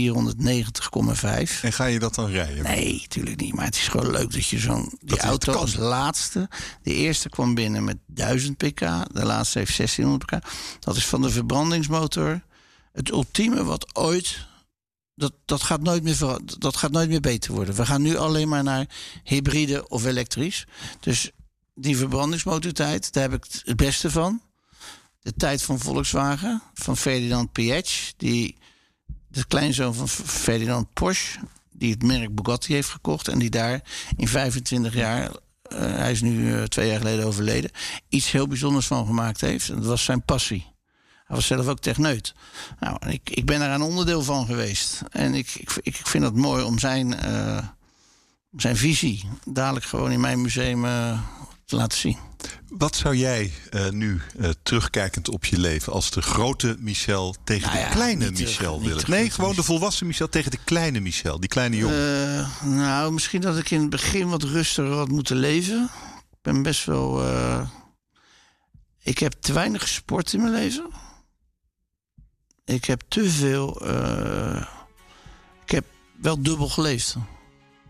En 1.62 1.72
ga 1.72 1.84
je 1.84 1.98
dat 1.98 2.14
dan 2.14 2.30
rijden? 2.30 2.62
Nee, 2.62 2.98
natuurlijk 3.00 3.40
niet. 3.40 3.54
Maar 3.54 3.64
het 3.64 3.74
is 3.74 3.88
gewoon 3.88 4.10
leuk 4.10 4.32
dat 4.32 4.46
je 4.46 4.58
zo'n. 4.58 4.92
Die 5.00 5.18
auto 5.18 5.52
als 5.52 5.76
laatste. 5.76 6.48
De 6.82 6.94
eerste 6.94 7.28
kwam 7.28 7.54
binnen 7.54 7.84
met 7.84 7.96
1000 8.06 8.56
pk. 8.56 8.78
De 9.12 9.24
laatste 9.24 9.58
heeft 9.58 9.76
1600 9.76 10.24
pk. 10.24 10.50
Dat 10.78 10.96
is 10.96 11.06
van 11.06 11.22
de 11.22 11.30
verbrandingsmotor. 11.30 12.42
Het 12.92 13.10
ultieme 13.10 13.64
wat 13.64 13.96
ooit. 13.96 14.48
Dat, 15.14 15.32
dat, 15.44 15.62
gaat 15.62 15.82
nooit 15.82 16.02
meer 16.02 16.38
dat 16.58 16.76
gaat 16.76 16.90
nooit 16.90 17.08
meer 17.08 17.20
beter 17.20 17.52
worden. 17.52 17.74
We 17.74 17.86
gaan 17.86 18.02
nu 18.02 18.16
alleen 18.16 18.48
maar 18.48 18.62
naar 18.62 18.86
hybride 19.24 19.88
of 19.88 20.04
elektrisch. 20.04 20.66
Dus 21.00 21.30
die 21.74 21.96
verbrandingsmotortijd, 21.96 23.12
daar 23.12 23.30
heb 23.30 23.44
ik 23.44 23.60
het 23.64 23.76
beste 23.76 24.10
van. 24.10 24.40
De 25.20 25.34
tijd 25.34 25.62
van 25.62 25.78
Volkswagen, 25.78 26.62
van 26.74 26.96
Ferdinand 26.96 27.52
Piëch, 27.52 28.12
die 28.16 28.56
de 29.28 29.46
kleinzoon 29.46 29.94
van 29.94 30.08
Ferdinand 30.08 30.92
Porsche, 30.92 31.38
die 31.72 31.90
het 31.90 32.02
merk 32.02 32.34
Bugatti 32.34 32.74
heeft 32.74 32.88
gekocht 32.88 33.28
en 33.28 33.38
die 33.38 33.50
daar 33.50 33.80
in 34.16 34.28
25 34.28 34.94
jaar, 34.94 35.22
uh, 35.22 35.78
hij 35.78 36.10
is 36.10 36.20
nu 36.20 36.54
uh, 36.54 36.62
twee 36.62 36.88
jaar 36.88 36.98
geleden 36.98 37.26
overleden, 37.26 37.70
iets 38.08 38.30
heel 38.30 38.46
bijzonders 38.46 38.86
van 38.86 39.06
gemaakt 39.06 39.40
heeft. 39.40 39.68
En 39.68 39.76
dat 39.76 39.84
was 39.84 40.04
zijn 40.04 40.22
passie. 40.22 40.66
Hij 41.26 41.36
was 41.36 41.46
zelf 41.46 41.66
ook 41.66 41.80
techneut. 41.80 42.34
Nou, 42.80 43.08
ik, 43.08 43.30
ik 43.30 43.46
ben 43.46 43.58
daar 43.58 43.74
een 43.74 43.82
onderdeel 43.82 44.22
van 44.22 44.46
geweest. 44.46 45.02
En 45.10 45.34
ik, 45.34 45.54
ik, 45.54 45.78
ik 45.82 45.96
vind 45.96 46.24
het 46.24 46.34
mooi 46.34 46.64
om 46.64 46.78
zijn, 46.78 47.16
uh, 47.24 47.58
zijn 48.56 48.76
visie 48.76 49.28
dadelijk 49.44 49.84
gewoon 49.84 50.10
in 50.10 50.20
mijn 50.20 50.40
museum 50.40 50.84
laten 51.76 51.98
zien. 51.98 52.18
Wat 52.68 52.96
zou 52.96 53.16
jij 53.16 53.52
uh, 53.70 53.88
nu 53.88 54.20
uh, 54.36 54.50
terugkijkend 54.62 55.28
op 55.28 55.44
je 55.44 55.58
leven 55.58 55.92
als 55.92 56.10
de 56.10 56.22
grote 56.22 56.76
Michel 56.78 57.34
tegen 57.44 57.72
nou 57.72 57.84
de 57.84 57.94
kleine 57.94 58.30
Michel 58.30 58.82
willen? 58.82 59.10
Nee, 59.10 59.30
gewoon 59.30 59.54
de 59.54 59.62
volwassen 59.62 60.06
Michel 60.06 60.28
tegen 60.28 60.50
de 60.50 60.58
kleine 60.64 61.00
Michel, 61.00 61.40
die 61.40 61.48
kleine 61.48 61.76
jongen. 61.76 61.98
Uh, 61.98 62.62
nou, 62.62 63.12
misschien 63.12 63.40
dat 63.40 63.58
ik 63.58 63.70
in 63.70 63.80
het 63.80 63.90
begin 63.90 64.28
wat 64.28 64.42
rustiger 64.42 64.92
had 64.92 65.08
moeten 65.08 65.36
leven. 65.36 65.90
Ik 66.30 66.38
ben 66.42 66.62
best 66.62 66.84
wel. 66.84 67.24
ik 69.02 69.18
heb 69.18 69.32
te 69.32 69.52
weinig 69.52 69.82
gesport 69.82 70.32
in 70.32 70.40
mijn 70.40 70.52
leven. 70.52 70.90
Ik 72.64 72.84
heb 72.84 73.02
te 73.08 73.30
veel. 73.30 73.86
ik 75.64 75.70
heb 75.70 75.84
wel 76.20 76.42
dubbel 76.42 76.68
geleefd. 76.68 77.16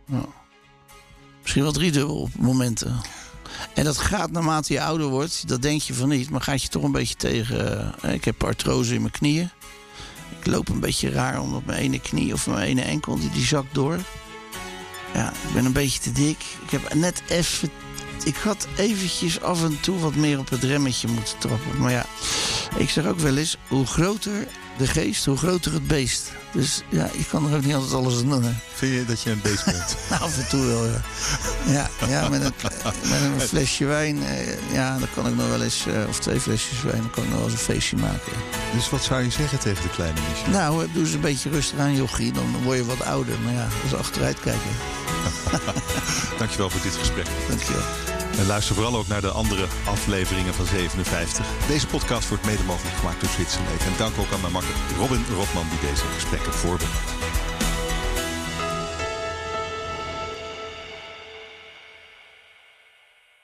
Ja. 0.06 0.26
Misschien 1.40 1.62
wel 1.62 1.72
driedubbel 1.72 2.20
op 2.20 2.34
momenten. 2.38 3.00
En 3.74 3.84
dat 3.84 3.98
gaat 3.98 4.30
naarmate 4.30 4.72
je 4.72 4.82
ouder 4.82 5.06
wordt. 5.06 5.48
Dat 5.48 5.62
denk 5.62 5.80
je 5.80 5.94
van 5.94 6.08
niet, 6.08 6.30
maar 6.30 6.40
gaat 6.40 6.62
je 6.62 6.68
toch 6.68 6.82
een 6.82 6.92
beetje 6.92 7.14
tegen. 7.14 7.94
Eh, 8.02 8.12
ik 8.12 8.24
heb 8.24 8.44
artrose 8.44 8.94
in 8.94 9.00
mijn 9.00 9.12
knieën. 9.12 9.50
Ik 10.38 10.46
loop 10.46 10.68
een 10.68 10.80
beetje 10.80 11.10
raar 11.10 11.40
omdat 11.40 11.64
mijn 11.64 11.78
ene 11.78 12.00
knie 12.00 12.32
of 12.32 12.46
mijn 12.46 12.66
ene 12.66 12.82
enkel 12.82 13.18
die, 13.18 13.30
die 13.30 13.44
zakt 13.44 13.74
door. 13.74 13.98
Ja, 15.14 15.30
ik 15.30 15.54
ben 15.54 15.64
een 15.64 15.72
beetje 15.72 16.00
te 16.00 16.12
dik. 16.12 16.44
Ik 16.64 16.70
heb 16.70 16.94
net 16.94 17.22
even. 17.28 17.70
Ik 18.24 18.36
had 18.36 18.66
eventjes 18.76 19.40
af 19.40 19.64
en 19.64 19.80
toe 19.80 19.98
wat 19.98 20.14
meer 20.14 20.38
op 20.38 20.50
het 20.50 20.62
remmetje 20.62 21.08
moeten 21.08 21.38
trappen. 21.38 21.78
Maar 21.78 21.90
ja, 21.90 22.06
ik 22.76 22.90
zeg 22.90 23.06
ook 23.06 23.18
wel 23.18 23.36
eens: 23.36 23.56
hoe 23.68 23.86
groter 23.86 24.48
de 24.80 24.86
geest, 24.86 25.24
hoe 25.24 25.36
groter 25.36 25.72
het 25.72 25.86
beest. 25.86 26.32
Dus 26.52 26.82
ja, 26.88 27.08
je 27.16 27.24
kan 27.30 27.50
er 27.50 27.56
ook 27.56 27.64
niet 27.64 27.74
altijd 27.74 27.92
alles 27.92 28.18
aan 28.22 28.28
doen. 28.28 28.42
Hè. 28.42 28.52
Vind 28.74 28.94
je 28.94 29.04
dat 29.04 29.22
je 29.22 29.30
een 29.30 29.40
beest 29.42 29.64
bent? 29.64 29.96
af 30.22 30.38
en 30.38 30.48
toe 30.48 30.66
wel, 30.66 30.86
ja. 30.86 31.00
Ja, 31.66 31.90
ja 32.08 32.28
met, 32.28 32.44
een, 32.44 32.52
met 32.84 33.20
een 33.20 33.40
flesje 33.40 33.84
wijn, 33.84 34.22
eh, 34.22 34.72
ja, 34.72 34.98
dan 34.98 35.08
kan 35.14 35.26
ik 35.26 35.36
nog 35.36 35.48
wel 35.48 35.62
eens, 35.62 35.86
eh, 35.86 36.08
of 36.08 36.18
twee 36.18 36.40
flesjes 36.40 36.82
wijn, 36.82 37.00
dan 37.00 37.10
kan 37.10 37.22
ik 37.22 37.28
nog 37.28 37.38
wel 37.38 37.48
eens 37.48 37.58
een 37.58 37.74
feestje 37.74 37.96
maken. 37.96 38.32
Dus 38.74 38.90
wat 38.90 39.02
zou 39.02 39.22
je 39.22 39.30
zeggen 39.30 39.58
tegen 39.58 39.82
de 39.82 39.90
kleine 39.90 40.20
Michel? 40.28 40.52
Nou, 40.52 40.86
doe 40.92 41.02
eens 41.02 41.12
een 41.12 41.20
beetje 41.20 41.50
rustig 41.50 41.78
aan, 41.78 41.96
jochie. 41.96 42.32
Dan 42.32 42.62
word 42.62 42.76
je 42.76 42.84
wat 42.84 43.04
ouder. 43.04 43.34
Maar 43.44 43.52
ja, 43.52 43.62
dat 43.64 43.92
is 43.92 43.94
achteruit 43.94 44.40
kijken. 44.40 44.70
Dankjewel 46.38 46.70
voor 46.70 46.82
dit 46.82 46.96
gesprek. 46.96 47.26
Dankjewel. 47.48 48.09
En 48.38 48.46
luister 48.46 48.74
vooral 48.74 48.96
ook 48.96 49.06
naar 49.06 49.20
de 49.20 49.30
andere 49.30 49.66
afleveringen 49.84 50.54
van 50.54 50.66
57. 50.66 51.46
Deze 51.68 51.86
podcast 51.86 52.28
wordt 52.28 52.44
mede 52.44 52.62
mogelijk 52.62 52.96
gemaakt 52.96 53.20
door 53.20 53.30
Zwitserleven. 53.30 53.86
En 53.86 53.98
dank 53.98 54.18
ook 54.18 54.32
aan 54.32 54.40
mijn 54.40 54.52
makker 54.52 54.74
Robin 54.98 55.24
Rotman 55.34 55.66
die 55.70 55.90
deze 55.90 56.04
gesprekken 56.14 56.52
voorbereidt. 56.52 57.49